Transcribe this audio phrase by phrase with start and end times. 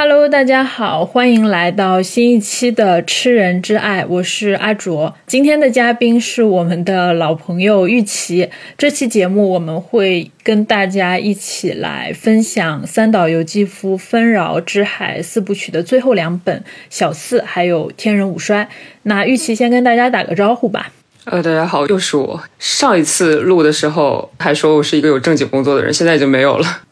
[0.00, 5.12] Hello，大家好，欢迎来到新一期的《吃人之爱》，我是阿卓。
[5.26, 8.48] 今天的嘉宾是我们的老朋友玉琪。
[8.76, 18.62] 这期节目我们会跟大家一起来分享三岛由纪夫《纷扰之海》四部曲的最后两本《小四》还有《天人五衰》。
[19.02, 20.92] 那玉琪先跟大家打个招呼吧。
[21.24, 22.40] 呃，大家好，又是我。
[22.60, 26.82] 上一次录的时候还说我是一个有正经工作的人，现在已经没有了。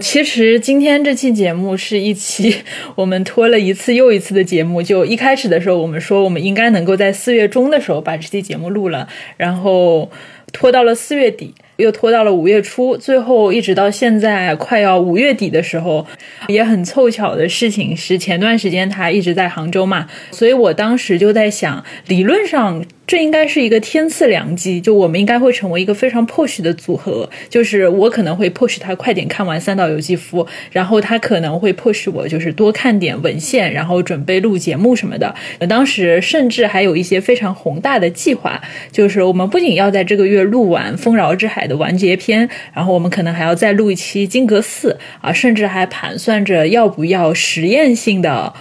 [0.00, 2.56] 其实今天这期节目是一期
[2.96, 4.82] 我们拖了一次又一次的节目。
[4.82, 10.10] 就一开始的时候，我们说我们应该能够在四月中的时候把这期节目录了，然后
[10.52, 16.06] 拖到了四月底，又拖到了五月初，最后一直到现在快要五月底的时候，
[16.48, 22.84] 也很凑巧的事情是前段时间他一直在杭州嘛，所以我当时就在想，理论上。
[23.10, 27.28] 这应该是一个天赐良机，就我们应该会成为一个非常 push 的组合。
[27.48, 35.34] 就是我可能会 push 他快点看完三岛由纪夫，然后他可能会 push 我，就是多看点文献，然后准备录节目什么的。
[35.68, 38.62] 当时甚至还有一些非常宏大的计划，
[38.92, 44.96] 就是我们不仅要在这个月录完《丰饶之海》的完结篇，然后我们可能还要再录一期《金阁寺》
[45.26, 48.54] 啊，甚至还盘算着要不要实验性的。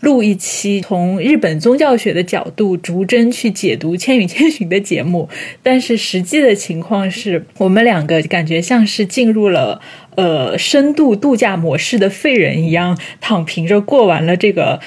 [0.00, 5.28] 录一期从日本宗教学的角度逐帧去解读《千与千寻》的节目，
[5.62, 9.80] 但是实际的情况是我们两个感觉像是进入了。
[10.16, 14.80] 呃，深度度假模式的废人一样躺平着过完了这个，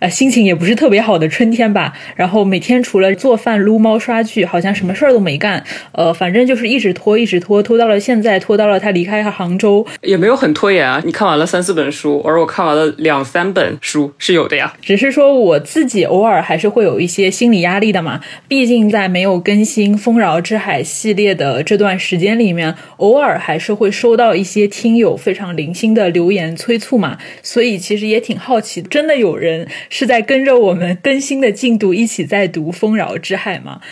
[0.00, 1.92] 呃，心情也不是特别好的春天吧。
[2.16, 5.62] 然后每天除了做饭、撸猫、刷剧，好像什么事儿都没干。
[5.92, 11.00] 呃，反正就是一直拖，一直拖，拖到了现在，拖到了他离开杭州，也没有很拖延啊。
[11.04, 14.74] 你看完了三四本书，而我看完了两三本书是有的呀。
[14.82, 18.20] 只是说我自己偶尔还是会有一些心理压力的嘛。
[18.48, 24.71] 毕竟在没有更新《丰饶之海》系列的这段时间里面，偶尔还是会收到一些。
[24.72, 33.82] 听友非常零星的留言催促嘛，所以其实也挺好奇，真的有人是在跟着我们更新的进度一起在读《丰饶之海》吗？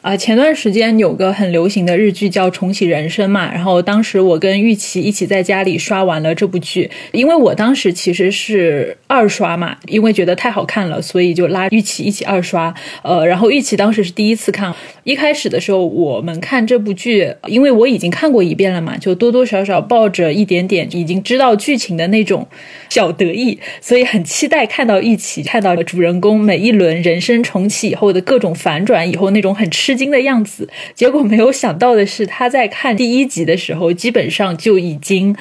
[0.00, 12.72] 啊，前段时间有个很流行的日剧叫《重启人生》嘛，然后当时我跟玉琪一起在家里刷完了这部剧，因为我当时其实是二刷嘛，因为觉得太好看了，所以就拉玉琪一起二刷。
[13.02, 22.46] 呃，然后玉琪当时是第一次看，一开始的时候我们看这部剧，因为我已经看过一遍了嘛，就多多少少抱着一点点已经知道剧情的那种
[22.88, 29.98] 小得意，所以很期待看到一起看到主人公每一轮人生重启以后的各种反转，以后那种很吃吃。
[29.98, 35.34] 惊的样子，结果没有想到的是，他在看第一集的时候，基本上就已经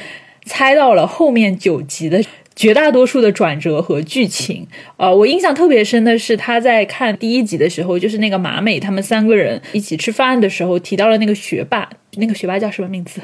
[0.45, 2.19] 猜到了后面九集的
[2.55, 4.65] 绝大多数的转折和剧情。
[4.97, 13.21] 呃，我印象特别深的是，他在看第一集的时候，就是那个马美他们三个人一起吃饭的时候，提到了那个学霸，那个学霸叫什么名字？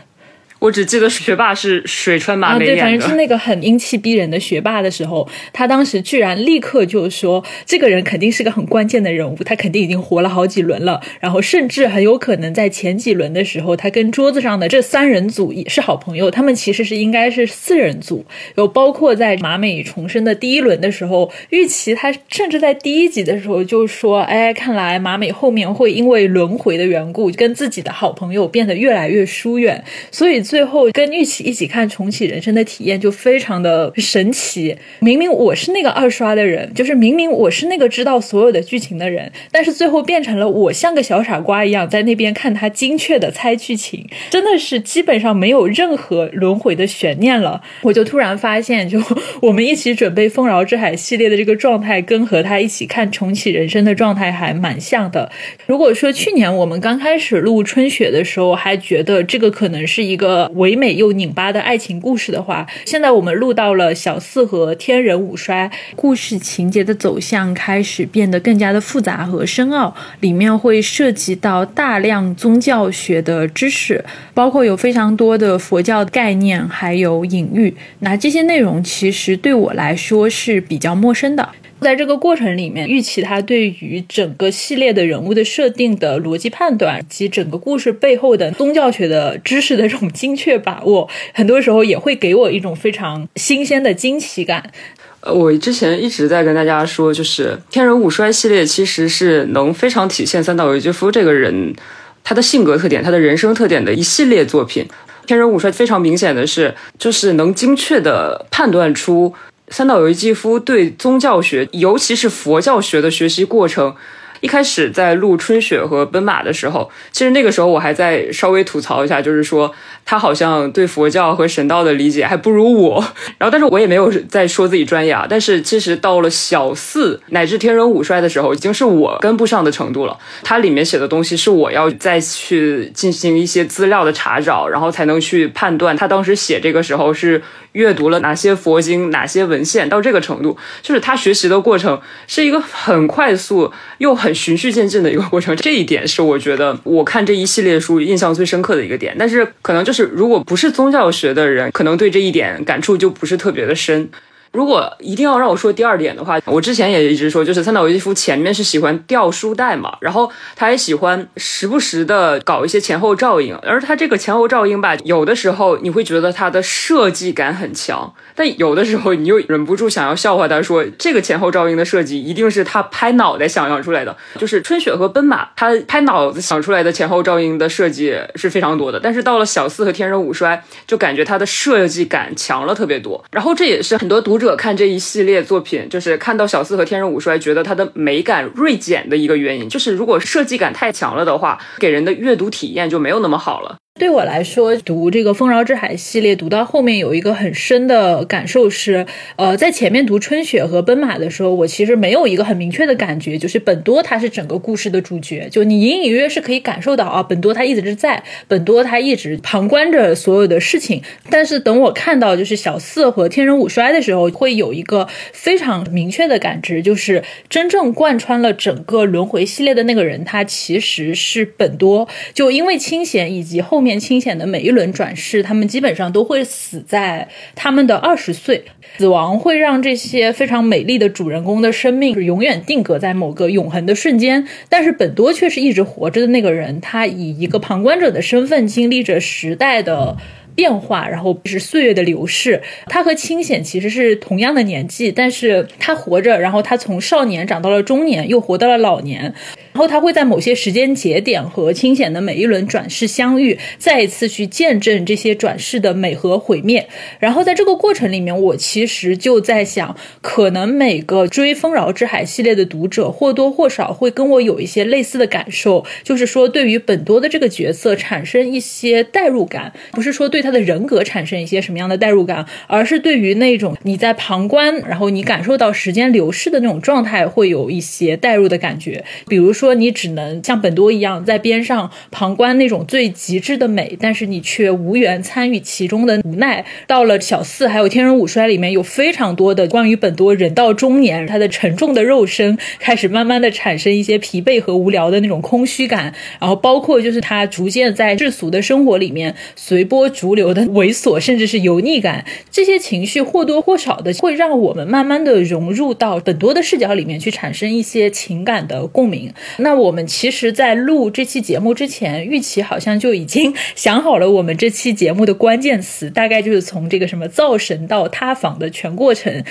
[0.63, 18.25] 我只记得学霸是水川麻美演的，对，反正是那个很英气逼人的学霸的时候，他当时居然立刻就说，这个人肯定是个很关键的人物，他肯定已经活了好几轮了，然后甚至很有可能在前几轮的时候，他跟桌子上的这三人组也是好朋友，他们其实是应该是四人组，
[18.55, 30.41] 有包括在麻美重生的第一轮的时候，玉琪他甚至在第一集的时候就说，哎，看来麻美后面会因为轮回的缘故，跟自己的好朋友变得越来越疏远，所以。
[30.53, 34.77] 最后跟玉琪一起看重启人生的体验就非常的神奇。
[34.99, 47.59] 明明我是那个二刷的人，就是明明我是那个知道所有的剧情的人，但是最后变成了我像个小傻瓜一样在那边看他精确的猜剧情，真的是基本上没有任何轮回的悬念了。
[47.81, 49.01] 我就突然发现，就
[49.41, 55.31] 我们一起准备《丰饶之海》系列的这个状态，跟和他一起看重启人生的状态还蛮像的。
[55.65, 60.32] 如果说去年我们刚开始录春雪的时候，还觉得这个可能是一个。
[60.55, 77.73] 唯美又拧巴的爱情故事的话，现在我们录到了小四和天人五衰，故事情节的走向开始变得更加的复杂和深奥，里面会涉及到大量宗教学的知识，包括有非常多的佛教概念，还有隐喻。
[77.99, 81.49] 那这些内容其实对我来说是比较陌生的。
[81.83, 94.71] 在这个过程里面，玉琪他对于整个系列的人物的设定的逻辑判断，以及整个故事背后的宗教学的知识的这种精确把握，很多时候也会给我一种非常新鲜的惊奇感。
[95.19, 101.75] 呃，我之前一直在跟大家说，就是《天人五衰》系列其实是能非常体现三岛由纪夫这个人
[102.23, 104.85] 他的性格特点、他的人生特点的一系列作品。
[105.27, 109.33] 《天人五衰》非常明显的是，就是能精确的判断出。
[109.69, 113.95] 三岛由纪夫对宗教学，尤其是佛教学的学习过程，
[114.41, 119.73] 一开始在录春雪和奔马的时候，其实那个时候我还在稍微吐槽一下，就是说
[120.05, 123.03] 他好像对佛教和神道的理解还不如我。
[123.39, 125.25] 然后，但是我也没有在说自己专业啊。
[125.27, 130.17] 但是其实到了小四乃至天人五衰的时候，已经是我跟不上的程度了。
[130.43, 137.41] 它里面写的东西是我要再去进行一些资料的查找，然后才能去判断他当时写这个时候是。
[137.73, 145.55] 阅读了哪些佛经，哪些文献，到这个程度，就是他学习的过程是一个很快速又很循序渐进的一个过程。
[145.57, 149.15] 这一点是我觉得我看这一系列书印象最深刻的一个点。
[149.19, 154.09] 但是可能就是如果不是宗教学的人，可能对这一点感触就不是特别的深。
[154.53, 174.15] 如果一定要让我说第二点的话，我之前也一直说，就是三岛由纪夫前面是喜欢吊书袋嘛，然后他也喜欢时不时的搞一些前后照应，而他这个前后照应吧，有的时候你会觉得他的设计感很强，但有的时候你又忍不住想要笑话他说，这个前后照应的设计一定是他拍脑袋想象出来的。
[174.37, 183.25] 就是春雪和奔马，他拍脑子想出来的前后照应的设计是非常多的，但是到了小四和天人五衰，就感觉他的设计感强了特别多。
[183.31, 184.42] 然后这也是很多读者。
[184.43, 193.77] 者看这一系列作品，就是看到小四和天人五衰，觉得它的美感锐减的一个原因，就是如果设计感太强了的话，给人的阅读体验就没有那么好了。
[193.99, 199.05] 对我来说，读这个《丰饶之海》系列，读到后面有一个很深的感受是，
[199.35, 211.03] 呃，在前面读春雪和奔马的时候，我其实没有一个很明确的感觉，就是本多他是整个故事的主角，就你隐隐约约是可以感受到啊，本多他一直是在，本多他一直旁观着所有的事情。
[211.29, 222.09] 但是等我看到就是小四和天人五衰的时候，会有一个非常明确的感知，就是真正贯穿了整个轮回系列的那个人，他其实是本多。
[222.33, 223.82] 就因为清闲以及后。
[223.83, 228.63] 面清显的每一轮转世，他们基本上都会死在他们的二十岁。
[228.97, 234.47] 死亡会让这些非常美丽的主人公的生命是永远定格在某个永恒的瞬间。
[234.69, 240.17] 但是本多却是一直活着的那个人，他以一个旁观者的身份经历着时代的。
[240.55, 242.61] 变化，然后是岁月的流逝。
[242.85, 249.33] 他和清显其实是同样的年纪，但是他活着，然后他从少年长到了中年，又活到了老年。
[249.73, 256.87] 然后他会在某些时间节点和清显的每一轮转世相遇，再一次去见证这些转世的美和毁灭。
[257.19, 270.43] 然后在这个过程里面，我其实就在想，可能每个追《丰饶之海》系列的读者或多或少会跟我有一些类似的感受，就是说对于本多的这个角色产生一些代入感，不是说对。
[270.43, 279.01] 他的人格产生一些什么样的代入感，而是对于那种你在旁观，然后你感受到时间流逝的那种状态，会有一些代入的感觉。
[279.29, 286.65] 比如说，说你只能像本多一样在边上旁观那种最极致的美，但是你却无缘参与其中的无奈。
[286.85, 300.33] 到了小四还有天人五衰里面，有非常多的关于本多人到中年，他的沉重的肉身开始慢慢的产生一些疲惫和无聊的那种空虚感，然后包括就是他逐渐在世俗的生活里面随波逐。
[300.33, 309.31] 流的猥琐，甚至是油腻感，这些情绪或多或少的会让我们慢慢的融入到本多的视角里面去，产生一些情感的共鸣。
[309.57, 319.43] 那我们其实，在录这期节目之前，玉琪好像就已经 想好了我们这期节目的关键词，大概就是从这个什么造神到塌房的全过程。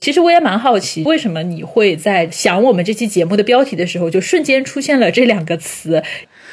[0.00, 6.02] 其实我也蛮好奇，为什么你会在想我们这期节目的标题的时候，就瞬间出现了这两个词？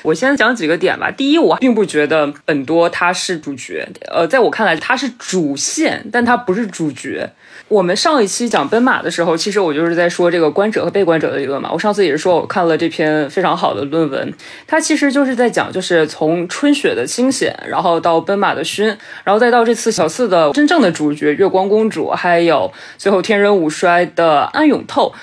[0.04, 1.09] 我先讲几个点吧。
[1.09, 7.30] 第一，我并不觉得本多他是主角，呃，在我看来他是主线，但他不是主角。
[7.69, 11.69] 我们上一期讲奔马的时候，其实我就是在说这个观者和被观者的理论嘛。
[11.74, 14.33] 我上次也是说我看了这篇非常好的论文，
[14.66, 18.86] 它其实就是在讲，就是从春雪的清险，然后到奔马的熏，
[19.26, 25.14] 然后再到这次小四的真正的主角月光公主，还有最后天人五衰的安永透。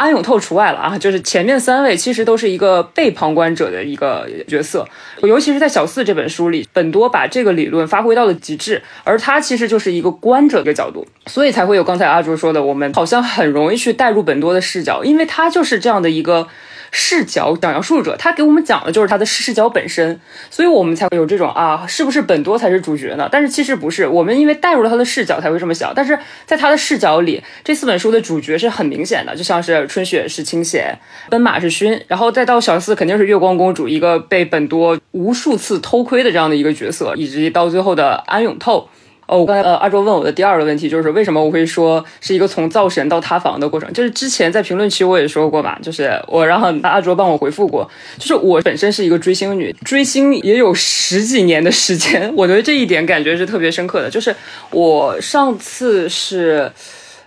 [0.00, 4.88] 安永透除外了啊，就是前面三位其实都是一个被旁观者的一个角色，
[5.22, 16.48] 尤其是在小四这本书里，本多把这个理论发挥到了极致，而他其实就是一个观者的角度，所以才会有刚才阿卓说的，我们好像很容易去带入本多的视角，因为他就是这样的一个。
[16.90, 20.20] 视角讲述者，他给我们讲的就是他的视角本身，
[20.50, 23.28] 所以我们才会有这种啊，是不是本多才是主角呢？
[23.30, 25.92] 但是其实不是，我们因为带入了他的视角才会这么想。
[25.94, 38.88] 但是在他的视角里，这四本书的主角是很明显的，就像是春雪是清显，奔马是熏，然后再到小四肯定是月光公主，一个被本多无数次偷窥的这样的一个角色，以及到最后的安永透。
[39.30, 43.90] 哦，刚才呃，阿卓问我的第二个问题就是为什么我会说是一个从造神到塌房的过程？
[43.92, 54.10] 就是之前在评论区我也说过嘛，就是我让阿卓帮我回复过，就是我本身是一个追星女，追星也有十几年的时间， 我觉得这一点感觉是特别深刻的。
[54.10, 54.34] 就是
[54.72, 56.72] 我上次是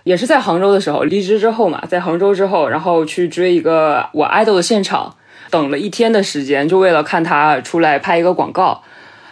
[0.02, 5.16] 也是在杭州的时候离职之后嘛，在杭州之后，然后去追一个我爱豆的现场，
[5.48, 8.82] 等了一天的时间，就为了看他出来拍一个广告。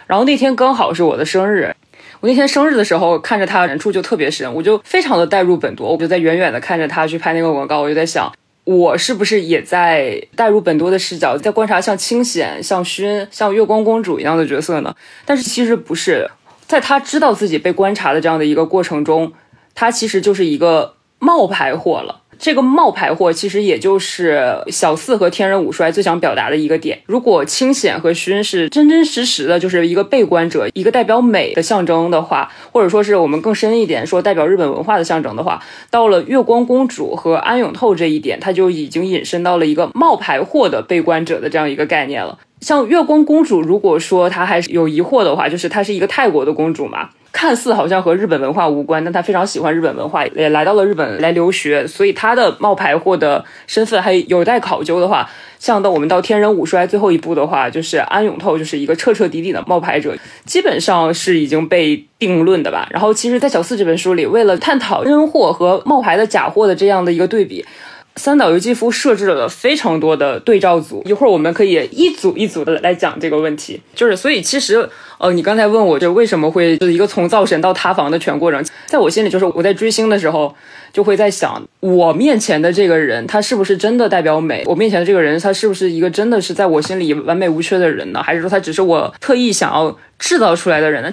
[0.07, 1.75] 然后那天刚好是我的生日，
[2.23, 14.95] 我那天生日的时候看着他人畜就特别深，我就非常的带入本多，我就在远远的看着他去拍那个广告，我就在想，我是不是也在带入本多的视角，在观察像清显、像薰、像月光公主一样的角色呢？
[15.25, 16.31] 但是其实不是，
[16.65, 19.33] 在他知道自己被观察的这样的一个过程中，
[19.75, 22.21] 他其实就是一个冒牌货了。
[22.43, 26.99] 这个冒牌货其实也就是小四和天人五衰最想表达的一个点。
[27.05, 42.37] 如果清显和薰是真真实实的，就是一个被观者，一个代表美的象征的话，或者说是我们更深一点说代表日本文化的象征的话，到了月光公主和安永透这一点，它就已经引申到了一个冒牌货的被观者的这样一个概念了。
[42.59, 47.11] 像月光公主，如果说她还是有疑惑的话，就是她是一个泰国的公主嘛。
[47.33, 55.27] 看似好像和日本文化无关，但他非常喜欢日本文化，也来到了日本来留学，所以他的冒牌货的身份还有待考究的话，
[55.59, 62.87] 像到我们到天人五衰最后一步的话，就是安永透就是一个彻彻底底的冒牌者，基本上是已经被定论的吧。
[62.91, 67.65] 然后其实，在小四这本书里，为了探讨真货和冒牌的假货的这样的一个对比。
[68.15, 73.81] 三岛由纪夫设置了非常多的对照组，一会儿我们可以一组一组的来讲这个问题。
[73.95, 80.55] 就是，所以其实，呃，你刚才问我，就为什么会就是一个从造神到塌房的全过程，在我心里，就是我在追星的时候，
[80.91, 84.63] 就会在想，我面前的这个人，他是不是真的代表美？
[84.67, 88.21] 我面前的这个人，他是不是一个真的是在我心里完美无缺的人呢？
[88.21, 91.11] 还是说他只是我特意想要制造出来的人呢？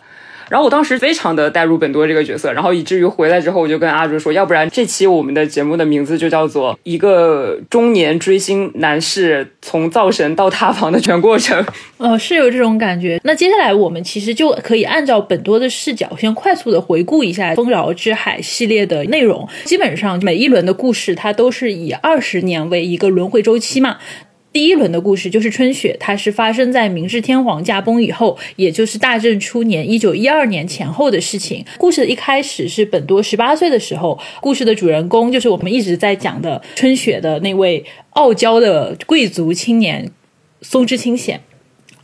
[0.51, 11.65] 然后我当时非常的带入本多这个角色，然后以至于回来之后，我就跟阿朱说，要不然这期我们的节目的名字就叫做一个中年追星男士从造神到塌房的全过程。
[11.99, 13.21] 哦，是有这种感觉。
[13.23, 19.49] 那接下来我们其实就可以按照本多的视角，先快速的回顾一下《丰饶之海》系列的内容。
[19.65, 23.99] 基本上每一轮的故事，它都是以二十年为一个轮回周期嘛。
[24.53, 31.65] 第一轮的故事就是春雪，它是发生在明治天皇驾崩以后，也就是大正初年一九一二年前后的事情。
[31.79, 40.11] 故事的一开始是本多十八岁的时候，故事的主人公就是我们一直在讲的春雪的那位傲娇的贵族青年
[40.63, 41.41] 松之清显。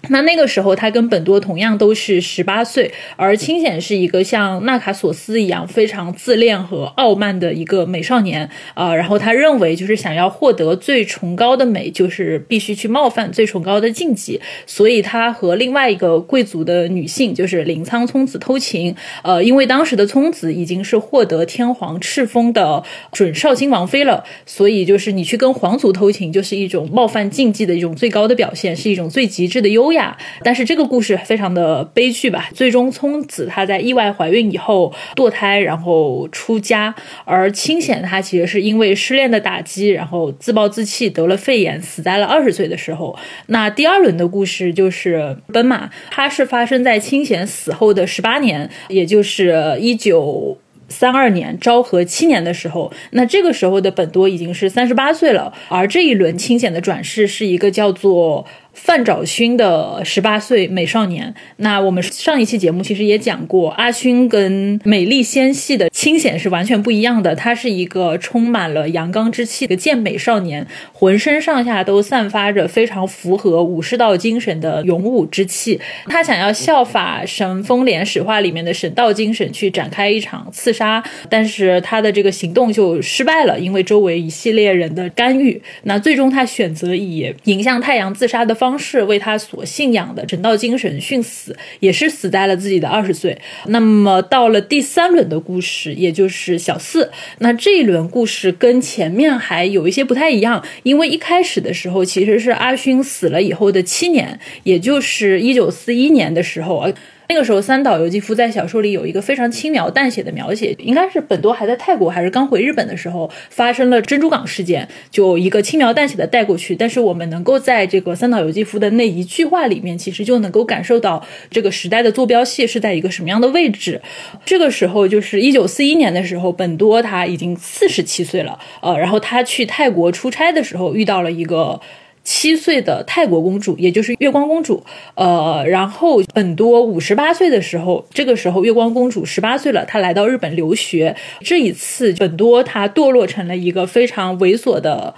[0.09, 8.95] 那那个时候，他跟本多同样都是十八岁，而清显是一个像纳卡索斯一样非常自恋和傲慢的一个美少年啊。
[8.95, 14.41] 然后他认为，就是想要获得最崇高的美，就是必须去冒犯最崇高的禁忌。
[14.67, 18.95] 所以他和另外一个贵族的女性，就是林仓聪子偷情。
[19.23, 29.96] 呃，因为当时的聪子已经是获得天皇敕封的准少卿王妃了，所以就是你去跟皇族偷情，就是一种冒犯禁忌的一种最高的表现，是一种最极致的优。
[29.97, 32.49] 呀，但是这个故事非常的悲剧吧。
[32.55, 36.95] 最终，聪子她在意外怀孕以后堕胎，然后出家。
[37.25, 43.19] 而清显他其实是因为失恋的打击，然后自暴自弃，得了肺炎，死在了二十岁的时候。
[43.47, 50.57] 那第二轮的故事就是奔马，它是发生在清显死后的十八年，也就是一九
[50.89, 52.93] 三二年昭和七年的时候。
[53.11, 58.47] 那这个时候的本多已经是三十八岁了，而这一轮清显的转世是一个叫做。
[58.77, 67.35] 范找勋的十八岁美少年，那我们上一期节目其实也讲过，阿勋跟美丽纤细的清显是完全不一样的。
[67.35, 75.81] 他是一个充满了阳刚之气的健美少年，浑身上下都散发着非常符合武士道精神的勇武之气。
[76.07, 85.61] 他想要效法神风莲史话里面的神道精神去展开一场刺杀，但是他的这个行动就失败了，因为周围一系列人的干预。
[85.85, 88.66] 那最终他选择以迎向太阳自杀的方。
[88.67, 93.39] 方式为他所信仰的整道精神殉死，也是死在了自己的二十岁。
[93.67, 106.93] 那么到了第三轮的故事，也就是小四，那这一轮故事跟前面还有一些不太一样，因为一开始的时候其实是阿勋死了以后的七年，也就是一九四一年的时候。
[107.29, 116.77] 那个时候，三岛由纪夫在小说里有一个非常轻描淡写的描写，应该是本多还在泰国，还是刚回日本的时候发生了珍珠港事件，就一个轻描淡写的带过去。
[116.77, 124.01] 但是我们能够在这个三岛由纪夫的那一句话里面，其实就能够感受到这个时代的坐标系是在一个什么样的位置。
[124.45, 131.81] 这个时候就是一九四一年的时候，本多他已经四十七岁了，呃，然后他去泰国出差的时候遇到了一个。
[132.27, 134.83] 七岁的泰国公主，也就是月光公主，
[135.15, 141.15] 呃，然后很多五十八岁的时候，这个时候月光公主十八岁了，她来到日本留学。
[141.41, 145.15] 这一次，本多她堕落成了一个非常猥琐的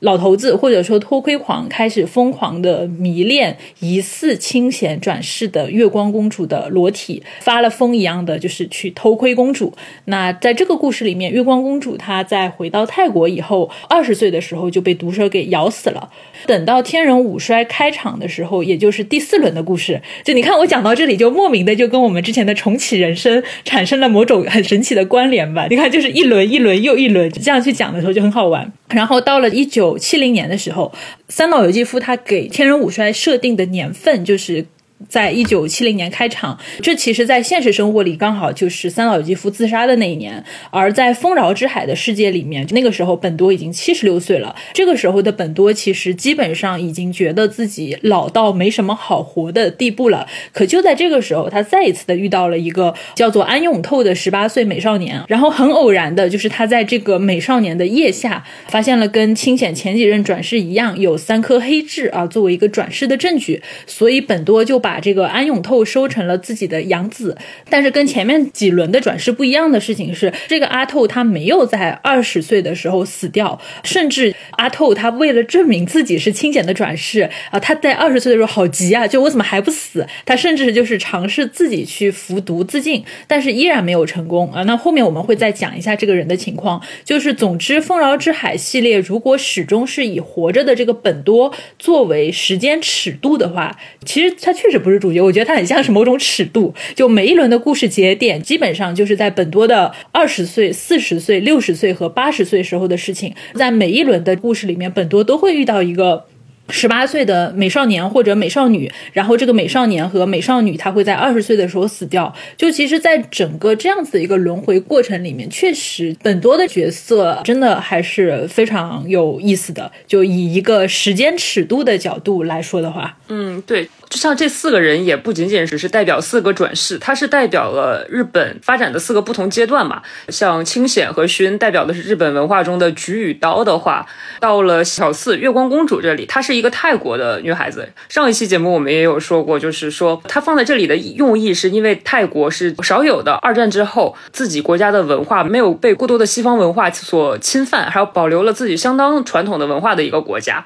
[0.00, 9.72] 老头子或者说偷窥狂开始疯狂的迷恋疑似清闲转世的月光公主的裸体，发了疯一样的就是去偷窥公主。
[10.06, 16.10] 那在这个故事里面，月光公主她在回到泰国以后，二十岁的时候就被毒蛇给咬死了。
[16.46, 25.66] 等到天人五衰开场的时候，也就是第四轮的故事，就你看我讲到这里，就莫名的就跟我们之前的重启人生产生了某种很神奇的关联吧？
[25.68, 28.72] 你看，就是一轮一轮又一轮这样去讲的时候就很好玩。
[28.88, 30.92] 然后到了一九七零年的时候，
[31.28, 34.66] 三岛由纪夫他给天人五衰设定的年份就是。
[35.08, 40.44] 在一九七零年开场，这其实，在现实生活里刚好就是三岛由纪夫自杀的那一年。
[40.70, 44.54] 而在《丰饶之海》的世界里面，那个时候本多已经七十六岁了。
[44.72, 50.26] 这个时候的本多其实基本上已经觉得自己老到没什么好活的地步了。
[50.52, 55.22] 可就在这个时候，他再一次的遇到了一个叫做安永透的十八岁美少年。
[55.28, 63.62] 然后很偶然的，就是他在这个美少年的腋下发现了跟清显前几任转世一样有三颗黑痣啊，作为一个转世的证据。
[63.86, 67.36] 所以本多就把把这个安永透收成了自己的养子，
[67.68, 80.04] 但是跟前面几轮的转世不一样的事情是，这个阿透他没有在二十岁的时候死掉，甚至阿透他为了证明自己是清简的转世啊，他在二十岁的时候好急啊，就我怎么还不死？
[80.26, 84.64] 他甚至就是尝试自己去服毒自尽，但是依然没有成功啊。
[84.64, 86.82] 那后面我们会再讲一下这个人的情况。
[87.04, 94.79] 就是总之，《丰饶之海》系列如果始终是以活着的这个本多作为时间尺度的话，其实他确实。
[94.80, 106.24] 不是主角，我觉得它很像是某种尺度，就每一轮的故事节点，基本上就是在本多的二十岁、四十岁、六十岁和八十岁时候的事情，在每一轮的故事里面，本多都会遇到一个。
[106.70, 112.32] 十八岁的美少年或者美少女，然后这个美少年和美少女，他会在二十岁的时候死掉。
[112.56, 119.90] 就其实，在整个这样子的一个轮回过程里面，确实很多的角色真的还是非常有意思的。
[120.06, 130.02] 就以一个时间尺度的角度来说的话，嗯，对，就像这四个人也不仅仅只是代表四个转世，它是代表了日本发展的四个不同阶段嘛。
[130.28, 134.06] 像清显和薰代表的是日本文化中的菊与刀的话，
[134.38, 136.59] 到了小四月光公主这里，她是一。
[136.60, 150.62] 一个泰国的女孩子，上一期节目我们也有说过，就是说她放在这里的用意，是因为泰国是少有的二战之后自己国家的文化没有被过多的西方文化所侵犯，还有保留了自己相当传统的文化的一个国家。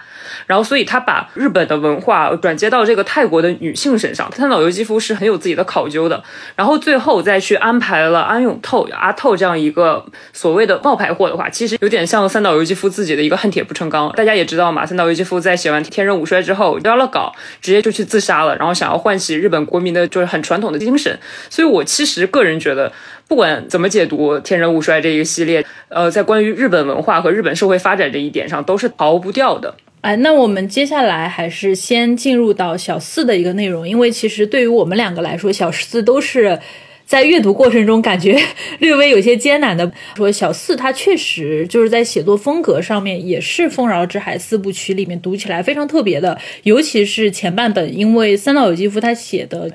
[0.47, 4.29] 然后，所以她把日本的文化转接到这个泰国的女性身上。
[4.33, 6.23] 三岛由纪夫是很有自己的考究的。
[6.57, 14.11] 然后最后再去安排了安永透、阿透这样一个所谓的冒牌货的话，其实有点像三岛由纪夫自己的一个恨铁不成钢。
[14.17, 15.84] 大家也知道嘛，三岛由纪夫在写完。
[15.91, 21.19] 天人五衰之后交了稿，直接就去自杀了，然后想要唤起日本国民的就是很传统的精神。
[21.49, 22.93] 所以我其实个人觉得，
[23.29, 29.75] 不管怎么解读天人五衰这一个系列，呃，在关于日本文化和日本社会发展这一点上，都是逃不掉的。
[30.01, 36.59] 哎，那我们接下来还是先进入到小四的一个内容，因为其实对于我们两个来说，小四都是。
[37.15, 38.37] 在阅读过程中，感觉
[38.81, 39.89] 略微有些艰难的。
[40.17, 49.71] 说小四他确实就是在写作风格上面，也是《丰饶之海》四部曲里面读起来非常特别的，尤其是前半本，因为三岛由纪夫他写的。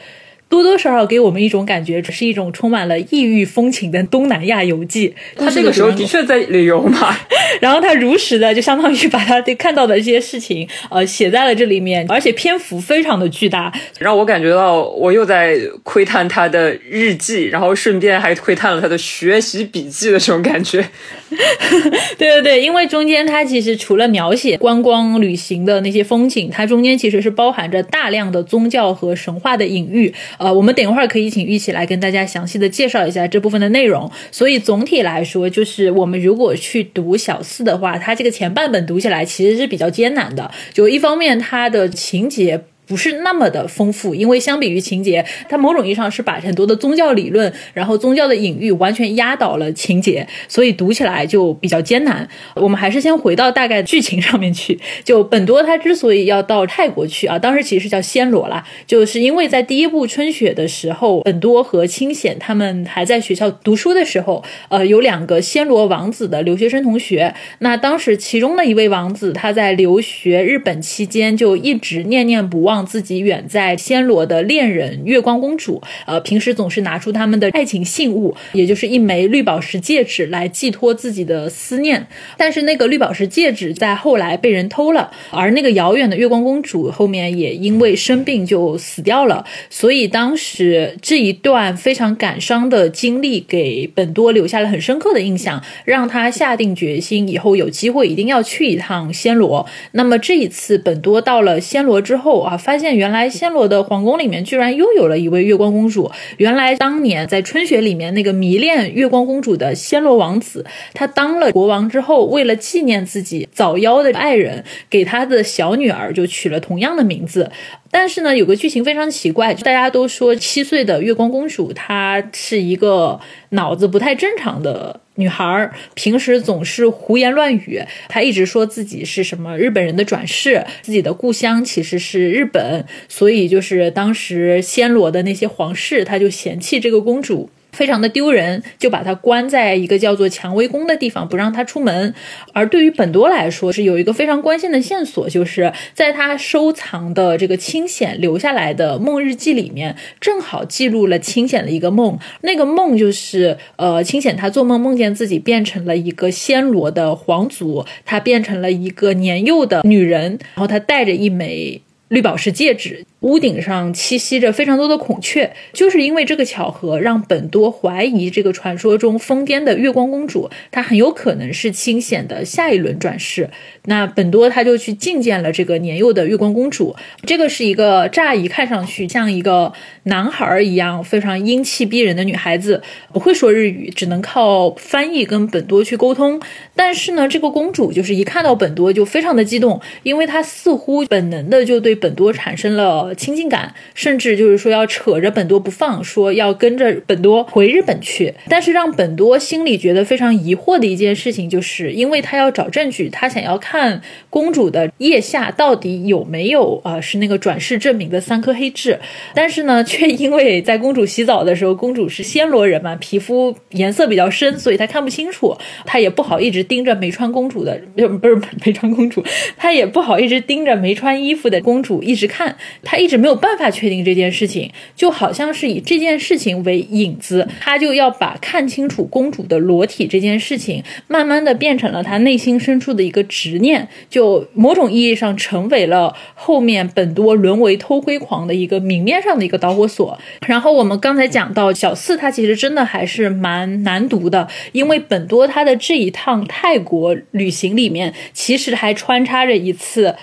[0.49, 5.13] 多多少少给我们一种感觉，只是一种充满了异域风情的东南亚游记。
[5.35, 7.15] 他那个时候的确在旅游嘛，
[7.62, 20.83] 然后他如实的就相当于把他看到的这些事情，呃，写在了这里面，而且篇幅非常的巨大，让我感觉到我又在窥探他的日记，然后顺便还窥探了他的学习笔记的这种感觉。
[22.18, 30.13] 对对对，因为中间它其实除了描写观光旅行的那些风景，它中间其实是包含着大量的宗教和神话的隐喻。
[30.38, 34.10] 呃，我们等一会儿可以请玉起来跟大家详细的介绍一下这部分的内容。
[34.32, 40.50] 所以总体来说，就是我们如果去读小四的话，它这个前半本读起来其实是比较艰难的。
[40.74, 42.62] 就一方面，它的情节。
[42.89, 52.28] 不是那么的丰富，因为相比于情节，它某种意义上是把很多的宗教理论，然后宗教的隐喻完全压倒了情节，所以读起来就比较艰难。
[52.56, 54.80] 我们还是先回到大概剧情上面去。
[55.04, 67.36] 就本多他之所以要到泰国去啊，当时其实叫暹罗啦，就是因为在第一部春雪的时候，本多和清显他们还在学校读书的时候，呃，有两个暹罗王子的留学生同学。
[67.60, 72.79] 那当时其中的一位王子他在留学日本期间就一直念念不忘。
[72.80, 82.08] 望自己远在暹罗的恋人月光公主，呃，平时总是拿出他们的爱情信物，也就是一枚绿宝石戒指来寄托自己的思念。
[82.38, 89.46] 但是那个绿宝石戒指在后来被人偷了，而那个遥远的月光公主后面也因为生病就死掉了。
[89.70, 99.68] 所以当时这一段非常感伤的经历给本多留下了很深刻的印象，让他下定决心以后有机会一定要去一趟暹罗。
[99.92, 106.12] 那么这一次本多到了暹罗之后啊，发现原来暹罗的皇宫里面居然又有了一位月光公主。
[106.38, 117.49] 原来当年在春雪里面那个迷恋月光公主的暹罗王子，他当了国王之后，为了纪念自己早夭的爱人，给他的小女儿就取了同样的名字。
[117.89, 127.84] 但是呢，有个剧情非常奇怪，大家都说七岁的月光公主她是一个脑子不太正常的女孩，平时总是胡言乱语。
[128.08, 137.49] 她一直说自己是什么日本人的转世，自己的故乡其实是日本，所以就是当时暹罗的那些皇室，他就嫌弃这个公主。
[137.80, 142.13] 非常的丢人，就把他关在一个叫做蔷薇宫的地方，不让他出门。
[142.52, 152.20] 而对于本多来说，是有一个非常关键的线索，就是在他收藏的这个清显留下来的梦日记里面，正好记录了清显的一个梦。
[152.42, 163.06] 那个梦就是，呃，清显他做梦梦见自己变成了一个暹罗的皇族，他变成了一个年幼的女人，然后他戴着一枚绿宝石戒指。
[163.21, 173.49] 屋顶上栖息着非常多的孔雀，就是因为这个巧合，让本多怀疑这个传说中疯癫的月光公主，她很有可能是清显的下一轮转世。
[173.86, 186.39] 那本多他就去觐见了这个年幼的月光公主，这个是一个乍一看上去像一个男孩一样非常英气逼人的女孩子，不会说日语，只能靠翻译跟本多去沟通。
[186.75, 193.09] 但是呢，这个公主就是一看到本多就非常的激动，因为她似乎本能的就对本多产生了。
[193.15, 198.34] 亲近感，甚至就是说要扯着本多不放，说要跟着本多回日本去。
[198.48, 209.00] 但是让本多心里觉得非常疑惑的一件事情，就是因为他要找证据，他想要看公主的腋下到底有没有啊是那个转世证明的三颗黑痣。
[209.34, 219.24] 但是呢，却因为在公主洗澡的时候，公主是暹罗人嘛，皮肤颜色比较深，所以他看不清楚，他也不好一直盯着没穿公主的，不是没穿公主，
[219.58, 222.98] 他也不好一直盯着没穿衣服的公主一直看，他。
[222.99, 240.17] 一直没有办法确定这件事情，就好像是以这件事情为引子，他就要把看清楚公主的裸体这件事情，慢慢的变成了他内心深处的一个执念，就某种意义上成为了后面本多沦为偷窥狂的一个明面上的一个导火索。
[240.45, 250.15] 然后我们刚才讲到小四，他其实真的还是蛮难读的，因为本多他的这一趟泰国旅行里面，其实还穿插着一次。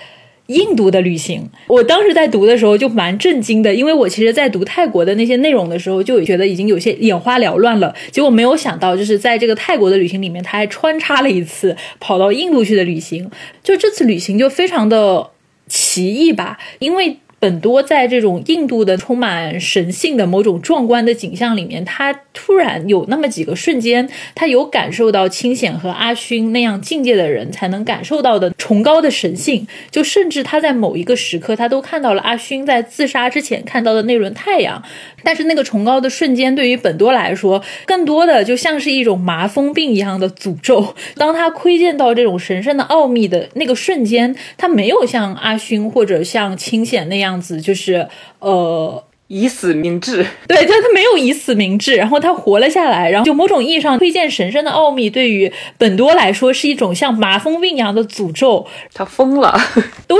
[0.47, 7.93] 印度的旅行，我当时在读的时候就蛮震惊的，因为我其实，在读泰国的那些内容的时候，就觉得已经有些眼花缭乱了。
[8.11, 13.29] 结果没有想到，就是在这个泰国的旅行里面，他还穿插了一次跑到印度去的旅行。
[13.63, 15.29] 就这次旅行就非常的
[15.67, 17.17] 奇异吧，因为。
[17.39, 29.67] 本多在这种印度的充满神性的某种壮观的景象里面，他突然有那么几个瞬间，他有感受到清显和阿勋那样境界的人才能感受到的崇高的神性。
[29.91, 34.81] 就甚至他在某一个时刻，他都看到了阿勋在自杀之前看到的那轮太阳。
[35.23, 40.95] 但是那个崇高的瞬间，对于本多来说，更多的就像是一种麻风病一样的诅咒。
[41.15, 47.26] 当他窥见到这种神圣的奥秘的那个瞬间，他没有像阿勋或者像清显那样。
[47.27, 48.07] 样子就是，
[48.39, 49.03] 呃。
[49.29, 58.65] 以死明志， 对，就他没有以死明志，然后他活了下来，然后就某种意义上推荐神圣的奥秘，对于本多来说是一种像麻风病一样的诅咒。
[58.93, 59.59] 他疯了，
[60.07, 60.17] 对，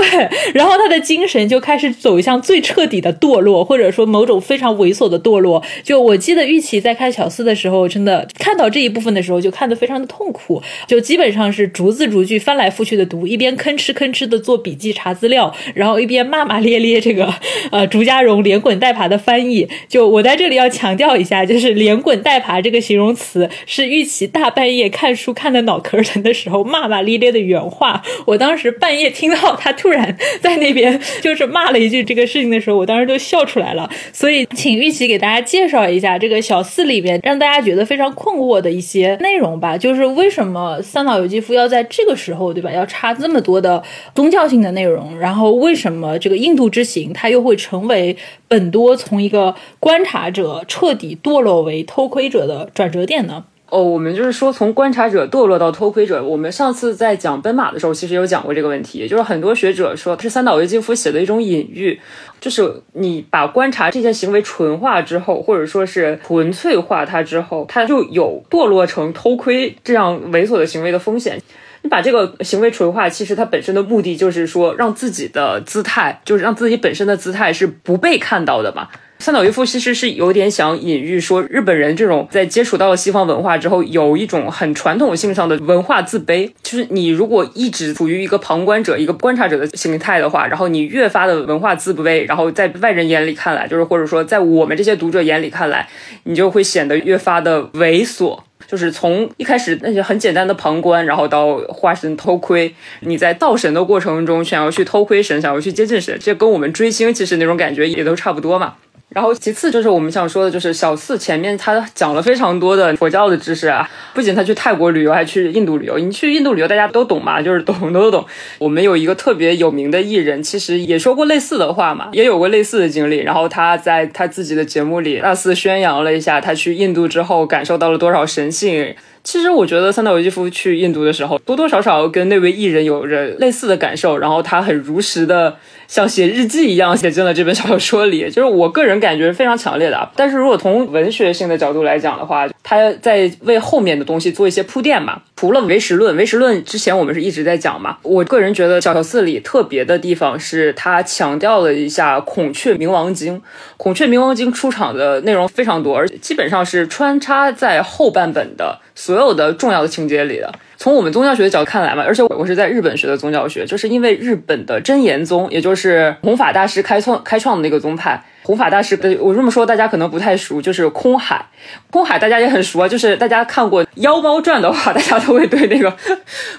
[0.52, 5.64] 然后他的精神就开始走向最彻底的堕落，或者说某种非常猥琐的堕落。
[5.82, 17.32] 就我记得玉琪在看小四的时候，真的看到这一部分的时候，就看得非常的痛苦，就基本上是逐字逐句翻来覆去的读，一边吭哧吭哧的做笔记查资料，然后一边骂骂咧咧这个
[17.70, 18.97] 呃竹家荣连滚带。
[18.98, 28.02] 爬的翻译，就我在这里要强调一下，就是“连滚带爬”这个形容词是玉琪大半夜看书看的脑壳疼的时候骂骂咧咧的原话。
[28.26, 33.88] 我当时半夜听到他突然在那边就是骂了一句这个事情的时候，我当时就笑出来了。
[34.12, 39.78] 所以，请玉琪给大家介绍一下这个小四里面让大家觉得非常困惑的一些内容吧。
[39.78, 42.72] 就是为什么三岛由纪夫要在这个时候，对吧？
[42.72, 43.80] 要插这么多的
[44.12, 45.16] 宗教性的内容？
[45.18, 48.16] 然后为什么这个印度之行它又会成为
[48.48, 48.87] 本多？
[48.96, 53.44] 从一个观察者彻底堕落为偷窥者的转折点呢？
[53.70, 56.24] 哦，我们就是说从观察者堕落到偷窥者。
[56.24, 62.00] 我们上次在讲奔马的时候，其实有讲过这个问题，就是很多学者说是三岛由纪夫写的一种隐喻，
[62.40, 71.38] 就是你把观察这件行为纯化之后，或者说是纯粹化它之后，它就有堕落成偷窥这样猥琐的行为的风险。
[71.82, 78.88] 你把这个行为纯化，其实它本身的目的就是说，让自己的姿态，就是让自己本身的姿态是不被看到的嘛。
[79.20, 86.48] 三岛由夫其实是有点想隐喻说，日本人这种在接触到了西方文化之后，有一种很传统性上的文化自卑。
[86.62, 95.88] 就是你如果一直处于一个旁观者、一个观察者的形态的话，然后你越发的文化自卑，然后在外人眼里看来，就是或者说在我们这些读者眼里看来，
[96.22, 98.38] 你就会显得越发的猥琐。
[98.68, 108.74] 就是从一开始那些很简单的旁观，然后到化身偷窥，你在盗神的过程中想要去偷窥神，想要去接近神，这跟我们追星其实那种感觉也都差不多嘛。
[109.10, 115.98] 然后其次就是我们想说的，就是小四前面他讲了非常多的佛教的知识啊，不仅他去泰国旅游，还去印度旅游。
[115.98, 118.24] 你去印度旅游，大家都懂嘛，就是懂都懂。
[118.58, 123.20] 我们有一个特别有名的艺人，其实也说过类似的话嘛，也有过类似的经历。
[123.20, 128.94] 然后他在他自己的节目里大肆宣扬了一下，他去印度之后感受到了多少神性。
[129.24, 134.18] 其实我觉得三岛由纪夫去印度的时候，多多少少跟那位艺人有着类似的感受。
[134.18, 135.56] 然后他很如实的。
[135.88, 140.08] 像写日记一样写进了这本小说里，就是我个人感觉非常强烈的。
[140.14, 145.22] 但是如果从文学性的角度来讲的话，他在为后面的东西做一些铺垫嘛。
[145.34, 147.96] 除了唯实论，唯实论之前我们是一直在讲嘛。
[148.02, 153.36] 我个人觉得小四里特别的地方是他强调了一下《孔雀明王经》。
[153.78, 160.52] 《孔雀明王经》出场的内容非常多，而且基本上是穿插在后半本的所有的重要的情节里的。
[160.80, 168.22] 从我们宗教学的角度看来嘛，而且我是在日本学的宗教学，就是因为日本的真言宗，也就是弘法大师开创开创的那个宗派。
[168.48, 171.44] 弘法大师，我这么说大家可能不太熟，就是空海。
[171.90, 175.94] 空海大家也很熟啊，就是大家看过《妖猫传》的话，大家都会对那个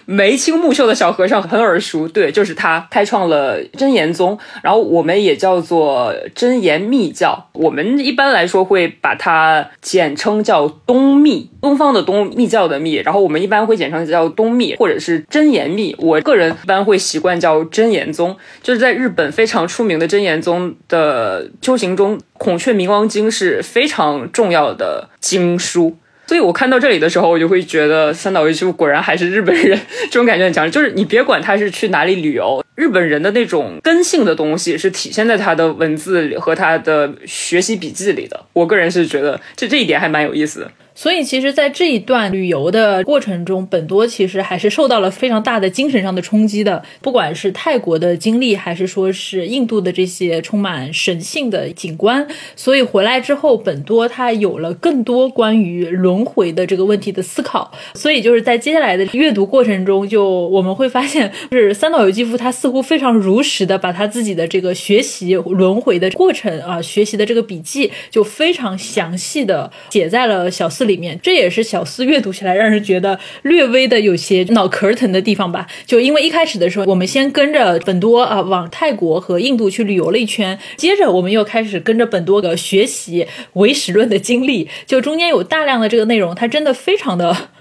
[0.06, 2.08] 眉清目秀的小和尚很耳熟。
[2.08, 7.48] 对，就是他开创了真言宗，然后我们也叫做真言密教。
[7.54, 12.98] 我们一般来说会把它简称叫东密，东方的东，密教的密。
[12.98, 15.96] 然后我们一般会简称叫东密，或者是真言密。
[15.98, 21.79] 我个人一般会习惯叫真言宗，就是在日本非常出名的真言宗的就。
[21.80, 29.80] 行中，《孔雀明王经》是非常重要的经书，所以我看到这里的时候，我就会觉得三岛由纪夫果然还是日本人，
[30.12, 30.70] 这种感觉很强。
[30.70, 38.46] 就是你别管他是去哪里旅游，日本人的那种根性的东西是体现在他的文字和他的学习笔记里的。
[38.54, 40.72] 我个人是觉得这这一点还蛮有意思的。
[41.02, 46.84] 所以，其实，在这一段旅游的过程中，本多其实还是受到了非常大的精神上的冲击的。
[47.00, 57.72] 不管是泰国的经历，还是说是印度的这些充满神性的景观，所以回来之后，本多他有了更多关于轮回的这个问题的思考。
[57.94, 70.89] 所以，就是在接下来的阅读过程中，就我们会发现，是三岛由纪夫他似乎非常如实的把他自己的这个学习轮回的过程啊，学习的这个笔记，就非常详细的写在了小四。
[70.90, 75.68] 里面，这也是小四阅读起来让人觉得略微的有些脑壳疼的地方吧。
[75.86, 87.52] 就因为一开始的时候，我们先跟着本多啊往泰国和印度去旅游了一圈，接着我们又开始跟着本多的学习唯识论的经历，就中间有大量的这个内容，它真的非常的。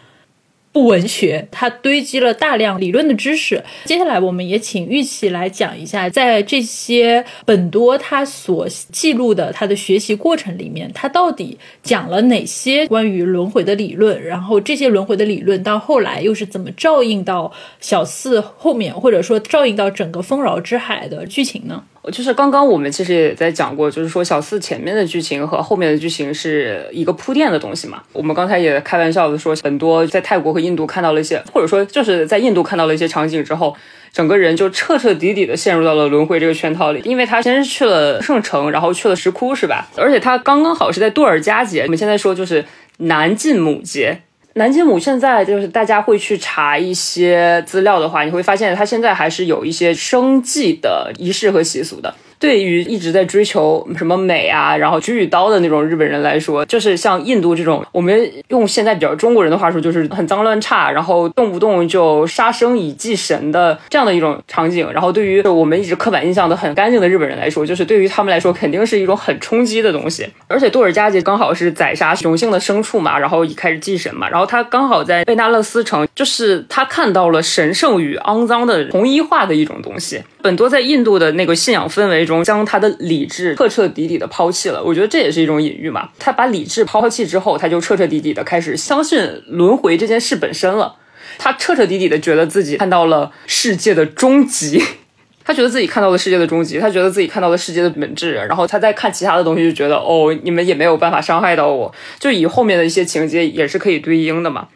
[0.86, 3.62] 文学，它堆积了大量理论的知识。
[3.84, 14.22] 接下来，我们也请玉琪来讲一下，在这些本多他所记录的他的学习过程里面，他到底讲了哪些关于轮回的理论？
[14.22, 21.82] 然后，这些轮回的理论到后来又是怎么照应到小四后面，或者说照应到整个丰饶之海的剧情呢？
[22.12, 28.02] 就是刚刚我们其实也在讲过，就是说小四前面的剧情和后面的剧情是一个铺垫的东西嘛。
[28.14, 33.74] 我们刚才也开玩笑的说，很多在泰国和印印度看到了一些，或者说就是在印度看到了一些场景之后，
[34.12, 37.00] 整个人就彻彻底底的陷入到了轮回这个圈套里。
[37.04, 39.88] 因为他先是去了圣城，然后去了石窟，是吧？
[39.96, 42.64] 而且他刚刚好是在杜尔加节，我们现在说就是
[42.98, 44.20] 南晋母节。
[44.54, 52.14] 南京母现在就是大家会去查一些资料的话，你会发现它现在还是有一些生祭的仪式和习俗的。
[52.38, 64.88] 对于一直在追求什么美啊，然后举举刀的那种日本人来说，就是像印度这种，我们用现在比较中国人的话说，就是很脏乱差，然后动不动就杀生以祭神的这样的一种场景。
[64.92, 70.28] 然后对于我们一直刻板印象的很干净的日本人来说，就是对于他们来说肯定是一种很冲击的东西。
[70.46, 80.22] 而且杜尔加节刚好是宰杀雄性的牲畜嘛，然后一开始祭神嘛，然后他刚好在贝纳勒斯城，就是他看到了神圣与肮脏的同一化的一种东西。
[80.40, 82.27] 本多在印度的那个信仰氛围。
[82.28, 84.80] 中将他的理智彻彻底底的抛弃了。
[84.84, 86.10] 我觉得这也是一种隐喻嘛。
[86.20, 90.94] 他把理智抛弃之后，他就彻彻底底的开始相信轮回这件事本身了。
[91.38, 94.82] 他彻彻底底的觉得自己看到了世界的终极，
[95.44, 98.34] 他觉得自己看到了世界的终极，他觉得自己看到了世界的本质。
[98.34, 101.94] 然后他在看其他的东西，就觉得哦，你们也没有办法伤害到我。
[102.18, 104.68] 就以后面的一些情节也是可以对应的嘛。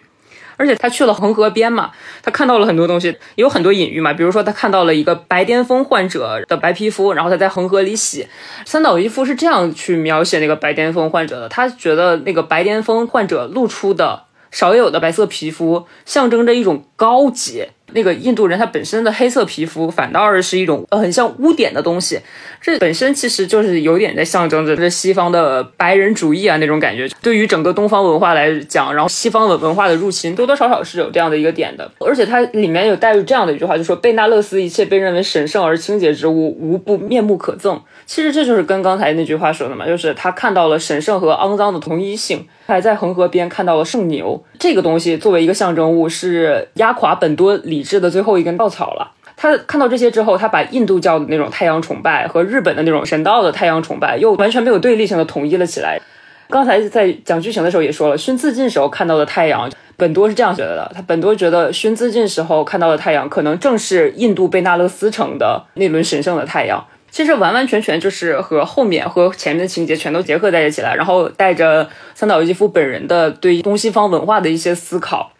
[0.63, 1.91] 而且他去了恒河边嘛，
[2.23, 4.13] 他看到了很多东西，有很多隐喻嘛。
[4.13, 8.29] 比如说，他看到了一个白癜风患者的白皮肤，然后他在恒河里洗。
[8.65, 14.23] 三岛一夫是这样去描写那个白癜风患者的，他觉得那个白癜风患者露出的
[14.53, 17.67] 少有的白色皮肤，象征着一种高级。
[17.95, 22.19] 那个印度人他本身的黑色皮肤，反倒是一种很像污点的东西。
[22.61, 27.09] 这本身其实就是有点在象征着这西方的白人主义啊那种感觉。
[27.21, 31.91] 对于整个东方文化来讲，然后西方文文化的入侵多多少少是有这样的一个点的。
[31.99, 37.81] 而且它里面有带入这样的一句话，就说贝纳勒斯一切被认为神圣而清洁之物，无不面目可憎。
[38.07, 42.47] 其实这就是跟刚才那句话说的嘛，就是他看到了神圣和肮脏的同一性。
[42.67, 49.13] 还在恒河边看到了圣牛这个东西，作为一个象征物，是压垮本多理智的最后一根稻草了。
[49.37, 56.01] 他看到这些之后，他把印度教的那种太阳崇拜和日本的那种神道的太阳崇拜又完全没有对立性的统一了起来。
[56.49, 60.93] 刚才在讲剧情的时候也说了，熏自尽时候看到的太阳，本多是这样觉得的。
[60.95, 66.85] 他本多觉得熏自尽时候看到的太阳，可能正是印度贝纳勒斯城的那轮神圣的太阳。
[67.13, 75.31] 其实完完全全就是和后面和前面的情节全都结合在一起了，然后带着三岛由纪夫本人的对东西方文化的一些思考，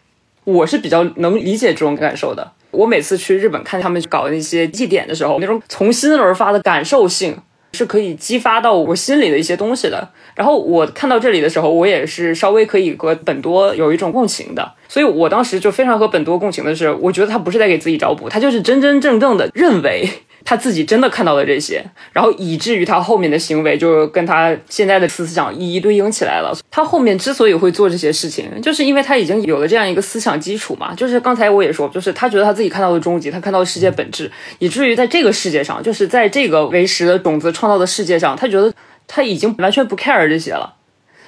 [0.43, 2.51] 我是比较能理解这种感受的。
[2.69, 7.35] 我每次去日本看他们搞那些祭典的时候，那种从心而发的感受性
[7.73, 10.07] 是可以激发到我心里的一些东西的。
[10.35, 14.71] 然后我看到这里的时候，我也是稍微可以和本多有一种共情的。
[14.87, 20.07] 所以我当时就非常和本多共情的是，我觉得他不是在给自己找补，他就是真真正正的认为。
[20.45, 26.53] 他自己真的看到了这些，然后以至于他后面的行为就跟他现在的思想一一对应起来了。
[26.69, 30.93] 他后面之所以会做这些事情，就是因为他已经有了这样一个思想基础嘛。
[30.93, 34.29] 就是刚才我也说，就是他觉得他自己看到了终极，他看到了世界本质，
[34.59, 38.73] 以至于在这个世界上，就是在这个为食的种子创造的世界上，他觉得
[39.07, 40.73] 他已经完全不 care 这些了，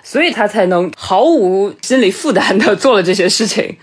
[0.04, 3.78] 所以他才能毫无心理负担的做了这些事情。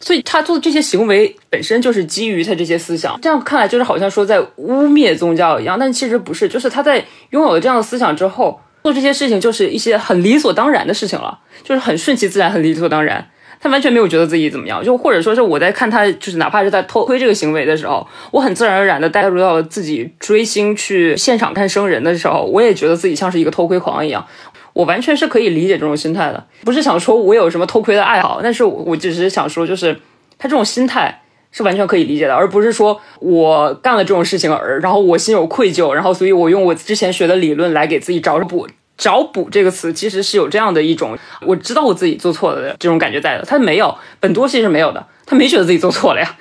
[0.00, 13.26] 所以他做的这些行为本身就是基于他这些思想，这样看来就是好像说在污蔑宗教一样，但其实不是，就是他在拥有了这样的思想之后，做这些事情就是一些很理所当然的事情了，就是很顺其自然，很理所当然。
[13.60, 24.26] 他完全没有觉得自己怎么样，就或者说是我在看他，就是哪怕是在偷窥这个行为的时候，我很自然而然的带入到了自己追星去现场看生人的时候，我也觉得自己像是一个偷窥狂一样。
[24.74, 29.98] 我完全是可以理解这种心态的，不是想说我有什么偷窥的爱好，但是我只是想说，就是
[30.36, 38.68] 他这种心态是完全可以理解的，而不是说我干了这种事情而然后我心有愧疚，然后所以我用我之前学的理论来给自己找补。
[38.96, 46.36] 找补这个词其实是有这样的一种，我知道我自己做错了的这种感觉在的，他没有，本多其实没有的，他没觉得自己做错了呀。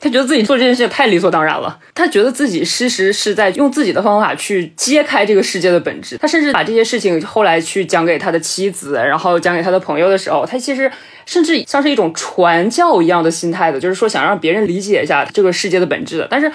[0.00, 6.16] 他觉得自己做这件事情太理所当然了，他觉得自己其实是在用自己的方法去揭开这个世界的本质。
[6.18, 10.88] 他甚至把这些事情后来去讲给他的妻子，然后讲给他的朋友的时候，他其实
[11.26, 16.28] 甚至像是一种传教一样的心态的，就是说想让别人理解一下这个世界的本质的。
[16.30, 16.50] 但是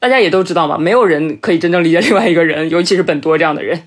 [0.00, 3.80] 大家也都知道嘛，没有人可以真正理解另外一个人，尤其是本多这样的人。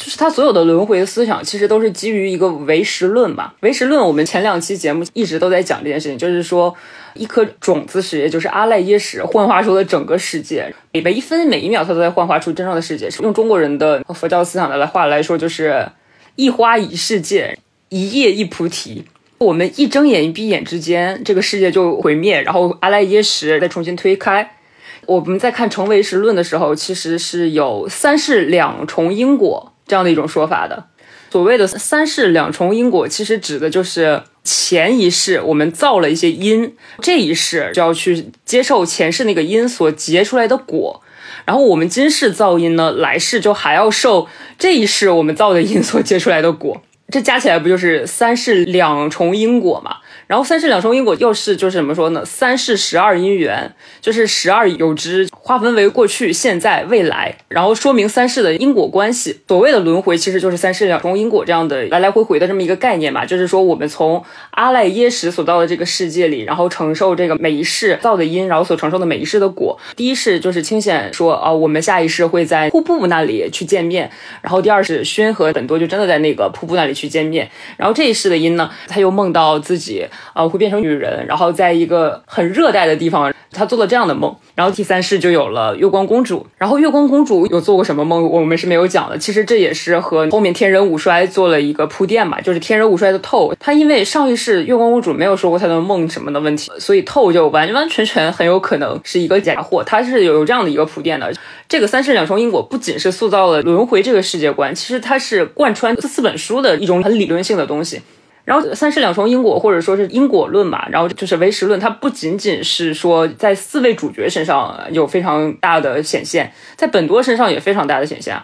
[0.00, 3.52] 就是他所有的轮回的思想，其实都是基于一个唯识论嘛。
[3.60, 6.74] 唯识论，我们前两期节目一直都在讲这件事情，就是说，
[7.12, 10.74] 一颗种子石，也就是阿赖耶识，幻化出了整个世界。
[10.92, 13.10] 每一分每一秒，它都在幻化出真正的世界。
[13.20, 15.86] 用中国人的佛教思想的话来说，就是
[16.34, 17.58] 一花一世界，
[17.90, 19.04] 一叶一菩提。
[19.36, 24.56] 我们一睁眼一闭眼之间，这个世界就毁灭，然后阿赖耶识再重新推开。
[25.04, 29.74] 我们在看成唯识论的时候，其实是有三世两重因果。
[29.90, 30.84] 这样的一种说法的，
[31.32, 41.02] 所谓的三世两重因果，其实指的就是前一世我们造了一些因，这一世就要去接受前世那个因所结出来的果，
[41.44, 49.96] 然后我们今世造因呢，来世就还要受这一世我们造的因所结出来的果，这加起来不就是三世两重因果吗？
[50.26, 52.24] 然后三世两重因果又是就是怎么说呢？
[52.24, 59.40] 三世十二因缘，就是十二有之，划分为过去、现在、未来，然后说明三世的因果关系。
[59.48, 63.26] 所谓的轮回，其实就是三世两重因果这样的来来回回的这么一个概念嘛。
[63.26, 69.76] 就是说，我们从阿赖耶识所到的这个世界里，然后承受这个每一世造的因，然后所承受的每一世的果。
[69.96, 74.08] 第一世就是清显说啊，我们下一世会在瀑布那里去见面。
[74.42, 77.48] 然后第二世宣和本多就真的在那个瀑布那里去见面。
[77.78, 84.36] 然后这一世的因呢，他又梦到自己啊会变成女人，然后在一个很热带的地方，他做了这样的梦。
[84.60, 86.46] 然后第三世就有了月光公主。
[86.58, 89.16] 然后月光公主有做过什么梦，我们是没有讲的。
[89.16, 99.82] 其实这也是和后面天人五衰做了一个铺垫嘛，就是天人五衰的透，他因为上一世月光公主没有说过她的梦什么的问题，所以透就完完全全很有可能是一个假货。
[99.82, 101.32] 他是有这样的一个铺垫的。
[101.66, 108.02] 这个三世两重因果不仅是塑造了轮回这个世界观，其实它是贯穿这四本书的一种很理论性的东西。
[108.44, 118.36] 然后三世两重因果，或者说是因果论吧，然后就是唯识论，它不仅仅是说在四位主角身上有非常大的显现，在本多身上也非常大的显现。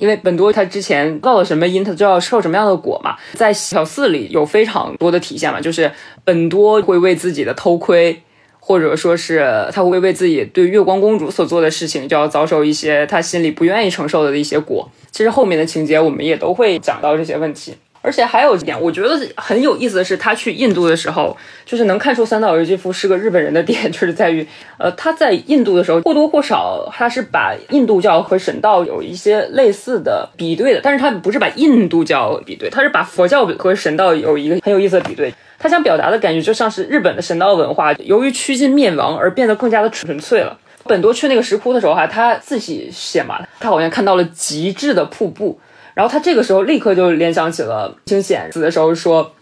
[0.00, 5.88] 因为本多他之前造了什么因，他就要受什么样的果嘛，在小四里有非常多的体现嘛，就是
[6.24, 8.20] 本多会为自己的偷窥，
[8.58, 14.90] 或者说是他会为自己对月光公主所做的事情，就要遭受一些他心里不愿意承受的一些果。
[15.12, 17.76] 其实后面的情节我们也都会讲到这些问题。
[18.04, 21.34] 而且还有一点，我觉得很有意思的是，他去印度的时候，
[21.64, 24.46] 就是能看出三岛由纪夫是个日本人的点，就是在于，
[24.76, 35.32] 呃，他在印度的时候或多或少他是把印度教和神道有一些类似的比对的，但是他不是把印度教比对，他是把佛教和神道有一个很有意思的比对。
[35.58, 40.58] 他想表达的感觉就像是日本的神道文化由于趋近灭亡而变得更加的纯粹了。
[40.84, 45.58] 本多去那个石窟的时候，哈，他自己写嘛，他好像看到了极致的瀑布。
[45.94, 49.32] 然后他这个时候立刻就联想起了清显死的时候说，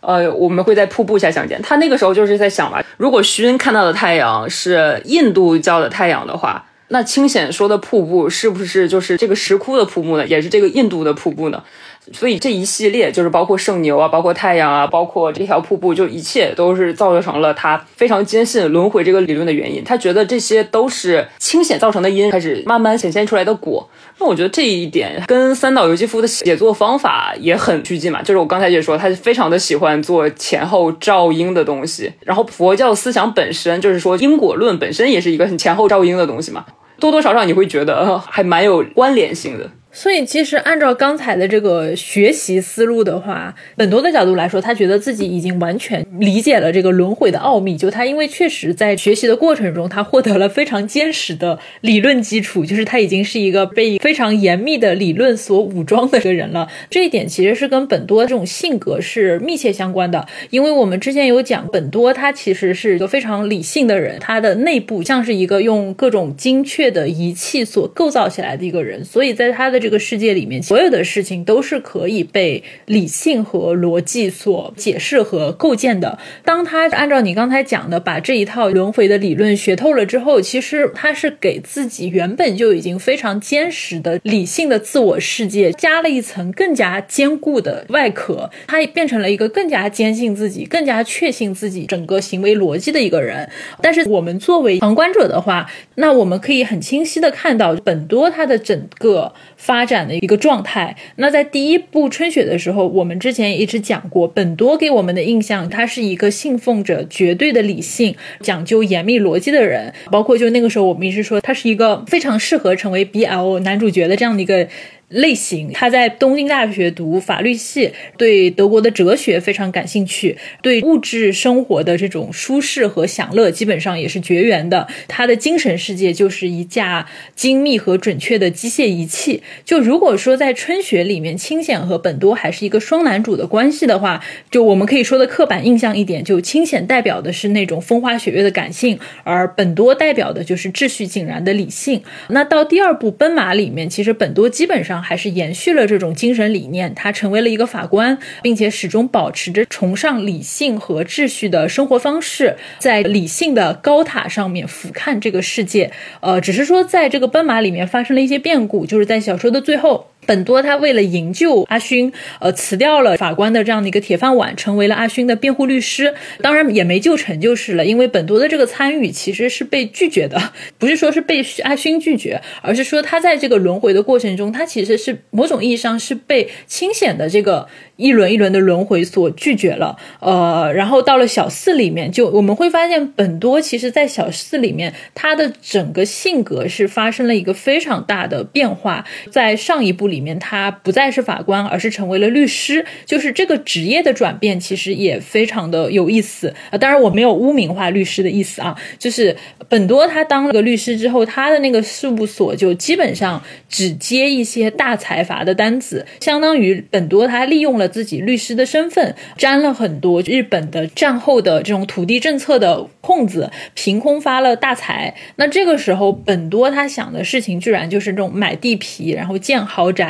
[0.00, 1.60] 呃，我们会在瀑布下相见。
[1.62, 10.26] 他那个时候就是在想吧，如果徐恩看到的太阳是印度教的太阳的话，那清显说的瀑布是不是就是这个石窟的瀑布呢？
[10.26, 11.64] 也是这个印度的瀑布呢？
[12.12, 19.82] 所以这一系列就是包括圣牛啊，包括太阳啊，包括这条瀑布，就一切都是造就成了他非常坚信轮回这个理论的原因。
[19.82, 23.88] 他觉得这些都是清显造成的因，开始慢慢显现出来的果。
[24.18, 28.22] 那我觉得这一点跟三岛由纪夫的写作方法也很趋近嘛。
[28.22, 32.12] 就是我刚才也说，他非常的喜欢做前后照应的东西。
[32.20, 36.64] 然后佛教思想本身就是说因果论本身也是一个很前后照应的东西嘛，
[37.00, 39.70] 多多少少你会觉得还蛮有关联性的。
[39.96, 47.76] 所以，其实按照刚才的这个学习思路的话，本多的角度来说，他觉得自己已经完全理解了这个轮回的奥秘。
[47.76, 56.68] 就他，因为确实在学习的过程中，他获得了非常坚实的理论基础，就是他已经是一个被非常严密的理论所武装的一个人了。
[56.90, 60.26] 这一点其实是跟本多这种性格是密切相关的。
[60.50, 76.18] 因为我们之前有讲，本多他其实是一个非常理性的人，他的内部像是一个用各种精确的仪器所构造起来的一个人，所以在他的这个世界里面，所有的事情都是可以被理性和逻辑所解释和构建的。
[76.42, 88.50] 当他按照你刚才讲的，把这一套轮回的理论学透了之后，其实他是给自己原本就已经非常坚实的理性的自我世界加了一层更加坚固的外壳。
[88.66, 93.46] 他变成了一个更加坚信自己、更加确信自己整个行为逻辑的一个人。
[93.82, 99.34] 但是我们作为旁观者的话，那我们可以很清晰的看到本多他的整个。
[99.56, 100.94] 发发展的一个状态。
[101.16, 109.92] 那在第一部《春雪》的时候，我们之前也一直讲过，本多给我们的印象，他是一个信奉着绝对的理性、讲究严密逻辑的人。
[110.12, 114.68] 包括就那个时候，我们一直说他是一个非常适合成为 BL 男主角的这样的一个。
[115.14, 124.88] 类型，他在东京大学读法律系，对德国的哲学非常感兴趣，对物质生活的这种舒适和享乐基本上也是绝缘的。
[125.06, 127.06] 他的精神世界就是一架
[127.36, 129.40] 精密和准确的机械仪器。
[129.64, 142.02] 就如果说在春雪里面，清显和本多还是一个双男主的关系的话，就我们可以说的刻板印象一点，就清显代表的是那种风花雪月的感性，而本多代表的就是秩序井然的理性。
[142.30, 145.03] 那到第二部奔马里面，其实本多基本上。
[145.04, 155.92] 还是延续了这种精神理念，他成为了一个法官，并且始终保持着崇尚理性和秩序的生活方式，在理性的高塔上面俯瞰这个世界。
[156.20, 160.08] 呃，只是说在这个奔马里面发生了一些变故，就是在小说的最后。
[160.26, 166.14] 本多他为了营救阿勋，呃，辞掉了法官的这样的一个铁饭碗，成为了阿勋的辩护律师。
[166.40, 177.68] 当然也没救成就是了，因为本多的这个参与其实是被拒绝的，不是说是被阿勋拒绝，而是说他在这个轮回的过程中，他其实是某种意义上是被清显的这个。
[177.96, 189.04] 一轮一轮的轮回所拒绝了，呃，然后到了小四里面，就我们会发现本多其实在小四里面，他的整个性格是发生了一个非常大的变化。
[189.30, 190.13] 在上一部里。
[190.14, 192.84] 里面，他不再是法官，而是成为了律师。
[193.04, 196.78] 就是这个职业的转变，其实也非常的有意思啊。
[196.78, 198.76] 当然，我没有污名化律师的意思啊。
[198.98, 199.36] 就是
[199.68, 215.14] 本多他当了个律师之后，他的那个事务所就基本上只接一些大财阀的单子，相当于本多他利用了自己律师的身份，沾了很多日本的战后的这种土地政策的空子，凭空发了大财。
[215.36, 220.03] 那这个时候，本多他想的事情居然就是这种买地皮，然后建豪宅，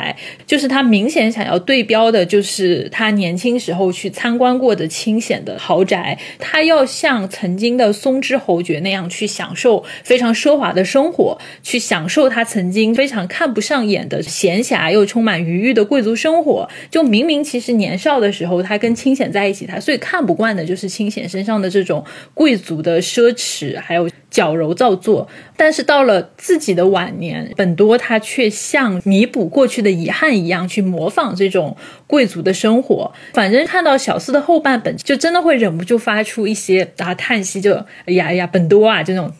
[0.47, 6.17] 就是他明显想要对标的，就是他年轻时候去参观过的清显的豪宅。
[6.39, 16.67] 他要像曾经的松之侯爵那样去享受非常奢华的生活，去享受他曾经非常看不上眼的闲暇又充满余裕的贵族生活。
[16.89, 24.09] 就明明其实年少的时候，他跟清显在一起，他最看不惯的就是清显身上的这种贵族的奢侈，还有。
[24.31, 25.25] 矫揉造作，
[25.57, 31.75] 但是到了自己的晚年，本多他却像弥补过去的遗憾一样，去模仿这种
[32.07, 33.11] 贵族的生活。
[33.33, 37.73] 反正看到小四的后半本，就真的会忍不住发出一些啊叹息，就
[38.05, 39.31] 哎呀哎呀，本多啊，这种。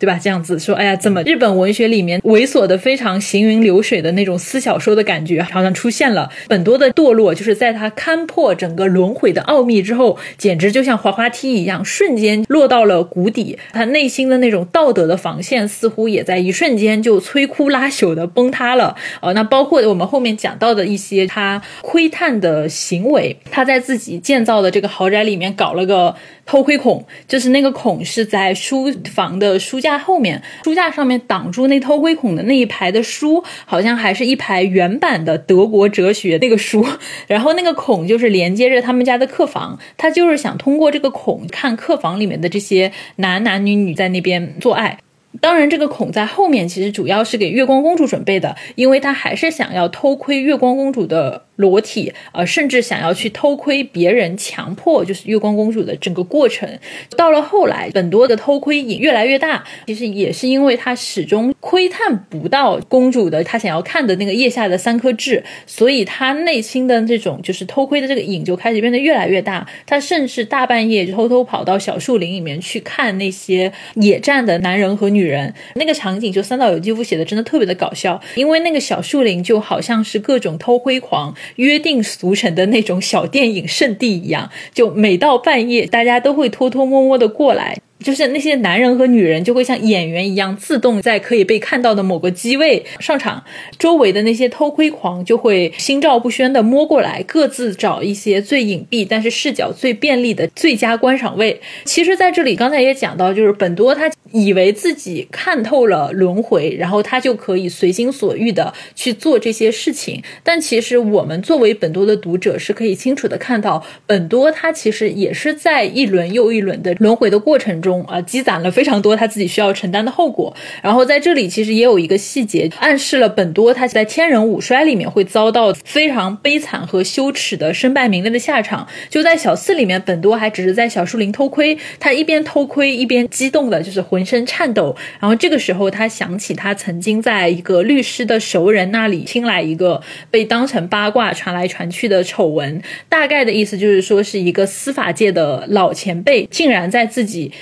[0.00, 0.18] 对吧？
[0.20, 6.30] 这样子说，哎呀，怎么日本文学里面猥琐的非常行云流水的那种私小说的感觉好像出现了？
[6.48, 13.58] 本多的堕落就是在他勘破整个轮回的奥秘之后，简直就像滑滑梯一样，瞬间落到了谷底。
[13.72, 18.96] 他内心的那种道德的防线似乎也在一瞬间就摧枯拉朽的崩塌了。
[19.20, 26.16] 呃，那包括我们后面讲到的一些他窥探的行为，他在自己建造的这个豪宅里面搞了个。
[26.46, 36.86] 偷窥孔就是那个孔是在书房的书架在后面，书架上面挡住那偷窥孔的那一排的书，好像还是一排原版的德国哲学那个书。
[37.26, 44.98] 然后那个孔就是连接着他们家的客房，他就是想通过这个孔看客房里面的这些男男女女在那边做爱。
[45.40, 51.44] 当然，这个孔在后面其实主要是给月光公主准备的，因为他还是想要偷窥月光公主的。
[51.60, 56.68] 裸体，呃，甚至想要去偷窥别人，强迫就是月光公主的整个过程。
[57.16, 69.66] 到了后来，本多的偷窥瘾越来越大，其实也是因为他始终窥探不到公主的他想要看的那个腋下的三颗痣，所以他内心的这种就是偷窥的这个瘾就开始变得越来越大。
[69.86, 75.52] 他甚至大半夜偷偷跑到小树林里面去看那些野战的男人和女人。
[75.74, 81.34] 那个场景就三岛由纪夫写的真的特别的搞笑，因为那个小树林就好像是各种偷窥狂。
[81.56, 87.78] 约定俗成的那种小电影圣地一样，就每到半夜，大家都会偷偷摸摸的过来。
[88.00, 93.44] 就是那些男人和女人就会像演员一样，自动在可以被看到的某个机位上场，
[93.78, 101.60] 周围的那些偷窥狂就会心照不宣的摸过来，各自找一些最隐蔽但是视角最便利的最佳观赏位。
[101.84, 110.22] 其实，在这里刚才也讲到，就是本多他以为自己看透了轮回，然后他就可以随心所欲的去做这些事情。
[110.42, 117.89] 但其实我们作为本多的读者，是可以清楚的看到，本多他其实也是在一轮又一轮的轮回的过程中。
[117.90, 120.54] 中啊，积攒了非常多他自己需要承担的后果。
[120.80, 128.86] 然后在这里其实也有一个细节，暗示了本多他在天人五衰里面会遭到非常悲惨和羞耻的身败名裂的下场。
[129.08, 134.94] 就在小四里面，本多还只是在小树林偷窥，他一边偷窥一边激动的，就是浑身颤抖。
[135.18, 147.52] 然后这个时候他想起他曾经在一个律师的熟人那里听来一个被当成八卦传来传去的丑闻，大概的意思就是说是一个司法界的老前辈竟然在自己。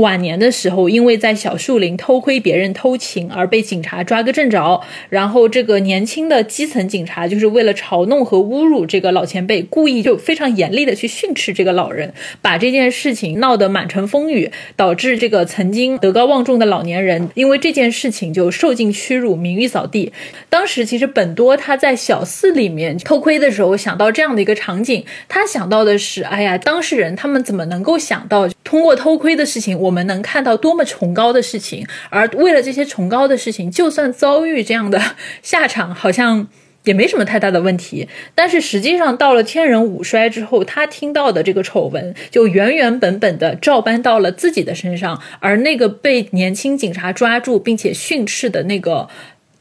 [0.00, 20.12] 晚年的时候，因为在小树林偷窥别人偷情而被警察抓个正着，然后这个年轻的基层警察就是为了嘲弄和侮辱这个老前辈，故意就非常严厉的去训斥这个老人，把这件事情闹得满城风雨，导致这个曾经德高望重的老年人因为这件事情就受尽屈辱，名誉扫地。
[20.48, 29.78] 当时其实本多他在小四里面偷窥的时候想到这样的一个场景，他想到的是，哎呀，当事人他们怎么能够想到通过偷窥的事情？
[29.78, 36.46] 我我们能看到多么崇高的事情，而为了这些崇高的事情，就算遭遇这样的下场，好像
[36.84, 38.08] 也没什么太大的问题。
[38.36, 49.08] 但是实际上，到了天人五衰之后，他听到的这个丑闻就原原本本的照搬到了自己的身上，而那个被年轻警察抓住并且训斥的那个。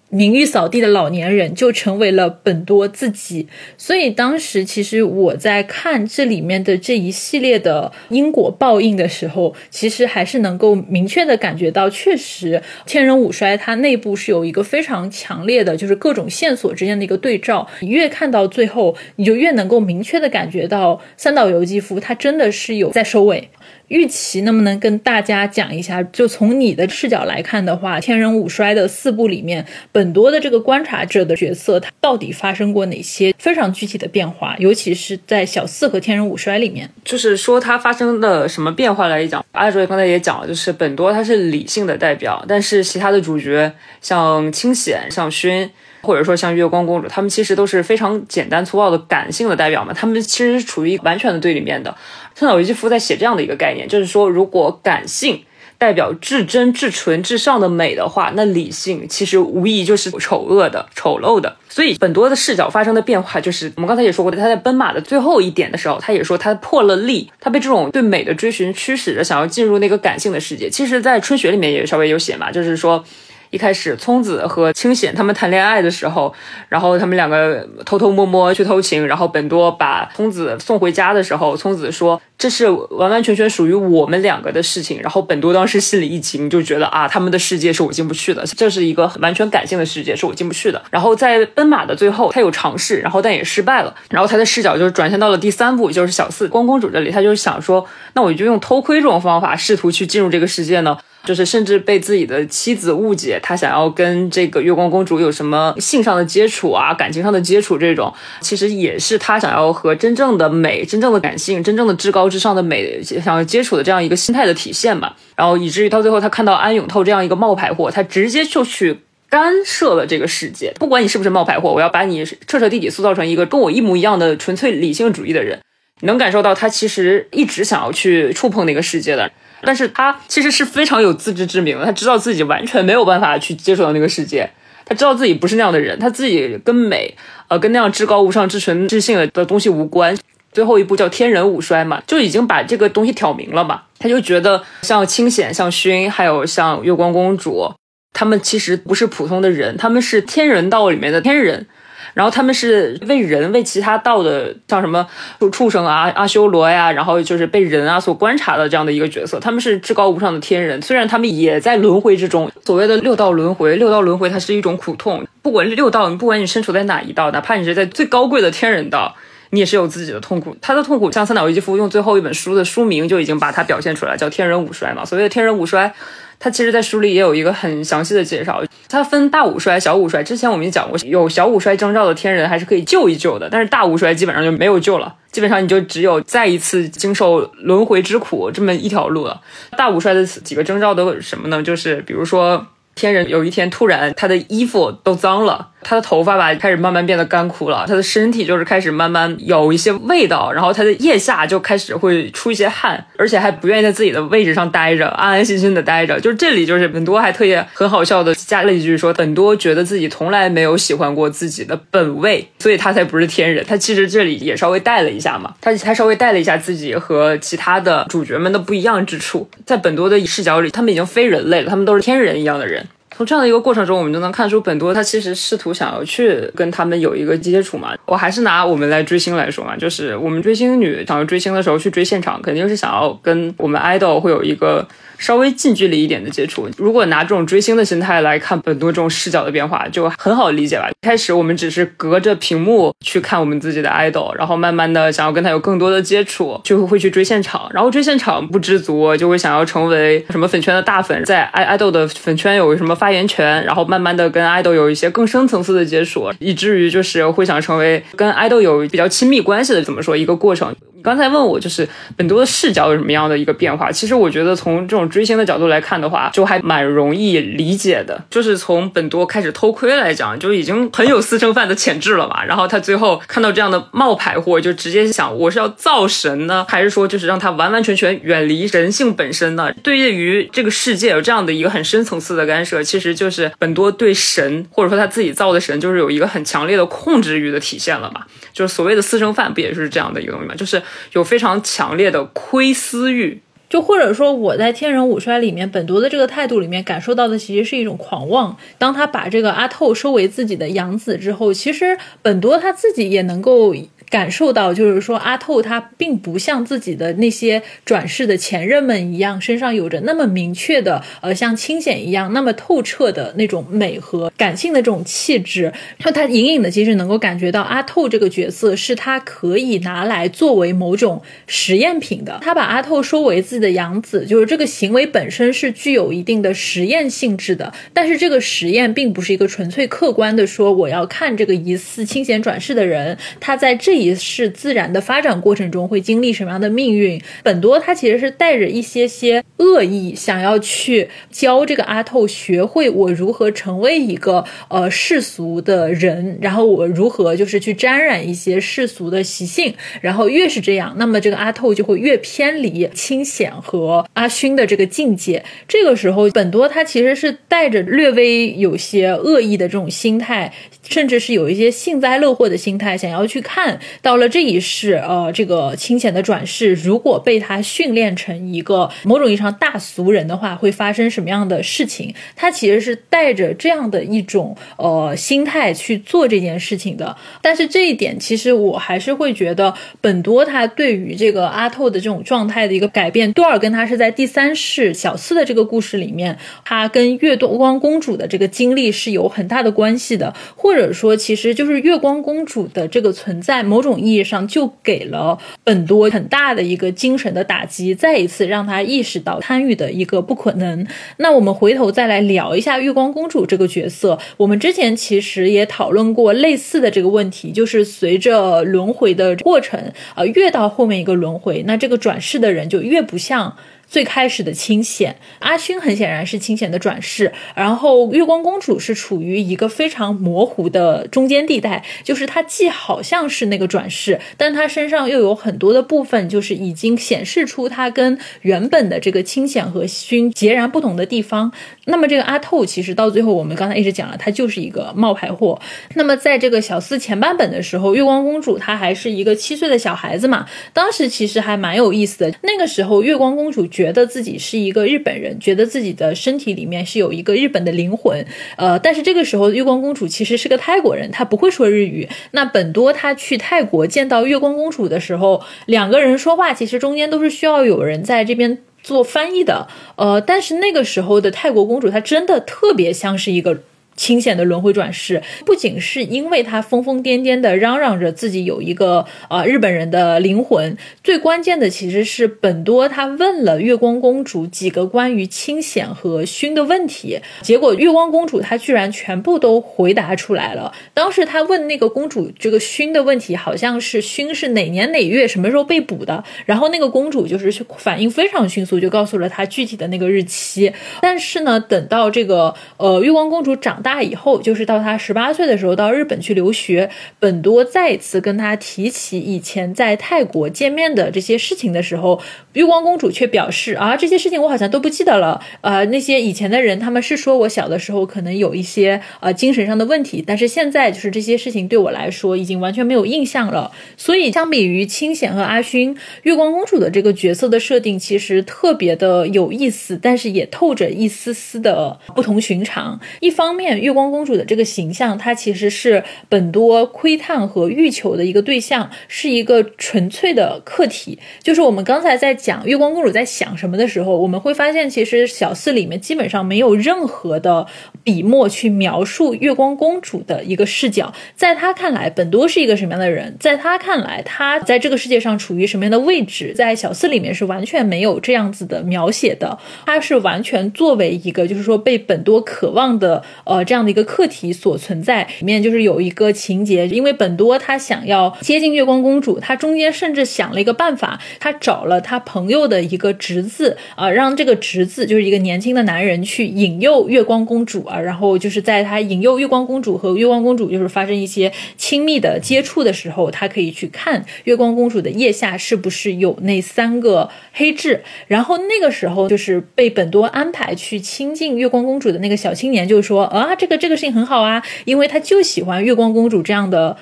[0.09, 3.47] 名誉扫地的老年人就成为了本多自己，
[3.77, 17.67] 所以当时其实我在看这里面的这一系列的因果报应的时候，其实还是能够明确的感觉到，确实千人五衰它内部是有一个非常强烈的，就是各种线索之间的一个对照。
[17.81, 23.49] 你越看到最后，你就越能够明确的感觉到三岛由纪夫他真的是有在收尾。
[23.89, 30.09] 玉琪能不能跟大家讲一下，就从你的视角来看的话，天人五衰的四部里面，本。
[30.11, 34.55] 多的这个观察者的角色，他到底发生过哪些非常具体的变化？
[34.57, 43.71] 尤其是在小四和天人五衰里面，就是说他发生的什么变化来讲，阿卓刚才也讲了，就是本多他是理性的代表，但是其他的主角
[44.01, 45.69] 像清显、像薰。
[46.01, 51.95] 或者说像月光公主，他们其实都是非常简单粗暴的感性的代表嘛，他们其实是处于完全的对立面的。
[52.35, 55.43] 三岛由纪夫在写这样的一个概念，就是说，如果感性
[55.77, 61.57] 代表至真、至纯、至上的美的话，那理性其实无疑就是丑恶的、丑陋的。
[61.67, 70.69] 所以本多的视角发生的变化，就是我们刚才也说过的，他在奔马的最后一点的时候，他也说他破了例，他被这种对美的追寻驱使着，想要进入那个感性的世界。
[70.69, 73.03] 其实，在春雪里面也稍微有写嘛，就是说。
[73.51, 76.33] 一开始，聪子和清显他们谈恋爱的时候，
[76.67, 90.81] 然后他们两个偷偷摸摸去偷情，然后本多把聪子送回家的时候，聪子说这是完完全全属于我们两个的事情，然后本多当时心里一惊，就觉得啊，他们的世界是我进不去的，这是一个完全感性的世界，是我进不去的。
[90.91, 100.95] 然后在奔马的最后，他有尝试，然后但也失败了，然后他的视角就转向到了第三部，就是小四光公主这里，他就想说，那我就用偷窥这种方法，试图去进入这个世界呢。
[101.25, 115.13] 就是甚至被自己的妻子误解，他想要跟这个月光公主有什么性上的接触啊，感情上的接触，这种其实也是他想要和真正的美、真正的感性、真正的至高至上的美想要接触的这样一个心态的体现嘛。
[115.35, 118.97] 然后以至于到最后，他看到安永透这样一个冒牌货，他直接就去
[119.29, 120.73] 干涉了这个世界。
[120.79, 125.59] 不管你是不是冒牌货，我要把你彻彻底底塑造成一个跟我一模一样的纯粹理性主义的人。
[126.01, 129.29] 能感受到他其实一直想要去触碰那个世界的。
[129.61, 134.49] 但是他其实是非常有自知之明的，他知道自己完全没有办法去接触到那个世界，
[134.85, 137.15] 他知道自己不是那样的人，他自己跟美，
[137.47, 140.17] 呃，跟那样至高无上、至纯至性的东西无关。
[140.51, 143.83] 最后一部叫《天人五衰》嘛，就已经把这个东西挑明了嘛。
[143.99, 147.71] 他就觉得像清显、像薰，还有像月光公主，
[148.13, 151.67] 他们其实不是普通的人，他们是天人道里面的天人。
[152.13, 155.07] 然后他们是为人为其他道的，像什么
[155.51, 159.39] 畜生啊、阿修罗呀，然后就是被人啊所观察的这样的一个角色。
[159.39, 162.51] 他们是至高无上的天人，虽然他们也在轮回之中。
[162.65, 165.25] 所谓的六道轮回，六道轮回它是一种苦痛。
[165.41, 169.15] 不管六道，不管你身处在哪一道，哪怕你是在最高贵的天人道，
[169.51, 170.55] 你也是有自己的痛苦。
[170.61, 175.05] 他的痛苦，像三岛由纪夫用最后一本书的书名就已经把它表现出来，叫《天人五衰》嘛。
[175.05, 175.93] 所谓的天人五衰。
[176.39, 178.63] 他其实，在书里也有一个很详细的介绍。
[178.87, 180.23] 他分大五衰、小五衰。
[180.23, 189.41] 之前我们也讲过，有小五衰征兆的天人还是可以救一救的，但是大五衰基本上就没有救了，基本上你就只有再一次经受轮回之苦这么一条路了。
[189.77, 191.61] 大五衰的几个征兆都什么呢？
[191.61, 192.65] 就是比如说，
[192.95, 195.67] 天人有一天突然他的衣服都脏了。
[195.81, 206.19] 他的头发吧开始慢慢变得干枯了，他的身体就是开始慢慢有一些味道，然后他的腋下就开始会出一些汗，而且还不愿意在自己的位置上待着，安安心心的待着。
[206.19, 213.65] 就是这里就是本多还特意很好笑的加了一句说，本多觉得自己从来没有喜欢过自己的本位，所以他才不是天人。
[213.65, 222.85] 他其实这里也稍微带了一下嘛，他他稍微带了一下自己和其他的主角们的不一样之处，在本多的视角里，他们已经非人类了，他们都是天人一样的人。
[223.19, 227.93] 从这样的一个过程中，我们就能看出本多他其实试图想要去跟他们有一个接触嘛。
[228.05, 234.87] 我还是拿我们来追星来说嘛，就是我们追星女想要追星的时候去追现场，肯定是想要跟我们 idol 会有一个。
[235.19, 240.89] 稍微近距离一点的接触，如果拿这种追星的心态来看本多这种视角的变化，就很好理解吧。
[241.01, 260.73] 开始我们只是隔着屏幕去看我们自己的 idol，然后慢慢的想要跟他有更多的接触，就会去追现场，然后追现场不知足，就会想要成为什么粉圈的大粉，在爱 idol 的粉圈有什么发言权，然后慢慢的跟 idol 有一些更深层次的接触，以至于就是会想成为跟 idol 有比较亲密关系的，怎么说一个过程。
[260.95, 263.89] 你刚才问我就是本多的视角有什么样的一个变化？
[263.89, 268.21] 其实我觉得从这种追星的角度来看的话，就还蛮容易理解的。
[268.29, 272.43] 就是从本多开始偷窥来讲，就已经很有私生饭的潜质了嘛。
[272.43, 279.71] 然后他最后看到这样的冒牌货，就直接想我是要造神呢，还是说就是让他完完全全远离人性本身呢？
[279.83, 288.25] 对于这个世界有这样的一个很深层次的干涉，其实就是本多对神或者说他自己造的神，就是有一个很强烈的控制欲的体现了嘛。
[288.51, 290.55] 就是所谓的私生饭，不也是这样的一个东西吗？
[290.55, 290.81] 就是。
[291.13, 298.57] 有非常强烈的窥私欲，就或者说我在《天人五衰》里面本多的这个态度里面感受到的，其实是一种狂妄。
[298.77, 303.75] 当他把这个阿透收为自己的养子之后，其实本多他自己也能够。
[304.09, 315.71] 感受到，就是说阿透他并不像自己的那些转世的前任们一样，身上有着那么明确的，呃，像清显一样那么透彻的那种美和感性的这种气质。
[316.03, 322.39] 那他隐隐的其实能够感觉到阿透这个角色是他可以拿来作为某种实验品的。
[322.41, 327.71] 他把阿透收为自己的养子，就是这个行为本身是具有一定的实验性质的。
[327.93, 337.21] 但是这个实验并不是一个纯粹客观的说，我要看这个疑似清显转世的人，他在这一世自然的发展过程中会经历什么样的命运。
[337.43, 349.73] 本多他其实是带着一些些恶意，想要去教这个阿透学会我如何成为一个呃世俗的人，然后我如何就是去沾染一些世俗的习性。
[350.01, 355.43] 然后越是这样，那么这个阿透就会越偏离清显和阿勋的这个境界。
[355.67, 360.51] 这个时候，本多他其实是带着略微有些恶意的这种心态。
[360.89, 372.15] 甚至是有一些幸灾乐祸的心态，想要去看到了这一世，呃，这个清闲的转世，如果被他训练成一个某种意义上大俗人的话，会发生什么样的事情？
[372.35, 377.15] 他其实是带着这样的一种呃心态去做这件事情的。
[377.43, 379.71] 但是这一点，其实我还是会觉得
[380.01, 386.35] 本多他对于这个阿透的这种状态的一个改变，多尔跟他是在第三世小四的这个故事里面，
[386.65, 390.78] 他跟月多光公主的这个经历是有很大的关系的，或者。
[390.79, 400.87] 或者说，其实就是月光公主的这个存在，某种意义上就给了本多很大的一个精神的打击，再一次让他意识到参与的一个不可能。
[401.17, 404.17] 那我们回头再来聊一下月光公主这个角色。
[404.37, 413.57] 我们之前其实也讨论过类似的这个问题，就是随着轮回的过程，呃，越到后面一个轮回，那这个转世的人就越不像。
[413.89, 431.51] 最开始的清显，阿勋很显然是清显的转世，然后月光公主是处于一个非常模糊的中间地带，就是她既好像是那个转世，但她身上又有很多的部分，就是已经显示出她跟原本的这个清显和勋截然不同的地方。
[431.85, 435.59] 那么这个阿透其实到最后，我们刚才一直讲了，他就是一个冒牌货。
[435.95, 442.31] 那么在这个小四前半本的时候，月光公主她还是一个七岁的小孩子嘛，当时其实还蛮有意思的。
[442.43, 443.67] 那个时候，月光公主。
[443.79, 448.25] 觉得自己是一个日本人，觉得自己的身体里面是有一个日本的灵魂，
[448.57, 452.09] 呃，但是这个时候月光公主其实是个泰国人，她不会说日语。
[452.31, 463.59] 那本多他去泰国见到月光公主的时候，两个人说话其实中间都是需要有人在这边做翻译的，呃，但是那个时候的泰国公主她真的特别像是一个。
[463.99, 480.71] 清显的轮回转世，不仅是因为他疯疯癫癫的嚷嚷着自己有一个呃日本人的灵魂，最关键的其实是本多他问了月光公主几个关于清显和熏的问题，结果月光公主她居然全部都回答出来了。
[480.93, 490.71] 当时他问那个公主这个熏的问题，好像是熏是哪年哪月什么时候被捕的，然后那个公主就是反应非常迅速，就告诉了他具体的那个日期。
[491.01, 493.88] 但是呢，等到这个呃月光公主长大。
[493.89, 496.91] 大以后，就是到他十八岁的时候，到日本去留学。
[497.17, 502.21] 本多再次跟他提起以前在泰国见面的这些事情的时候，
[502.53, 505.41] 月光公主却表示啊，这些事情我好像都不记得了。
[505.61, 513.71] 呃，那些以前的人，他们是说我小的时候可能有一些呃精神上的问题，但是现在就是这些事情对我来说已经完全没有印象了。
[513.97, 522.99] 所以，相比于清显和阿勋，月光公主的这个角色的设定其实特别的有意思，但是也透着一丝丝的不同寻常。
[523.19, 531.19] 一方面，月光公主的这个形象，她其实是本多窥探和欲求的一个对象，是一个纯粹的客体。
[531.43, 537.67] 就是我们刚才在讲月光公主在想什么的时候，我们会发现，其实小四里面基本上没有任何的
[538.03, 541.13] 笔墨去描述月光公主的一个视角。
[541.35, 543.35] 在他看来，本多是一个什么样的人？
[543.39, 546.53] 在他看来，他在这个世界上处于什么样的位置？
[546.53, 549.57] 在小四里面是完全没有这样子的描写的。
[549.85, 553.58] 他是完全作为一个，就是说被本多渴望的，呃。
[553.63, 583.48] 这样的一个课题所存在里面，就是有一个情节，因为本多他想要接近月光公主，他中间甚至想了一个办法，他找了他朋友的一个侄子啊，让这个侄子就是一个年轻的男人去引诱月光公主啊，然后就是在他引诱月光公主和月光公主就是发生一些亲密的接触的时候，他可以去看月光公主的腋下是不是有那三个黑痣，然后那个时候就是被本多安排去亲近月光公主的那个小青年就说啊。
[583.55, 586.95] 这个这个事情很好啊，因为他就喜欢月光公主这样的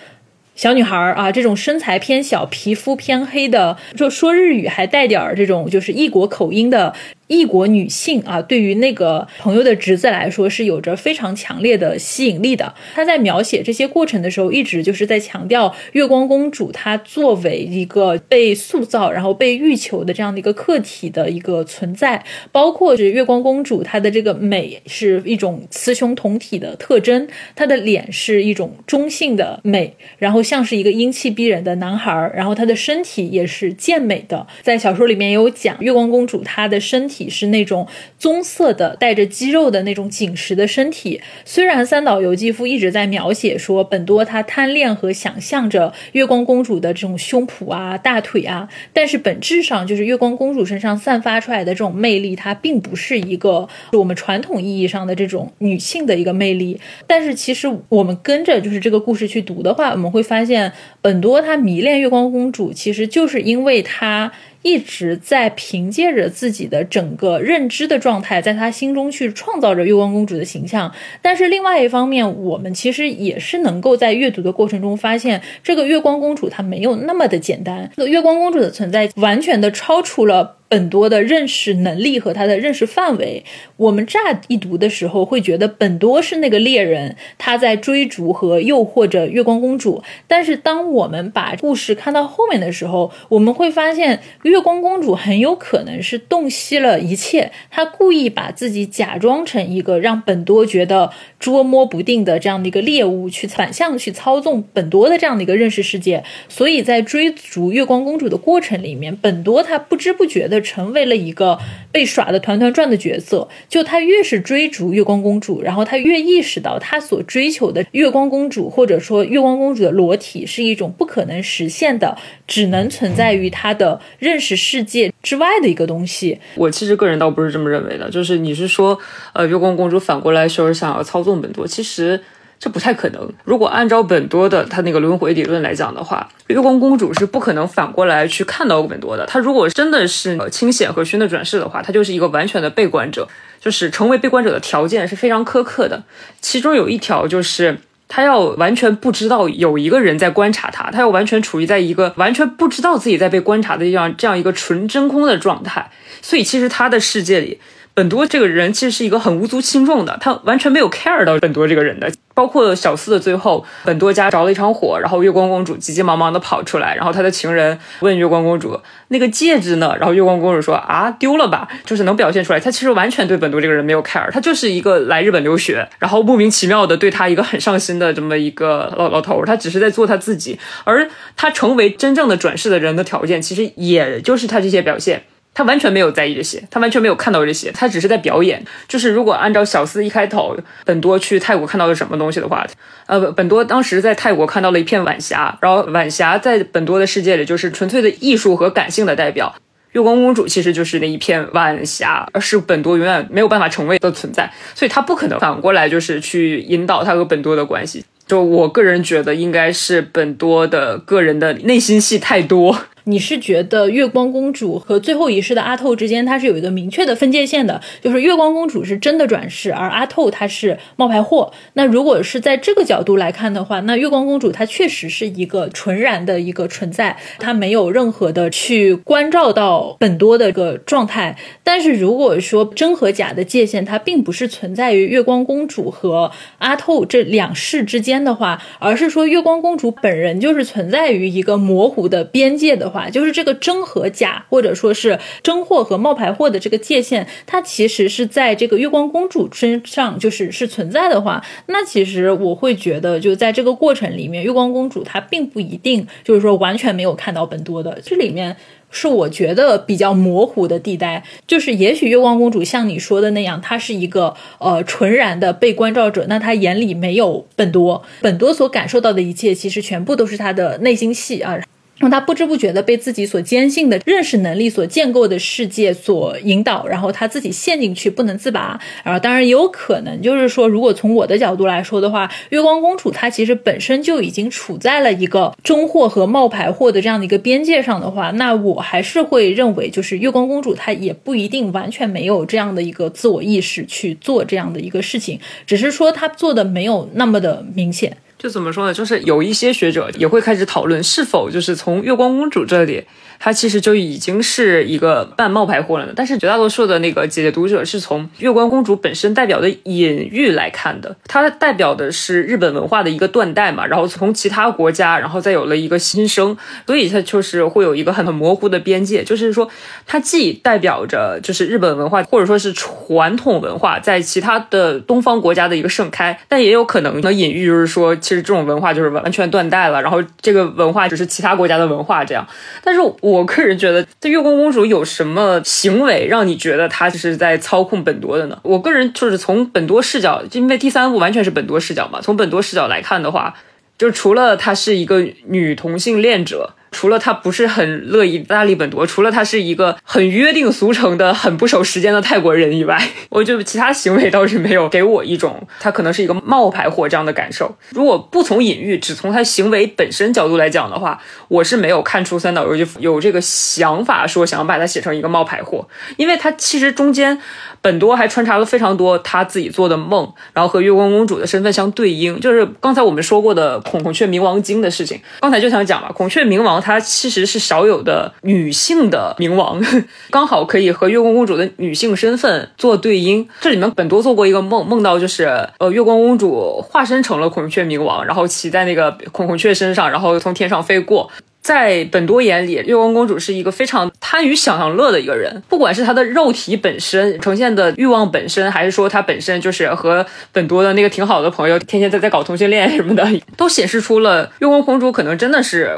[0.56, 6.94] 小女孩啊，这种身材偏小、皮肤偏黑的，就说日语还带点儿这种就是异国口音的
[7.28, 12.74] 异国女性啊，对于那个朋友的侄子来说是有着非常强烈的吸引力的。
[12.96, 22.24] 他在描写这些过程的时候，一直就是在强调月光公主她作为一个被塑造然后被欲求的这样的一个客体的一个存在，
[22.54, 34.48] 包括是月光公主她的这个美是一种雌雄同体的特征，她的脸是一种中性的美，然后像是一个英气逼人的男孩，然后她的身体也是健美的。
[34.62, 37.17] 在小说里面也有讲月光公主她的身体。
[37.18, 37.88] 体是那种
[38.20, 41.20] 棕色的、带着肌肉的那种紧实的身体。
[41.46, 56.80] 虽然三岛由纪夫一直在描写说本多他贪恋和想象着月光公主的这种胸脯啊、大腿啊，但是本质上就是月光公主身上散发出来的这种魅力，它并不是一个我们传统意义上的这种女性的一个魅力。
[57.08, 64.32] 但是其实我们跟着就是这个故事去读的话，我们会发现本多他迷恋月光公主，其实就是因为他。
[64.68, 70.94] 一直在凭借着自己的整个认知的状态，在他心中去创造着月光公主的形象。
[71.22, 77.90] 但是另外一方面，我们其实也是能够在阅读的过程中发现，这个月光公主她没有那么的简单。
[77.96, 80.57] 这个月光公主的存在，完全的超出了。
[80.70, 83.46] 本多的认识能力和他的认识范围，
[83.78, 90.04] 我们乍一读的时候会觉得本多是那个猎人，他在追逐和诱惑着月光公主。
[90.28, 106.26] 但是当我们把故事看到后面的时候，我们会发现月光公主很有可能是洞悉了一切，她故意把自己假装成一个让本多觉得捉摸不定的这样的一个猎物，去反向去操纵本多的这样的一个认识世界。
[106.50, 110.57] 所以在追逐月光公主的过程里面，本多他不知不觉的。
[110.62, 111.58] 成为了一个
[111.92, 113.48] 被耍的团团转的角色。
[113.70, 126.40] 就他越是追逐月光公主，然后他越意识到他所追求的月光公主，或者说月光公主的裸体，是一种不可能实现的，只能存在于他的认识世界之外的一个东西。
[126.56, 128.98] 我其实个人倒不是这么认为的，就是你是说，
[129.34, 132.20] 呃，月光公主反过来说是想要操纵本多，其实。
[132.60, 133.30] 这不太可能。
[133.44, 139.26] 如果按照本多的他那个轮回理论来讲的话，月光公主是不可能反过来去看到本多的。
[139.26, 143.28] 她如果真的是清显和虚的转世的话，她就是一个完全的被观者。
[143.60, 146.04] 就是成为被观者的条件是非常苛刻的，
[146.42, 147.78] 其中有一条就是
[148.08, 155.90] 他要完全不知道有一个人在观察他，他要完全处于在一个完全不知道自己在被观察的这样这样一个纯真空的状态。
[156.22, 157.60] 所以其实他的世界里。
[157.96, 162.12] 本多这个人其实是一个很无足轻重的，他完全没有 care 到本多这个人的。
[162.38, 169.96] 包括小四的最后，本多家着了一场火，然后月光公主急急忙忙的跑出来，然后他的情人问月光公主那个戒指呢？
[169.98, 185.24] 然后月光公主说啊丢了吧，就是能表现出来，他其实完全对本多这个人没有 care，他就是一个来日本留学，然后莫名其妙的对他一个很上心的这么一个老老头，他只是在做他自己，而他成为真正的转世的人的条件，其实也就是他这些表现。
[185.58, 188.64] 他完全没有在意这些，他完全没有看到这些，他只是在表演。
[188.88, 190.56] 就是如果按照小四一开头，
[190.86, 192.64] 本多去泰国看到了什么东西的话，
[193.08, 199.56] 呃，本多当时在泰国看到了一片晚霞，然后晚霞在本多的世界里就是纯粹的艺术和感性的代表。
[199.94, 208.06] 月光公主其实就是那一片晚霞，而是本多永远没有办法成为的存在，所以他不可能反过来就是去引导他和本多的关系。
[208.28, 212.78] 就我个人觉得，应该是本多的个人的内心戏太多。
[213.08, 221.54] 你是觉得月光公主和最后一世的阿透之间，它是有一个明确的分界线的，就是月光公主是真的转世，而阿透她是冒牌货。
[221.74, 231.38] 那如果是在这个角度来看的话，那月光公主她确实是一个纯然的一个存在，她没有任何的去关照到本多的一个状态。
[231.64, 242.97] 但是如果说真和假的界限，它并不是存在于月光公主和阿透这两世之间的话，而是说月光公主本人就是存在于一个模糊的边界的话。
[243.10, 258.56] 就是这个真和假，或者说是真货和冒牌货的这个界限，它其实是在这个月光公主身上，就是是存在的话，那其实我会觉得，就在这个过程里面，月光公主她并不一定就是说完全没有看到本多的，这里面
[258.90, 261.24] 是我觉得比较模糊的地带。
[261.46, 271.60] 就是也许月光公主像你说的那样，她是一个呃纯然的被关照者，那她眼里没有本多，本多所感受到的一切，其实全部都是她的内心戏啊。
[272.00, 278.80] 让他不知不觉的被自己所坚信的认识能力所建构的世界所引导，然后他自己陷进去不能自拔。
[279.04, 298.18] 然后当然也有可能，就是说，如果从我的角度来说的话，月光公主她其实本身就已经处在了一个中货和冒牌货的这样的一个边界上的话，那我还是会认为，就是月光公主她也不一定完全没有这样的一个自我意识去做这样的一个事情，只是说她做的没有那么的明显。
[298.38, 298.94] 就怎么说呢？
[298.94, 303.06] 就是有一些学者也会开始讨论，是否就是从月光公主这里。
[303.40, 306.08] 它其实就已经是一个半冒牌货了。
[306.16, 319.70] 但是绝大多数的那个解读者是从月光公主本身代表的隐喻来看的，它代表的是日本文化的一个断代嘛，然后从其他国家，然后再有了一个新生，所以它就是会有一个很很模糊的边界，就是说
[320.06, 332.48] 它既代表着就是日本文化或者说是传统文化在其他的东方国家的一个盛开，但也有可能的隐喻就是说其实这种文化就是完完全断代了，然后这个文化只是其他国家的文化这样，
[332.84, 333.02] 但是。
[333.32, 338.58] 我个人觉得，这月光公主有什么行为让你觉得她是在操控本多的呢？
[338.64, 342.22] 我个人就是从本多视角，因为第三部完全是本多视角嘛。
[342.22, 343.54] 从本多视角来看的话，
[343.98, 346.74] 就除了她是一个女同性恋者。
[346.92, 357.76] 除了他不是很乐意拉力本多，除了他是一个很约定俗成的、很不守时间的泰国人以外， 我觉得其他行为倒是没有给我一种他可能是一个冒牌货这样的感受。
[357.90, 367.40] 如果不从隐喻，只从他行为本身角度来讲的话，我是没有看出三岛由纪夫有这个想法说想要把他写成一个冒牌货，因为他其实中间。
[367.80, 375.22] 本多还穿插了非常多他自己做的梦，然后和月光公主的身份相对应，就是刚才我们说过的孔孔雀明王经的事情。
[375.40, 379.82] 刚才就想讲嘛，孔雀明王她其实是少有的女性的冥王，
[380.32, 383.48] 刚好可以和月光公主的女性身份做对应。
[383.62, 385.46] 这里面本多做过一个梦，梦到就是
[385.80, 391.30] 呃月光公主化身成了孔雀冥王，然后骑在那个孔孔雀身上，然后从天上飞过。
[391.68, 395.62] 在本多眼里，月光公主是一个非常贪于享享乐的一个人。
[395.68, 405.92] 不管是她的肉体本身呈现的欲望本身，还是说她本身就是和本多的那个挺好的朋友，天天在在搞同性恋什么的， 都显示出了月光公主可能真的是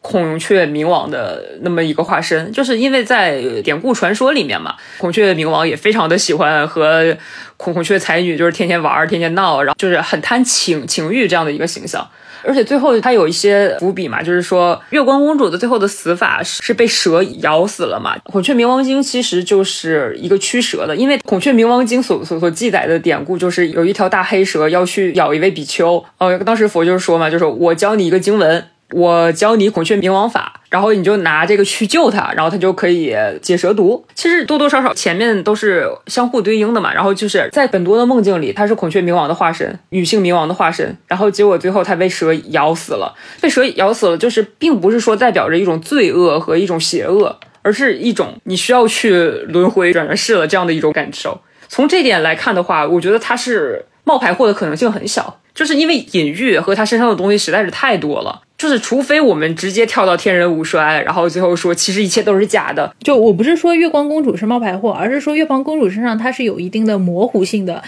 [0.00, 2.50] 孔雀明王的那么一个化身。
[2.50, 7.14] 就是因为在典故传说里面嘛，孔雀明王也非常的喜欢和
[7.58, 12.08] 孔孔雀才女，就是天天玩儿、天天闹，然后就是很贪情情欲这样的一个形象。
[12.44, 18.16] 而且最后它有一些伏笔嘛，就是说月光公主的最后的死法是被蛇咬死了嘛。
[18.24, 28.64] 孔雀明王经其实就是一个驱蛇的，因为孔雀明王经所所所记载的典故就是有一条大黑蛇要去咬一位比丘，呃，当时佛就是说嘛，就是我教你一个经文。
[28.92, 34.04] 我教你孔雀明王法，然后你就拿这个去救他，然后他就可以解蛇毒。
[34.14, 36.92] 其实多多少少前面都是相互对应的嘛。
[36.92, 40.96] 然后就是在本多的梦境里，他是孔雀明王的化身，女性冥王的化身。
[41.06, 51.40] 然后结果最后他被蛇咬死了，被蛇咬死了，就是并不是说代表着一种罪恶和一种邪恶，而是一种你需要去轮回转世了这样的一种感受。
[51.68, 58.42] 从这点来看的话，我觉得他是冒牌货的可能性很小，就是因为隐喻和他身上的东西实在是太多了。
[58.60, 62.94] 就是，除非我们直接跳到天人五衰，然后最后说其实一切都是假的。
[63.02, 67.82] 就我不是说月光公主是冒牌货，而是说月光公主身上它是有一定的模糊性的，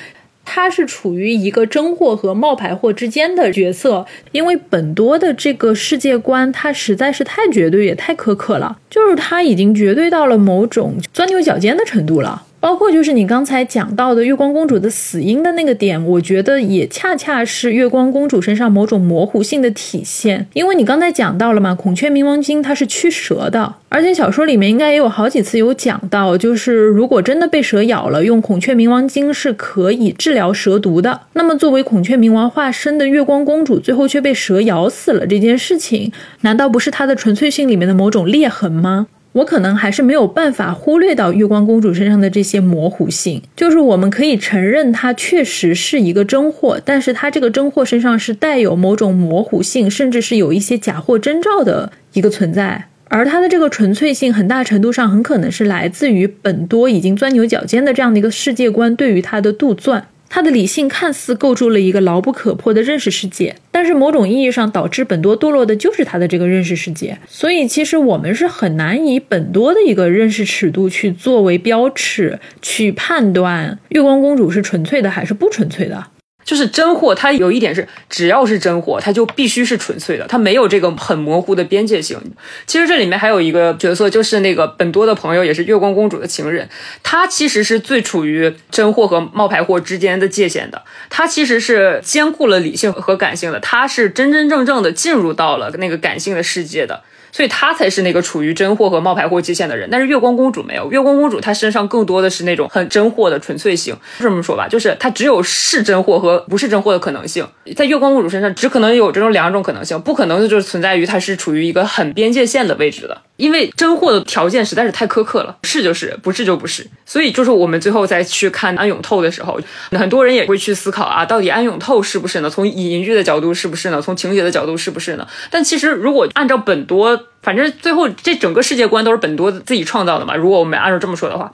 [0.47, 4.07] 它是处于一个真货和冒牌货之间的角色。
[4.31, 12.45] 因为本多的这个世界观，它实在是太绝对也太苛刻了，就是它已经绝对到了某种钻牛角尖的程度了。
[12.63, 20.47] 包括就是你刚才讲到的月光公主的死因的那个点，我觉得也恰恰是月光公主身上某种模糊性的体现。
[20.53, 31.23] 因为你刚才讲到了嘛，孔雀冥王经它是驱蛇的，而且小说里面应该也有好几次有讲到，就是如果真的被蛇咬了，用孔雀冥王经是可以治疗蛇毒的。
[31.33, 39.09] 那么作为孔雀冥王化身的月光公主，最后却被蛇咬死了这件事情，难道不是她的纯粹性里面的某种裂痕吗？
[39.33, 60.03] 我可能还是没有办法忽略到月光公主身上的这些模糊性，就是我们可以承认她确实是一个真货，但是她这个真货身上是带有某种模糊性，甚至是有一些假货征兆的一个存在，而它的这个纯粹性很大程度上很可能是来自于本多已经钻牛角尖的这样的一个世界观对于它的杜撰。
[60.35, 67.19] 他的理性看似构筑了一个牢不可破的认识世界，但是某种意义上导致本多堕落的就是他的这个认识世界。
[67.29, 76.07] 所以，其实我们是很难以本多的一个认识尺度去作为标尺去判断月光公主是纯粹的还是不纯粹的。
[76.45, 82.21] 就是真货，它有一点是，只要是真货，它就必须是纯粹的，它没有这个很模糊的边界性。
[82.67, 86.69] 其实这里面还有一个角色，就是那个本多的朋友，也是月光公主的情人，
[87.03, 90.83] 他其实是最处于真货和冒牌货之间的界限的。
[91.09, 97.03] 他其实是兼顾了理性和感性的，他是真真正正的进入到了那个感性的世界的。
[97.33, 99.89] 所以她才是那个处于真货和冒牌货界限的人。
[99.91, 103.97] 但是月光公主没有，月光公主她身上更多的是那种很真货的纯粹性。
[104.21, 107.45] 这么说吧，就是她只有是真货和不是真货的可能性。
[107.75, 113.23] 在月光公主身上，只可能有这种两种可能性，不可能就是存在于她是处于一个很边界线的位置的。
[113.37, 116.87] 因为真货的条件实在是太苛刻了，是就是，不是就不是。
[117.05, 119.59] 所以就是我们最后再去看安永透的时候，
[119.91, 122.49] 很多人也会去思考啊，到底安永透是不是呢？
[122.49, 124.01] 从隐喻的角度是不是呢？
[124.01, 125.27] 从情节的角度是不是呢？
[125.51, 130.35] 但其实如果按照本多，反正最后这整个世界观都是本多自己创造的嘛。
[130.37, 131.53] 如果我们按照这么说的话。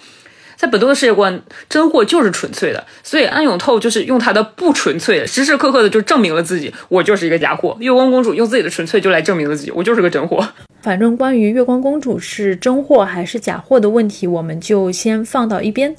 [0.60, 7.76] 在本多的世界观，真货就是纯粹的，所以安永透就是用他的不纯粹，时时刻刻的就证明了自己，我就是一个假货。
[7.78, 10.44] 月光公主用自己的纯粹就来证明了自己，我就是个真货。
[10.82, 15.94] 反正关于月光公主是真货还是假货的问题，我们就先放到一边。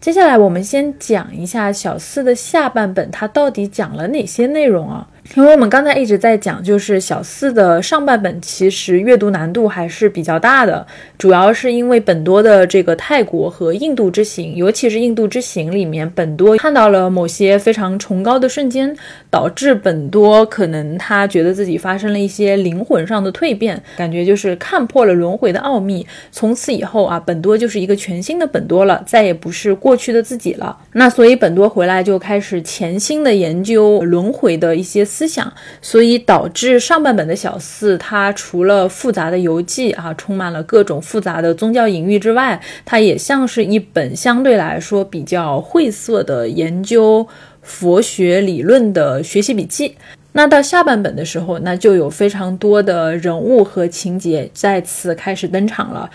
[0.00, 5.08] 接下来我们先讲一下小四的下半本，它到底讲了哪些内容啊？
[5.36, 18.94] 因为我们刚才一直在讲，就是小四的上半本其实阅读难度还是比较大的，主要是因为本多的这个泰国和印度之行，尤其是印度之行里面，本多看到了某些非常崇高的瞬间，
[19.30, 30.76] 导致本多可能他觉得自己发生了一些灵魂上的蜕变，感觉就是看破了轮回的奥秘，从此以后啊，本多就是一个全新的本多了，再也不是过去的自己了。
[30.92, 35.04] 那所以本多回来就开始潜心的研究轮回的一些。
[35.14, 47.26] 思想，所以导致上半本的小四，它除了复杂的游记啊，充满了各种复杂的宗教隐喻之外，它也像是一本相对来说比较晦涩的研究
[47.62, 49.94] 佛学理论的学习笔记。
[50.32, 56.10] 那到下半本的时候，那就有非常多的人物和情节再次开始登场了。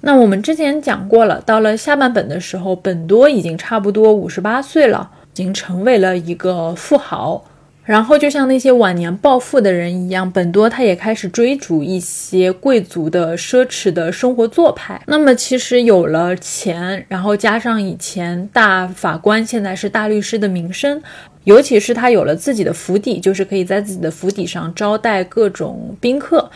[0.00, 7.44] 那我们之前讲过了，到了下半本的时候，本多已经差不多五十八岁了，已经成为了一个富豪。
[7.84, 15.00] 然后，就像那些晚年暴富的人一样，本多他也开始追逐一些贵族的奢侈的生活做派。
[15.06, 21.02] 那么，其实有了钱，然后加上以前大法官，现在是大律师的名声，
[21.44, 26.48] 尤其是他有了自己的府邸，就是可以在自己的府邸上招待各种宾客。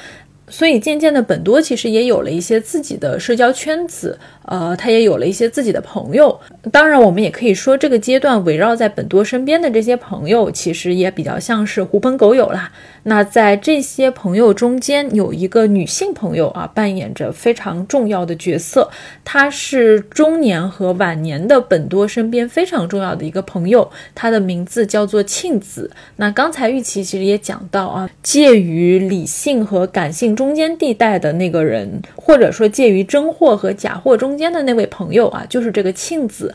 [0.48, 6.38] 所以渐渐的，本多其实也有了一些自己的社交圈子，呃，他也有了一些自己的朋友。
[6.70, 12.72] 当然，我们也可以说，这个阶段围绕在本多身边的这些朋友，其实也比较像是狐朋狗友啦。
[13.04, 18.90] 那在这些朋友中间，有一个女性朋友啊，扮演着非常重要的角色。
[19.24, 25.90] 她是中年和晚年的本多身边非常重要的一个朋友，她的名字叫做庆子。
[26.16, 36.54] 那刚才玉琪其实也讲到啊，介于理性和感性中间地带的那个人，或者说介于真货和假货中间的那位朋友啊，就是这个庆子。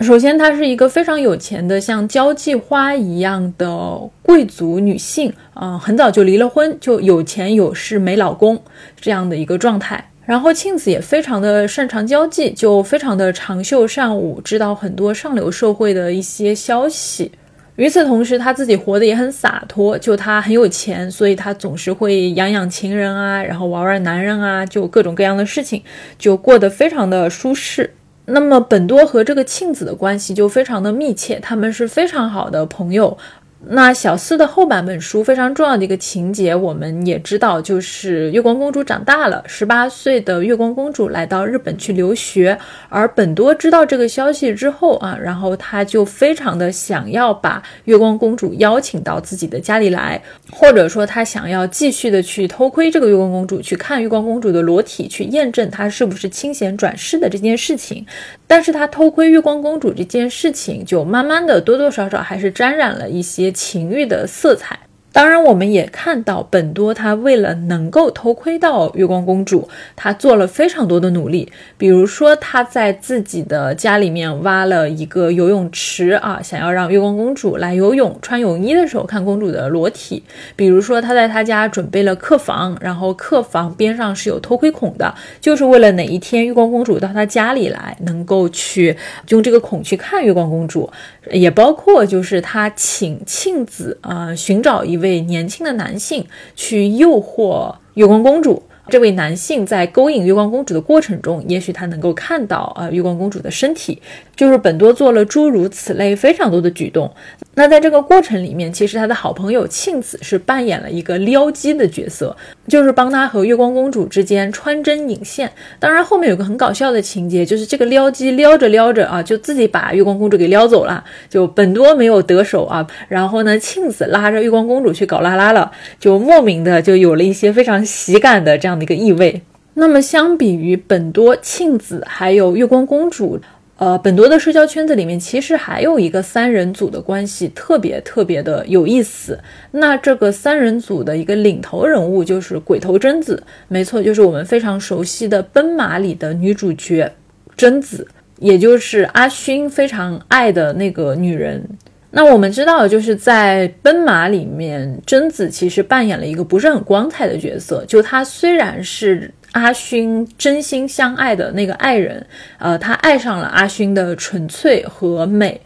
[0.00, 8.62] 首先，她是一个非常有钱的，像交际花一样的贵族女性啊，很早就离了婚，就有钱有势没老公
[9.00, 10.08] 这样的一个状态。
[10.24, 17.32] 然后庆子也非常的擅长交际，就非常的长袖善舞，知道很多上流社会的一些消息。
[17.78, 25.80] 与此同时，他自己活得也很洒脱，就他很有钱，所以他总是会养养情人啊，然后玩玩男人啊，就各种各样的事情，
[26.18, 27.94] 就过得非常的舒适。
[28.24, 33.16] 那么本多和这个庆子的关系就非常的密切，他们是非常好的朋友。
[33.60, 42.56] 那小四的后半本书非常重要的一个情节，我们也知道，就是月光公主长大了，十八岁的月光公主来到日本去留学，
[42.88, 58.06] 而本多知道这个消息之后啊，然后他就非常的想要把月光公主邀请到自己的家里来，或者说他想要继续的去偷窥这个月光公主，去看月光公主的裸体，去验证她是不是清闲转世的这件事情。
[58.46, 64.87] 但是他偷窥月光公主这件事情，就慢慢的多多少少还是沾染了一些情欲的色彩。
[65.10, 71.50] 当然，我们也看到本多他为了能够偷窥到月光公主，他做了非常多的努力。
[71.76, 80.22] 比如说，他在自己的家里面挖了一个游泳池啊，想要让月光公主来游泳，穿泳衣的时候看公主的裸体。
[80.54, 88.96] 比如说，他在他家准备了客房，然后客房边上是有偷窥孔的，就是为了哪一天月光公主到他家里来，能够去
[89.30, 90.88] 用这个孔去看月光公主。
[91.30, 96.26] 也包括就是他请庆子啊寻找一一位年轻的男性
[96.56, 98.64] 去诱惑月光公主。
[98.88, 104.00] 这位男性在勾引月光公主的过程中，也许他能够看到啊月光公主的身体。
[104.34, 107.12] 就是本多做了诸如此类非常多的举动。
[107.54, 112.36] 那在这个过程里面，其实他的好朋友庆子是扮演了一个撩机的角色。
[112.68, 115.50] 就是帮他和月光公主之间穿针引线。
[115.80, 122.86] 当然，后面有个很搞笑的情节，就是这个撩机撩着撩着啊，就自己把月光公主给撩走了，就本多没有得手啊。
[123.08, 129.42] 然后呢，庆子拉着月光公主去搞拉拉了，就莫名的就有了一些非常喜感的这样的一个意味。
[129.74, 133.40] 那么，相比于本多、庆子还有月光公主。
[133.76, 139.38] 呃，本多的社交圈子里面其实还有一个三人组的关系，特别特别的有意思。
[139.70, 147.12] 那这个三人组的一个领头人物就是鬼头贞子，没错，就是我们非常熟悉的《奔马》里的女主角
[147.56, 148.04] 贞子，
[148.40, 151.64] 也就是阿勋非常爱的那个女人。
[152.10, 159.32] 那我们知道，就是在《奔马》里面，贞子其实扮演了一个不是很光彩的角色，就她虽然是。
[159.52, 162.24] 阿勋真心相爱的那个爱人，
[162.58, 165.58] 呃，她爱上了阿勋的纯粹和美，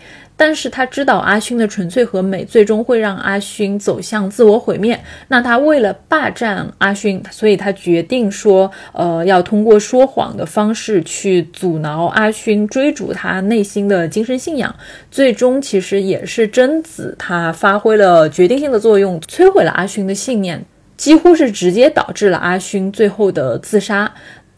[0.45, 5.01] 但是他知道阿勋的纯粹和美最终会让阿勋走向自我毁灭。
[5.29, 14.75] 那他为了霸占阿勋，所以他决定说，呃，要通过说谎的方式去阻挠阿勋追逐他内心的精神信仰。
[15.13, 20.65] 最终其实也是贞子，她发挥了决定性的作用，摧毁了阿勋的信念。
[20.97, 24.13] 几乎是直接导致了阿勋最后的自杀。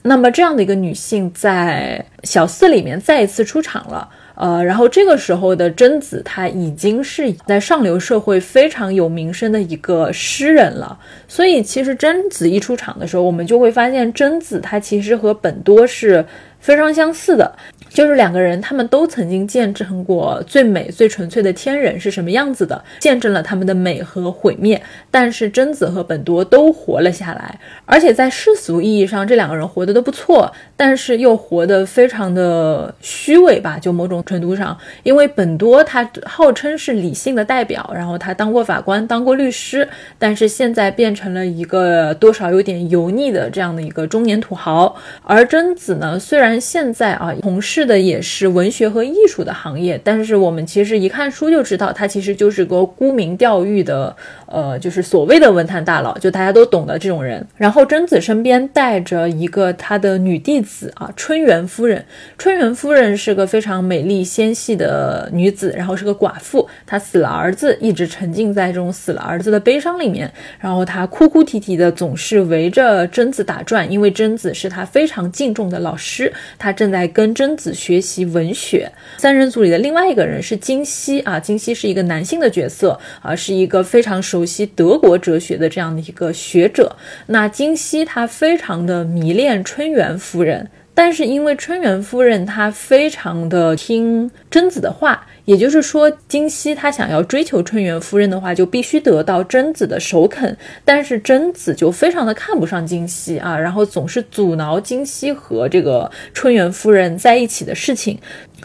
[0.06, 10.98] 那么这样的一个女性在小四里面再一次出场了，呃，然后这个时候的贞子她已经是在上流社会非常有名声的一个诗人了。
[11.28, 16.24] 所以其实贞子一出场的时候，我们就会发现贞子她其实和本多是
[16.58, 17.54] 非常相似的。
[17.90, 24.82] 就是两个人，他们都曾经见证过最美、最纯粹的天人是什么样子的，见证了他们的美和毁灭。
[25.12, 33.78] 但是贞子和本多都活了下来，而且在世俗意义上，这两个人活得都不错，但是又活得非常的虚伪吧？
[33.78, 39.88] 就某种程度上，因为本多他号称是理性的代表，然后他当过法官，当过律师，
[40.18, 44.96] 但是现在变成了一个多少有点油腻的这样的一个中年土豪。
[45.22, 54.14] 而贞子呢，虽然现在啊从事的也是文学和艺术的行业，但是我们其实一看书就知道，他其实就是个沽名钓誉的，
[54.46, 57.46] 呃，就是所谓的文坛大佬，就大家都懂的这种人。
[57.56, 62.04] 然后贞子身边带着一个她的女弟子啊，春元夫人。
[62.38, 77.72] 春元夫人是个非常美丽纤细的女子，然后是个寡妇，她死了儿子，一直沉浸在这种死了儿子的悲伤里面，然后她哭哭啼啼的，总是围着贞子打转，因为贞子是她非常敬重的老师，她正在跟贞子。
[77.74, 86.94] 学习文学，三人组里的另外一个人是金熙啊，金熙是一个男性的角色啊，是一个非常熟悉德国哲学的这样的一个学者。
[87.26, 90.53] 那金熙他非常的迷恋春元夫人。
[90.94, 100.56] 但是因为春元夫人她非常的听贞子的话，也就是说金熙她想要追求春元夫人的话，就必须得到贞子的首肯。
[100.84, 108.16] 但是贞子就非常的看不上金熙啊，然后总是阻挠金熙和这个春元夫人在一起的事情，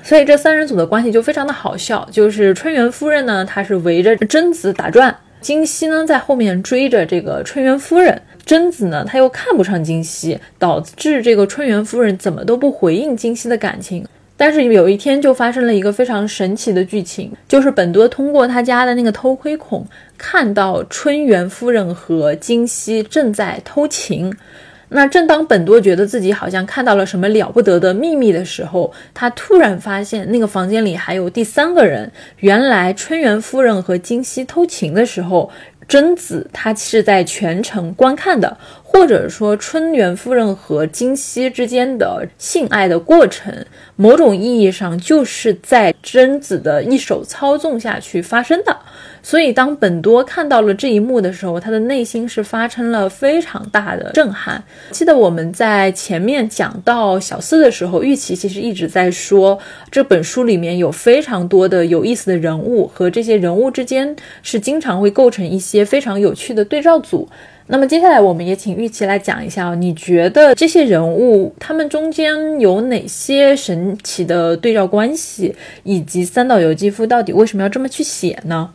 [0.03, 2.07] 所以这三人组的关系就非常的好笑。
[2.11, 8.21] 就是春元夫人呢，她是围着贞子打转，金熙呢在后面追着这个春元夫人。
[8.49, 14.03] 贞子呢，他又看不上金熙，导致这个春元夫人怎么都不回应金熙的感情。
[14.35, 19.85] 但是有一天就发生了一个非常神奇的剧情，就是本多通过他家的那个偷窥孔
[20.17, 24.35] 看到春元夫人和金熙正在偷情。
[24.91, 32.11] 那正当本多觉得自己好像看到了什么了不得的秘密的时候，他突然发现那个房间里还有第三个人。
[32.39, 35.51] 原来春元夫人和金熙偷情的时候。
[35.89, 48.77] 贞子她是在全程观看的，或者说春元夫人和金熙之间的性爱的过程，某种意义上就是在贞子的一手操纵下去发生的。
[49.21, 54.63] 所以，当本多看到了这一幕的时候，他的内心是发生了非常大的震撼。
[54.91, 59.59] 记得我们在前面讲到小四的时候，玉琪其实一直在说
[59.91, 67.27] 这本书里面有非常多的有意思的人物，和这些人物之间是经常会构成一些非常有趣的对照组。
[67.71, 78.71] 那么接下来，我们也请玉琪来讲一下，你觉得这些人物他们中间有哪些神奇的对照关系，以及三岛由纪夫到底为什么要这么去写呢？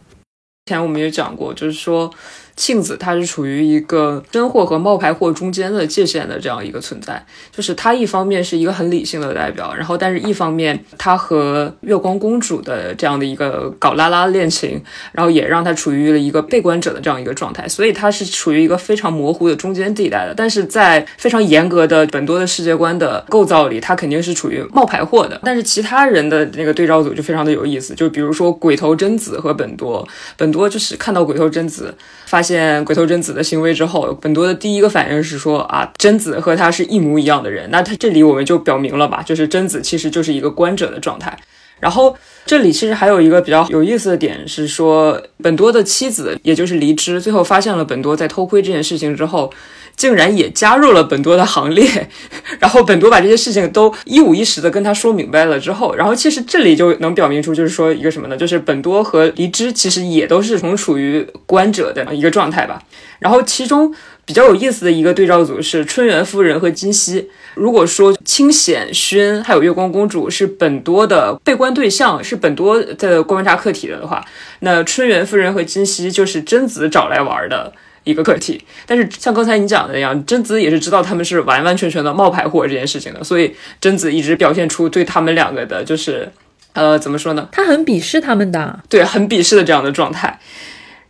[0.66, 2.12] 前我们也讲过，就是说。
[2.56, 20.32] 庆子她是处于一个真货和冒牌货中间的界限的这样一个存在，就是她一方面是一个很理性的代表，然后但是一方面她和月光公主的这样的一个搞拉拉恋情，然后也让她处于了一个被观者的这样一个状态，所以她是处于一个非常模糊的中间地带的。
[20.32, 25.40] 但是在非常严格的本多的世界观的构造里，她肯定是处于冒牌货的。
[25.42, 30.06] 但是其他人的那个对照组就非常的有意思，就比如说鬼头贞子和本多，
[30.36, 31.92] 本多就是看到鬼头贞子
[32.26, 32.43] 发。
[32.44, 37.70] 现鬼头贞子的行为之后，本多的第一个反应是说啊，贞子和他是一模一样的人。
[37.70, 41.36] 那他这里我们就表明了吧，就是贞子其实就是一个观者的状态。
[41.80, 42.14] 然后
[42.46, 49.50] 这里其实还有一个比较有意思的点是说，本多的妻子也就是离之，最后发现了本多在偷窥这件事情之后。
[49.96, 52.08] 竟然也加入了本多的行列，
[52.58, 58.36] 然后本多把这些事情都一五一十的跟他说明白了之后，然后其实这里就能表明出，就是说一个什么呢？
[58.36, 62.82] 就是本多和离之其实也都是同处于观者的 一个状态吧。
[63.20, 63.94] 然后其中
[64.26, 67.30] 比较有意思的一个对照组是春元夫人和金熙。
[67.54, 74.22] 如果说清显勋还有月光公主是本多的被观对象，是本多的观察客体的话，
[74.60, 77.72] 那春元夫人和金熙就是贞子找来玩的。
[78.04, 86.30] 一个个体，但是像刚才你讲的那样，贞子也是知道他们是完完全全的冒牌货这件事情的，所以贞子一直表现出对他们两个的，就是
[86.74, 87.48] 呃，怎么说呢？
[87.50, 90.38] 他很鄙视他们的，对，很鄙视的这样的状态。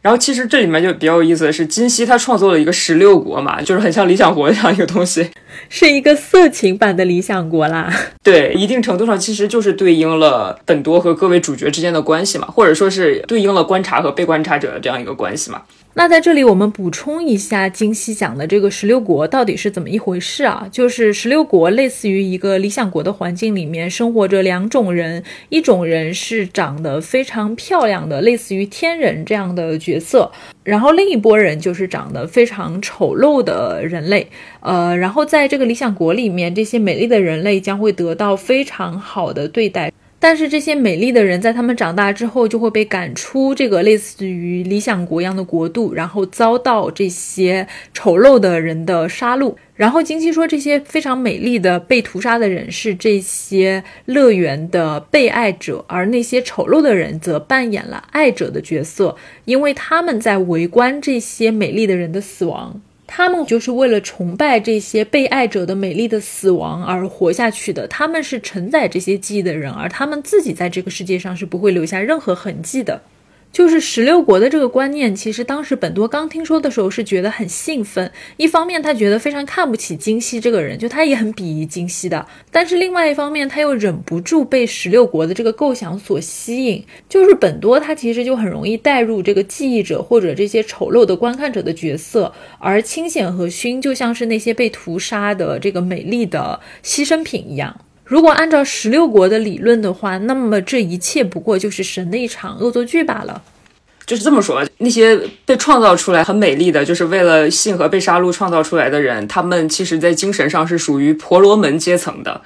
[0.02, 5.30] 然后其实这里面就比较有意思的是，金熙他创作了一个十六国嘛，就是很像理想国这样一个东西，
[5.70, 7.90] 是一个色情版的理想国啦。
[8.22, 15.62] 对，一定程度上其实就是对应了本多和各位主角之间的关系嘛，或者说是对应了观察和被观察者的这样一个关系嘛。
[15.96, 20.66] 那在这里，我们补充一下金熙讲的这个十六国到底是怎么一回事啊？
[20.72, 30.32] 就是十六国类似于一个理想国的环境里面生活着两种人，一种人是长得非常漂亮的，类似于天人这样的角色，
[30.64, 34.26] 然后另一波人就是长得非常丑陋的人类。
[34.62, 39.92] 呃，然后在这个理想国里面，这些美丽的人类将会得到非常好的对待。
[40.26, 49.54] 但是这些美丽的人在他们长大之后就会被赶出这个类似于理想国一样的国度，然后遭到这些丑陋的人的杀戮。
[49.74, 59.14] 然后金熙说，这些非常美丽的被屠杀的人是这些乐园的被爱者，而那些丑陋的人则扮演了爱者的角色，
[59.44, 62.80] 因为他们在围观这些美丽的人的死亡。
[63.16, 67.86] 他们就是为了崇拜这些被爱者的美丽的死亡而活下去的。
[67.86, 73.00] 他们是承载这些记忆的人，而他们自己在这个世界上是不会留下任何痕迹的。
[73.54, 78.10] 就是十六国的这个观念，其实当时本多刚听说的时候是觉得很兴奋。
[78.36, 82.26] 一方面，他觉得非常看不起金熙这个人，就他也很鄙夷金熙的。
[82.50, 86.84] 但是另外一方面，他又忍不住被十六国的这个构想所吸引。
[87.08, 97.80] 就是本多他其实就很容易带入这个记忆者或者这些丑陋的观看者的角色，而清显和勋就像是那些被屠杀的这个美丽的牺牲品一样。
[98.04, 103.42] 如果按照十六国的理论的话，那么这一切不过就是神的一场恶作剧罢了。
[104.06, 112.42] 就是这么说，那些被创造出来很美丽的，就是为了性和被杀戮创造出来的人，他们其实在精神上是属于婆罗门阶层的。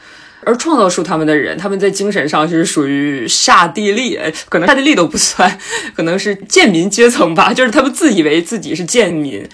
[0.49, 4.19] 而创造出他们的人，他们在精神上是属于刹帝利，
[4.49, 5.59] 可能刹帝利都不算，
[5.95, 7.53] 可能是贱民阶层吧。
[7.53, 9.47] 就是他们自以为自己是贱民，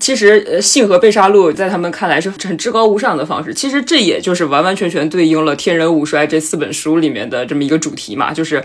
[0.00, 3.52] 其实呃，性和被杀戮在他们看来是很至高无上的方式。
[3.52, 8.64] 其实这也就是完完全全对应了《天人五衰》这四本书里面的这么一个主题嘛，就是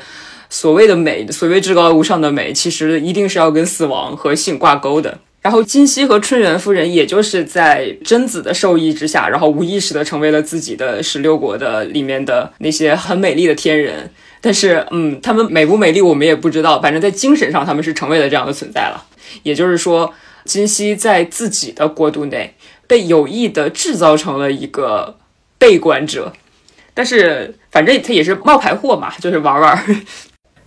[0.49, 5.19] 所谓的美，所谓至高无上的美，其实一定是要跟死亡和性挂钩的。
[5.43, 14.09] 然后金熙和春元夫人，也就是在贞子的授意之下，然后无意识的成为了自己的十六国的里面的那些很美丽的天人。
[14.39, 19.05] 但是，嗯，他们美不美丽我们也不知道，反正在精神上他们是成为了这样的存在了。
[19.43, 20.13] 也就是说，
[20.45, 22.55] 金熙在自己的国度内
[22.87, 25.17] 被有意的制造成了一个
[25.57, 26.31] 被观者，
[26.93, 30.05] 但是反正他也是冒牌货嘛，就是玩玩。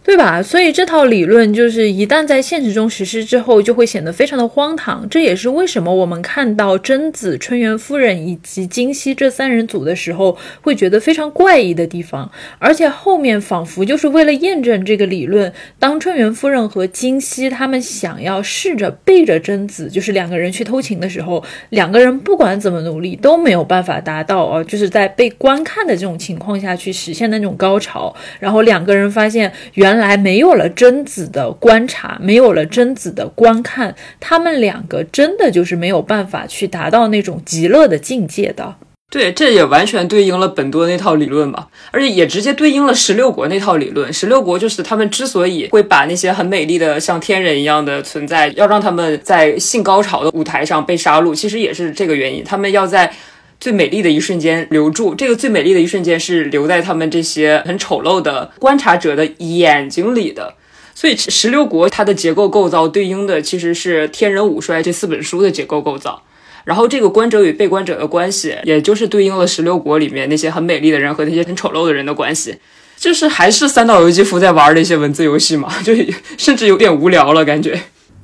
[0.07, 0.41] 对吧？
[0.41, 5.05] 所以这套理论就是一旦在现实中实施之后，就会显得非常的荒唐。
[5.11, 12.31] 这也是为什么我们看到贞子、春元夫人以及金熙这三人组的时候，会觉得非常怪异的地方。
[12.61, 28.15] 而且后面仿佛就是为了验证这个理论，当春元夫人和金熙他们想要试着背着贞子，就是两个人去偷情的时候，两个人不管怎么努力都没有办法达到哦，就是在被观看的这种情况下去实现那种高潮。
[28.39, 38.77] 然后两个人发现原原来没有了贞子的观察，没有了贞子的观看，他们两个真的就是没有办法去达到那种极乐的境界的。
[39.11, 44.13] 对，这也完全对应了本多那套理论嘛，而且也直接对应了十六国那套理论。
[44.13, 52.45] 十六国就是他们之所以会把那些很美丽的像天人一样的存在，要让他们在性高潮的舞台上被杀戮，其实也是这个原因。
[52.45, 53.11] 他们要在。
[53.59, 60.55] 最美丽的一瞬间留住，这个最美丽的一瞬间是留在他们这些很丑陋的观察者的眼睛里的。
[60.95, 66.23] 所以十六国它的结构构造对应的其实是《天人五衰》这四本书的结构构造。
[66.65, 72.57] 然后这个观者与被观者的关系，也就是对应了十六国里面那些很美丽的人和那些很丑陋的人的关系。
[72.97, 75.93] 就是还是三岛由纪夫在玩的一些文字游戏嘛，就
[76.39, 77.79] 甚至有点无聊了感觉。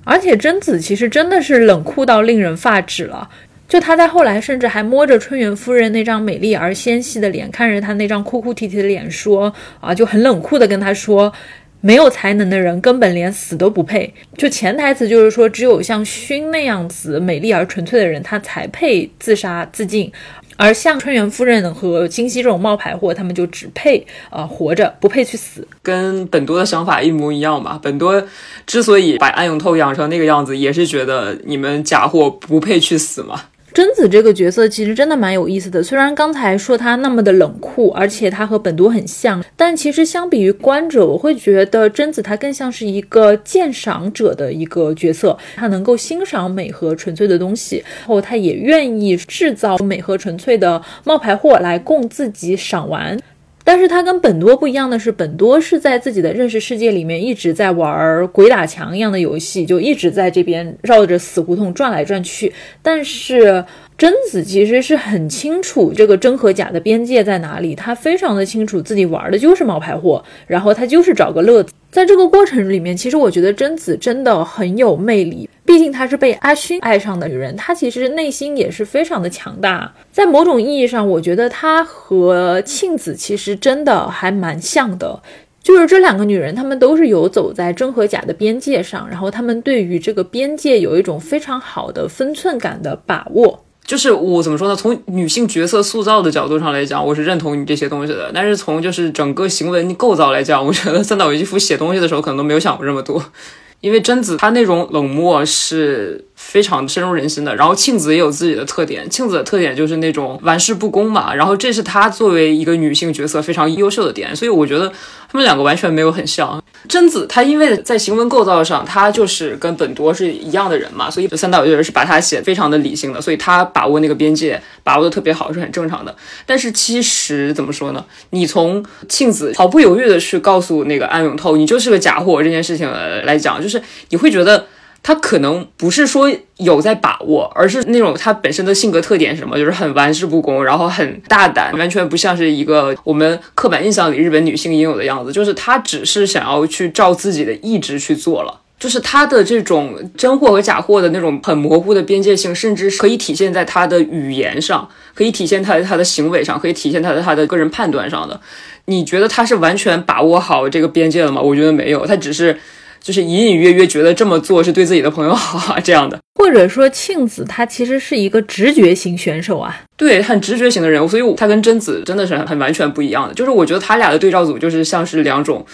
[0.05, 3.29] 而且贞子其实真的是冷酷到令人发指了。
[3.73, 9.51] 就他在后来甚至还摸着春元夫人那张美丽而纤细的脸，看着她那张哭哭啼啼的脸说
[9.81, 11.33] ：“啊，就很冷酷的跟她说，
[11.81, 20.13] 没有才能的人根本连死都不配。”就潜台词就是说，只有像薰那样子美丽而纯粹的人，他才配自杀自尽。
[20.59, 25.67] 而像春元夫人和金熙这种冒牌货，他们就只配呃活着，不配去死。
[25.83, 27.81] 跟本多的想法一模一样吧。
[27.83, 28.23] 本多
[28.67, 33.45] 之所以把安永透养成那个样子，也是觉得你们假货不配去死嘛。
[33.75, 53.19] 贞子这个角色其实真的蛮有意思的，虽然刚才说她那么的冷酷，而且她和本多很像，但其实相比于观者，我会觉得贞子她更像是一个鉴赏者的一个角色，她能够欣赏美和纯粹的东西，然后她也愿意制造美和纯粹的冒牌货来供自己赏玩。
[53.65, 62.53] 但是他跟本多不一样的是，本多是在自己的认识世界里面一直在玩儿鬼打墙一样的游戏，就一直在这边绕着死胡同转来转去。
[62.83, 63.65] 但是
[64.03, 71.73] 贞子其实是很清楚这个真和假的边界在哪里，他非常的清楚自己玩的就是冒牌货，然后他就是找个乐子。
[71.89, 75.49] 在这个过程里面，其实我觉得贞子真的很有魅力。
[75.65, 79.95] 毕竟她是被阿勋爱上的女人，她其实内心也是非常的强大。
[80.11, 85.23] 在某种意义上，我觉得她和庆子其实真的还蛮像的。
[85.63, 93.65] 就是这两个女人，她们都是游走在真和假的边界上，然后她们对于这个边界有一种非常好的分寸感的把握。
[93.85, 94.77] 就是我怎么说呢？
[94.77, 98.31] 从女性角色塑造的角度上来讲，我是认同你这些东西的。
[98.33, 103.23] 但是从就是整个行文构造来讲，我觉得三岛由纪夫写东西的时候可能都没有想过这么多。
[103.81, 114.89] 因为贞子她那种冷漠是非常深入人心的，然后庆子也有自己的特点，庆子的特点就是那种玩世不恭嘛，然后这是她作为一个女性角色非常优秀的点，所以我觉得
[115.29, 116.62] 他们两个完全没有很像。
[116.89, 126.15] 贞子她因为在行文构造上，她就是跟本多是一样的人嘛，所以三岛由人是把她写非常的理性的，所以她把握那个边界把握的特别好是很正常的。
[126.45, 128.05] 但是其实怎么说呢？
[128.31, 132.91] 你从庆子毫不犹豫的去告诉那个安永透，你就是个假货这件事情
[133.25, 133.81] 来讲，就是
[134.11, 134.67] 你会觉得
[135.05, 145.33] 他可能不是说有在把握，而是那种他本身的性格特点是什么，就是很玩世不恭，然后很大胆，完全不像是一个我们刻板印象里日本女性应有的样子。
[145.33, 158.41] 就是他只是想要去照自己的意志去做了，就是他的这种真货和假货的那种很模糊的边界性，甚至可以体现在他的语言上，可以体现他的他的行为上，可以体现他的他的个人判断上的。
[158.85, 161.41] 你觉得他是完全把握好这个边界了吗？
[161.41, 162.57] 我觉得没有，他只是。
[163.03, 173.35] 就是隐隐约约觉得这么做是对自己的朋友好啊，这样的，或者说庆子她其实是一个直觉型选手啊，对，很直觉型的人物，所以他跟贞子真的是很完全不一样的。
[173.35, 175.67] 就是我觉得他俩的对照组就是像是两种，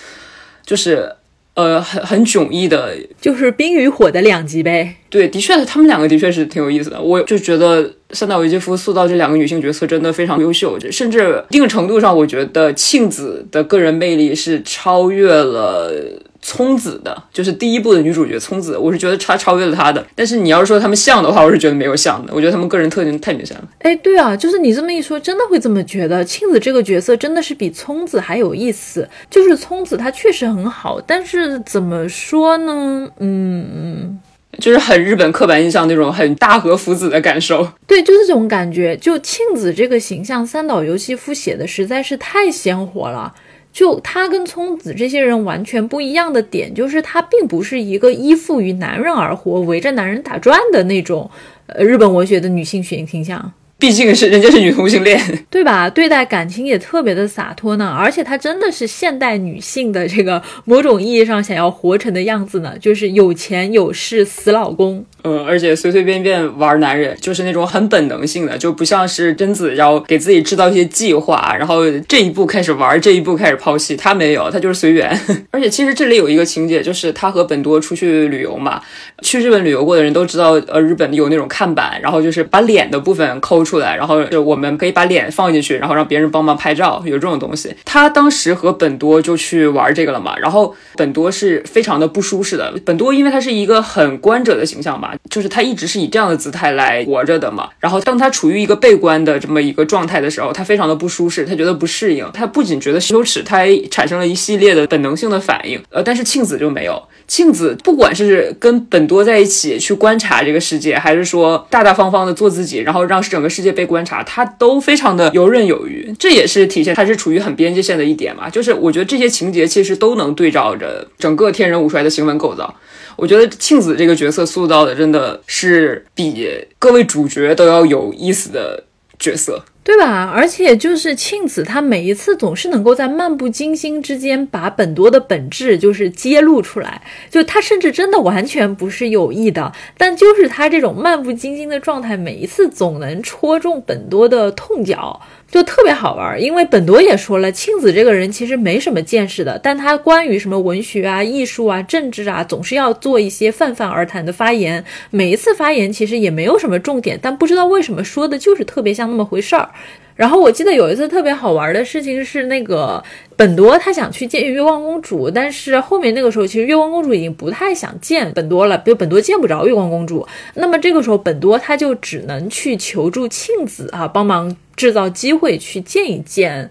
[0.64, 1.12] 就是
[1.55, 4.96] 呃很很迥异的，就是冰与火的两极呗。
[5.10, 7.00] 对，的确，他们两个的确是挺有意思的。
[7.00, 15.92] 我就觉得三岛由纪夫塑造这两个女性角色真的非常优秀，甚至一定程度上，我觉得庆子的个人魅力是超越了。
[16.40, 20.05] 聪子的，就是第一部的女主角聪子，我是觉得她超越了她的。
[20.15, 22.32] 但是你要是说他们像的话，我是觉得没有像的。
[22.35, 23.65] 我觉得他们个人特点太明显了。
[23.81, 26.24] 哎，对啊，就是你这么一说，真的会这么觉得。
[26.24, 29.09] 庆子这个角色真的是比聪子还有意思。
[29.28, 33.09] 就是聪子她确实很好，但是怎么说呢？
[33.19, 34.19] 嗯，
[34.59, 37.69] 就是很日本刻板印象那种很大和福子的感受。
[37.86, 38.97] 对，就是这种感觉。
[38.97, 43.35] 就庆子这个形象，三岛由纪夫写的实在是太鲜活了。
[43.73, 51.31] 就他跟聪子这些人完全不一样的点，就是他并不是一个依附于男人而活、围着男人打转的那种，
[51.66, 53.53] 呃，日本文学的女性形象。
[53.81, 55.89] 毕竟是人家是女同性恋，对吧？
[55.89, 65.05] 对待感情也特别的洒脱呢，而且她真的是现代女性的这个某种意义上想要活成的样子呢，就是有钱有势死老公。
[65.24, 73.97] 嗯，而且随随便便玩男人，就是那种很本能性的，就不像是贞子要给自己制造一些计划，然后这一步开始玩，这一步开始抛弃。
[73.97, 75.19] 他没有，他就是随缘。
[75.51, 78.81] 而且其实这里有一个情节，就是他和本多出去旅游嘛，
[79.23, 87.74] 去日本旅游过的人都知道，呃，日本有那种看板，然后就是把脸的部分抠出来，然后就我们可以把脸放进去，然后让别人帮忙拍照，有这种东西。
[87.85, 92.73] 他当时和本多就去玩这个了嘛，然后本多是非常的不舒适的。
[92.85, 95.07] 本多因为他是一个很观者的形象嘛。
[95.30, 105.80] 就是他一直是以这样的姿态来活着的嘛，然后当他处于一个被关的这么一个状态的时候，他非常的不舒适，他觉得不适应，他不仅觉得羞耻，他还产生了一系列的本能性的反应。
[105.90, 116.14] 呃，但是庆子就没有，庆子不管是跟本多在一起去观察这个世界，还是说大大方方的做自己，然后让整个世界被观察，他都非常的游刃有余。
[116.18, 118.48] 这也是体现他是处于很边界线的一点嘛。
[118.48, 122.74] 就是我觉得这些情节其实都能对照着整个天人五衰的行文构造。
[123.19, 128.85] 我觉得庆子这个角色塑造的真的是比各位主角都要有意思的
[129.19, 129.65] 角色。
[129.85, 130.31] 对吧？
[130.35, 137.01] 而且就是庆子，他每一次总是能够在漫不经心之间把本多的本质就是揭露出来，
[137.31, 145.23] 就他甚至真的完全不是有意的，但就是他这种漫不经心的状态，每一次总能戳中本多的痛脚。
[145.50, 154.84] 就特别好玩，因为本多也说了，庆子这个人其实没什么见识的，但他关于什么文学啊、艺术啊、政治啊，总是要做一些泛泛而谈的发言。
[155.10, 159.70] 每一次发言其实也没有什么重点，但不知道为什么说的就是特别像那么回事儿。
[160.16, 163.02] 然后我记得有一次特别好玩的事情是，那个
[163.34, 170.26] 本多他想去见月光公主，但是后面那个时候其实月光公主已经不太想见本多了，比如本多见不着月光公主。
[170.54, 174.54] 那么这个时候本多他就只能去求助庆子啊，帮忙。
[174.78, 176.70] 制造机会去见一见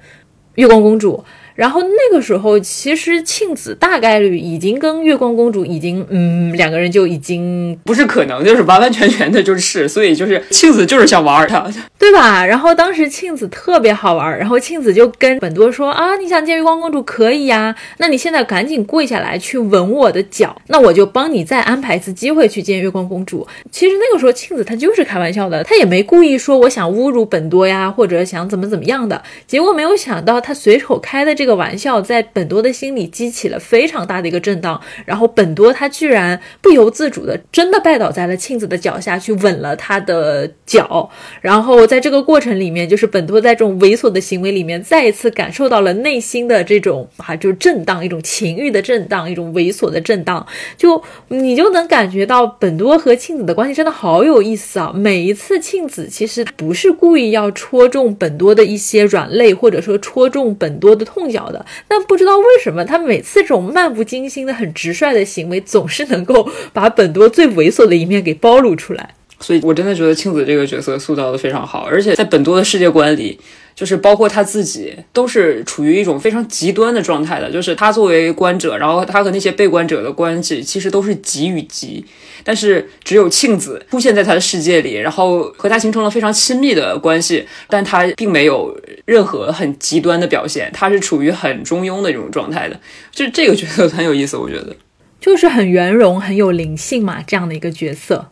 [0.55, 1.25] 月光公主。
[1.57, 11.67] 然后那个时候，其实庆子大概率已经跟月光公主已经，嗯，两个人就已经不是可能，就是完完全全的就是，所以就是庆子就是想玩他，
[11.97, 12.45] 对吧？
[12.45, 23.47] 然后当时庆子特别好玩，然后庆子就跟本多说啊，你想见月光公主可以呀，那你现在赶紧跪下来去吻我的脚，那我就帮你再安排一次机会去见月光公主。
[23.71, 29.19] 其实那个时候庆子她就是开玩笑的，她也没故意说我想侮辱本多呀，或者想怎么怎么样的。
[29.47, 31.46] 结果没有想到她随手开的这个。
[31.47, 41.09] 这个玩笑在本多的心里激起了非常大的一个震荡，然后本多他居然不由自主的真的拜倒在了庆子的脚下去吻了他的脚，
[41.39, 50.45] 然后在这个过程里面，就是本多在这种猥琐的行为里面再一次感受到了内心的这种啊，就是震荡，一种情欲的震荡，一种猥琐的震荡，
[50.75, 54.91] 就你就能感觉到本多和庆子的关系真的好有意思啊！
[54.93, 61.36] 每一次庆子其实不是故意要戳中本多的一些软肋，或者说戳中本多的痛脚。
[61.51, 69.15] 的，但不知道为什么，他每次这种漫不经心的、很直率的行为，总是能够把本多最猥琐的一面给暴露出来。
[69.39, 73.39] 所以我真的觉得庆子这个角色塑造的非常好，而且在本多的世界观里。
[73.77, 82.03] 就是包括他自己都是处于一种非常极端的状态的，就是他作为观者，然后他和那些被观者的关系其实都是极与极，
[82.43, 92.79] 但是只有庆子出现在他的世界里，然后和他形成了非常亲密的关系，但他并没有任何很极端的表现，他是处于很中庸的这种状态的，
[93.11, 94.75] 就这个角色很有意思，我觉得
[95.21, 98.31] 就是很圆融、很有灵性嘛，这样的一个角色。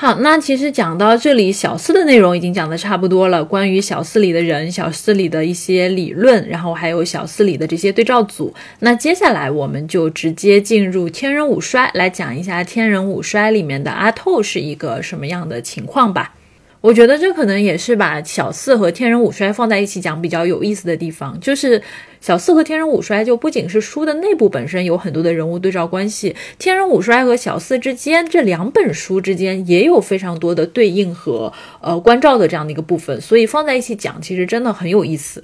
[0.00, 3.44] 好，那其实讲到这里，小四的内容已经讲的差不多了。
[3.44, 8.54] 关于小四里的人，小四里的一些理论，然后还有小四里的这些对照组。
[8.78, 16.34] 那接下来我们就直接进入天人五衰，来讲一下天人五衰里面的阿透是一个什么样的情况吧。
[16.80, 21.82] 我觉得这可能也是把小四和天人五衰放在一起讲比较有意思的地方，就是
[22.20, 35.42] 小四和天人五衰就不仅是书的内部本身有很多的人物对照关系，天人五衰和小四之间这两本书之间也有非常多的对应和呃关照的这样的一个部分，所以放在一起讲其实真的很有意思。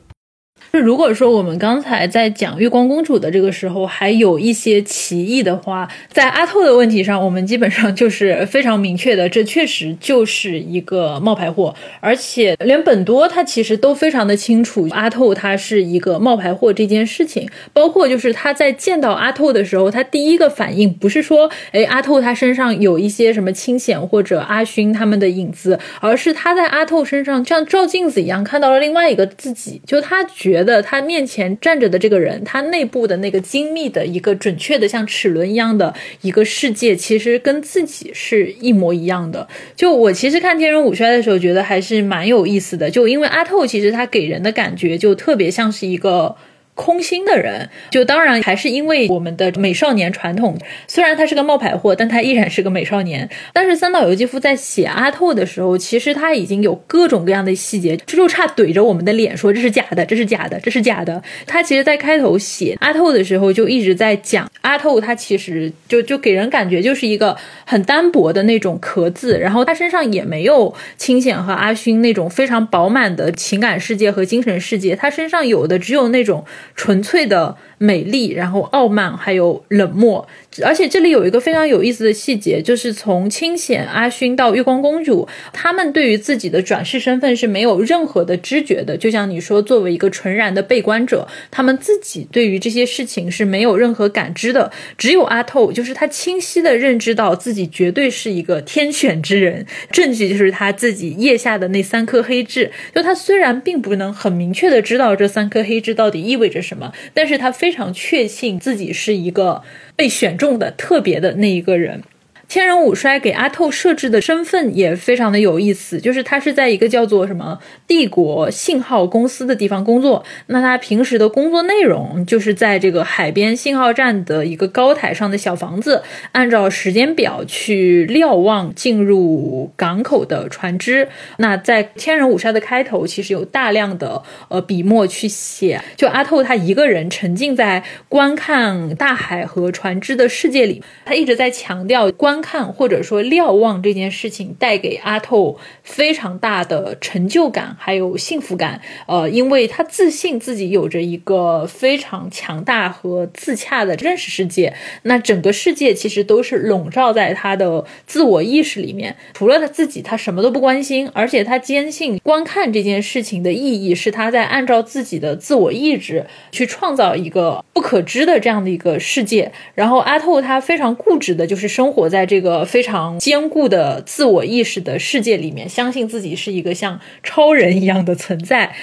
[0.73, 30.27] 如果说我们刚才在讲月光公主的这个时候还有一些歧义的话，在阿透的问题上，我们基本上就是非常明确的，这确实就是一个冒牌货，而且连本多他其实都非常的清楚阿透他是一个冒牌货这件事情，包括就是他在见到阿透的时候，他第一个反应不是说，哎，阿透他身上有一些什么清显或者阿勋他们的影子，而是他在阿透身上像照镜子一样看到了另外一个自己，就他。
[30.47, 39.49] 觉得他面前站着的这个人，他内部的那个精密的一个准确的像齿轮一样的一个世界，其实跟自己是一模一样的。
[39.75, 42.89] 就我其实看《天人五衰》的时候，觉得还是蛮有意思的。
[42.89, 46.37] 就因为阿透其实他给人的感觉就特别像是一个。
[46.77, 50.57] 空心的人，就当然还是因为我们的美少年传统。
[50.87, 53.29] 虽然他是个冒牌货，但他依然是个美少年。
[53.53, 61.21] 但是三岛由纪夫在写阿透的时候，其实他已经有各种各样的细节，这就差怼着我们的脸说这是假的，这是假的，这是假的。
[61.47, 67.35] 他其实，在开头写阿透的时候，就一直在讲阿透，他其实就就给人感觉就是一个
[67.65, 76.45] 很单薄的那种壳子，然后他身上也没有清显和阿勋那种非常饱满的情感世界和精神世界，他身上有的只有那种。
[76.77, 80.27] 纯粹的美丽，然后傲慢，还有冷漠。
[80.65, 88.97] 而且这里有一个非常有意思的细节，就是从清显、阿勋到月光公主，他们对于自己的转世身份是没有任何的知觉的。
[88.97, 94.73] 就像你说，作为一个纯然的被观者，他们自己对于这些事情是没有任何感知的。
[94.97, 102.71] 只有阿透，就是他清晰的认知到自己绝对是一个天选之人，证据就是他自己腋下的那三颗黑痣。
[102.95, 109.65] 就他虽然并不能很明确的知道这三颗黑痣到底意味着什么，但是他非非常确信自己是一个。
[109.97, 112.03] 被选中的特别的那一个人。
[112.49, 117.59] 天人五衰给阿透设置的身份也非常的有意思，就是他是在一个叫做什么
[117.89, 120.25] 帝国信号公司的地方工作。
[120.47, 131.09] 那他平时的工作内容就是在这个海边信号站的一个高台上的小房子，按照时间表去瞭望进入港口的船只。
[131.39, 142.36] 那在天人五衰的开头，其实有大量的呃笔墨去写，就阿透他一个人沉浸在观看大海和船只的世界里，他一直在强调观。
[142.37, 148.83] 观看或者说瞭望这件事情带给阿透非常大的成就感，还有幸福感。
[149.07, 154.75] 呃，因为他自信自己有着一个非常强大和自洽的认识世界。
[155.05, 161.09] 那整个世界其实都是笼罩在他的自我意识里面，除了他自己，他什么都不关心。
[161.15, 169.51] 而且他坚信观看这件事情的意义是他在按照自己的自我意志去创造一个不可知的这样的一个世界。
[169.75, 172.26] 然后阿透他非常固执的，就是生活在。
[172.27, 178.75] 这个非常坚固的自我意识的世界里面，相信自己是一个像超人一样的存在。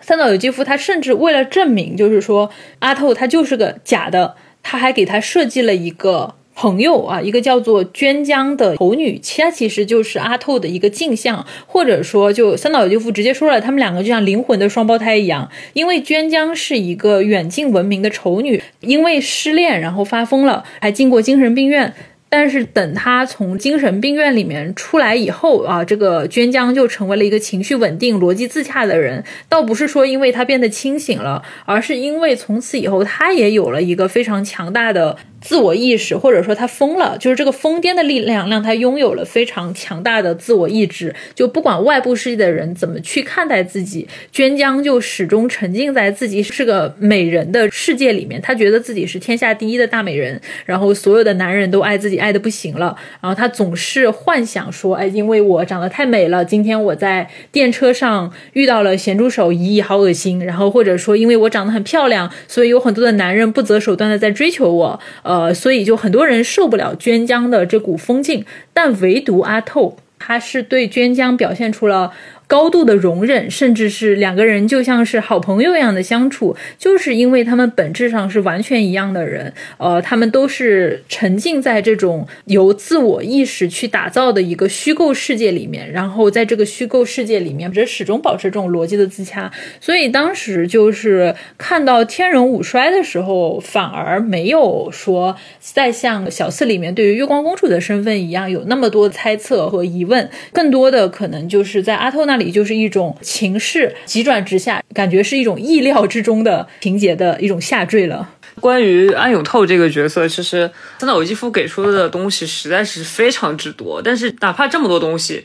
[0.00, 15.50] 三岛由纪夫他甚至为了证明，就是说阿透他就是个假的，他还给他设计了一个朋友啊，一个叫做娟江的丑女，她其实就是阿透的一个镜像，或者说就三岛由纪夫直接说了，他们两个就像灵魂的双胞胎一样。
[15.74, 21.94] 因为娟江是一个远近闻名的丑女，因为失恋然后发疯了，还进过精神病院。
[22.28, 29.24] 但是等他从精神病院里面出来以后啊，这个娟江就成为了一个情绪稳定、逻辑自洽的人。
[29.48, 35.16] 倒不是说因为他变得清醒了，而是因为从此以后他也有了一个非常强大的。
[35.40, 41.14] 自我意识，或者说他疯了，就是这个疯癫的力量让他拥有了非常强大的自我意志。
[41.34, 48.40] 就不管外部世界的人怎么去看待自己，娟江就始终沉浸在自己是个美人的世界里面。
[48.40, 52.96] 他觉得自己是天下第一的大美人，然后所有的男人都爱自己爱的不行了。
[53.20, 60.44] 然后他总是幻想说，哎，因为我长得太美了，今天我在电车上遇到了咸猪手，咦，好恶心。
[60.44, 65.00] 然后或者说，因为我长得很漂亮，所以有很多的男人不择手段的在追求我。
[65.28, 72.12] 呃，所以就很多人受不了娟江的这股风劲，但唯独阿透，他是对娟江表现出了。
[72.48, 79.52] 高度的容忍，甚至是两个人就像是好朋友一样的相处，就是因为他们本质上是完全一样的人。
[79.76, 89.52] 呃，他们都是沉浸在这种由自我意识去打造的一个虚构世界里面，然后在这个虚构世界里面，这始终保持这种逻辑的自洽。
[89.78, 102.37] 所以当时就是看到天人五衰的时候，反而没有说再像小四里面对于月光公主的身份一样有那么多猜测和疑问，更多的可能就是在阿透那。
[102.38, 108.28] 里就是一种情势急转直下，感觉是一种意料之中的情节的一种下坠了。
[108.60, 115.44] 关于安永透这个角色，其实三岛由纪夫给出的东西实在是非常之多，但是哪怕这么多东西。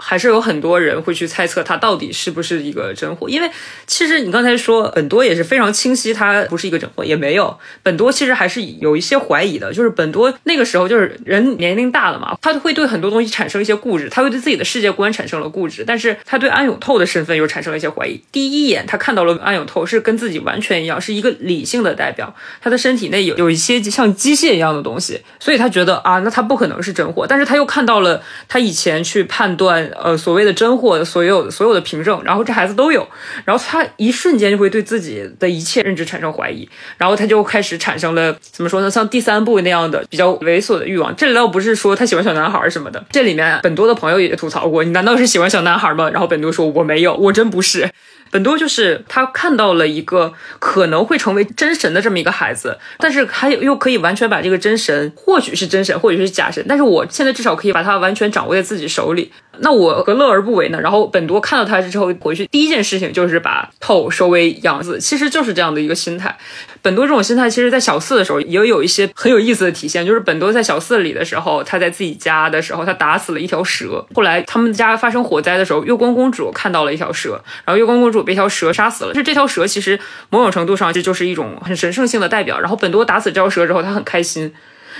[0.00, 3.50] 还是有很多人会去猜测他到底是不是一个真货，因为
[3.86, 18.22] 其实你刚才说本多也是非常清晰，他不是一个真货，也没有本多其实还是有一些怀疑的，就是本多那个时候就是人年龄大了嘛，他会对很多东西产生一些固执，他会对自己的世界观产生了固执，但是他对安永透的身份又产生了一些怀疑。
[18.30, 29.87] 第一眼他看到了安永透是跟自己完全一样，是一个理性的代表，他的身体内有有一些像机械一样的东西，所以他觉得啊，那他不可能是真货，但是他又看到了他以前去判断。
[30.02, 33.06] 呃，所谓的真货，所有所有的凭证，然后这孩子都有，
[33.44, 38.90] 然后他一瞬间就会对自己的一切认知产生怀疑，然后他就开始产生了怎么说呢？
[38.90, 41.14] 像第三部那样的比较猥琐的欲望。
[41.16, 46.10] 这里倒不是说他喜欢小男孩什么的，这里面本多的朋友也吐槽过，你难道是喜欢小男孩吗？
[46.10, 47.90] 然后本多说我没有，我真不是。
[48.30, 60.80] 本多就是他看到了一个可能会成为真神的这么一个孩子，但是还有又可以完全把这个真神，或许是真神，或许是假神，但是我现在至少可以把他完全掌握在自己手里，那我何乐而不为呢？
[60.80, 66.36] 然后本多看到他之后回去第一件事情就是把透收为养子，其实就是这样的一个心态。
[66.82, 78.18] 本多这种心态，其实在小四的时候也有一些很有意思的体现，就是本多在小四里的时候，他在自己家的时候，他打死了一条蛇，后来他们家发生火灾的时候，月光公主看到了一条蛇，然后月光公主。
[78.28, 79.98] 被一条蛇杀死了，是这条蛇其实
[80.28, 82.58] 某种程度上这就是一种很神圣性的代表。
[82.58, 84.52] 然后本多打死这条蛇之后，他很开心，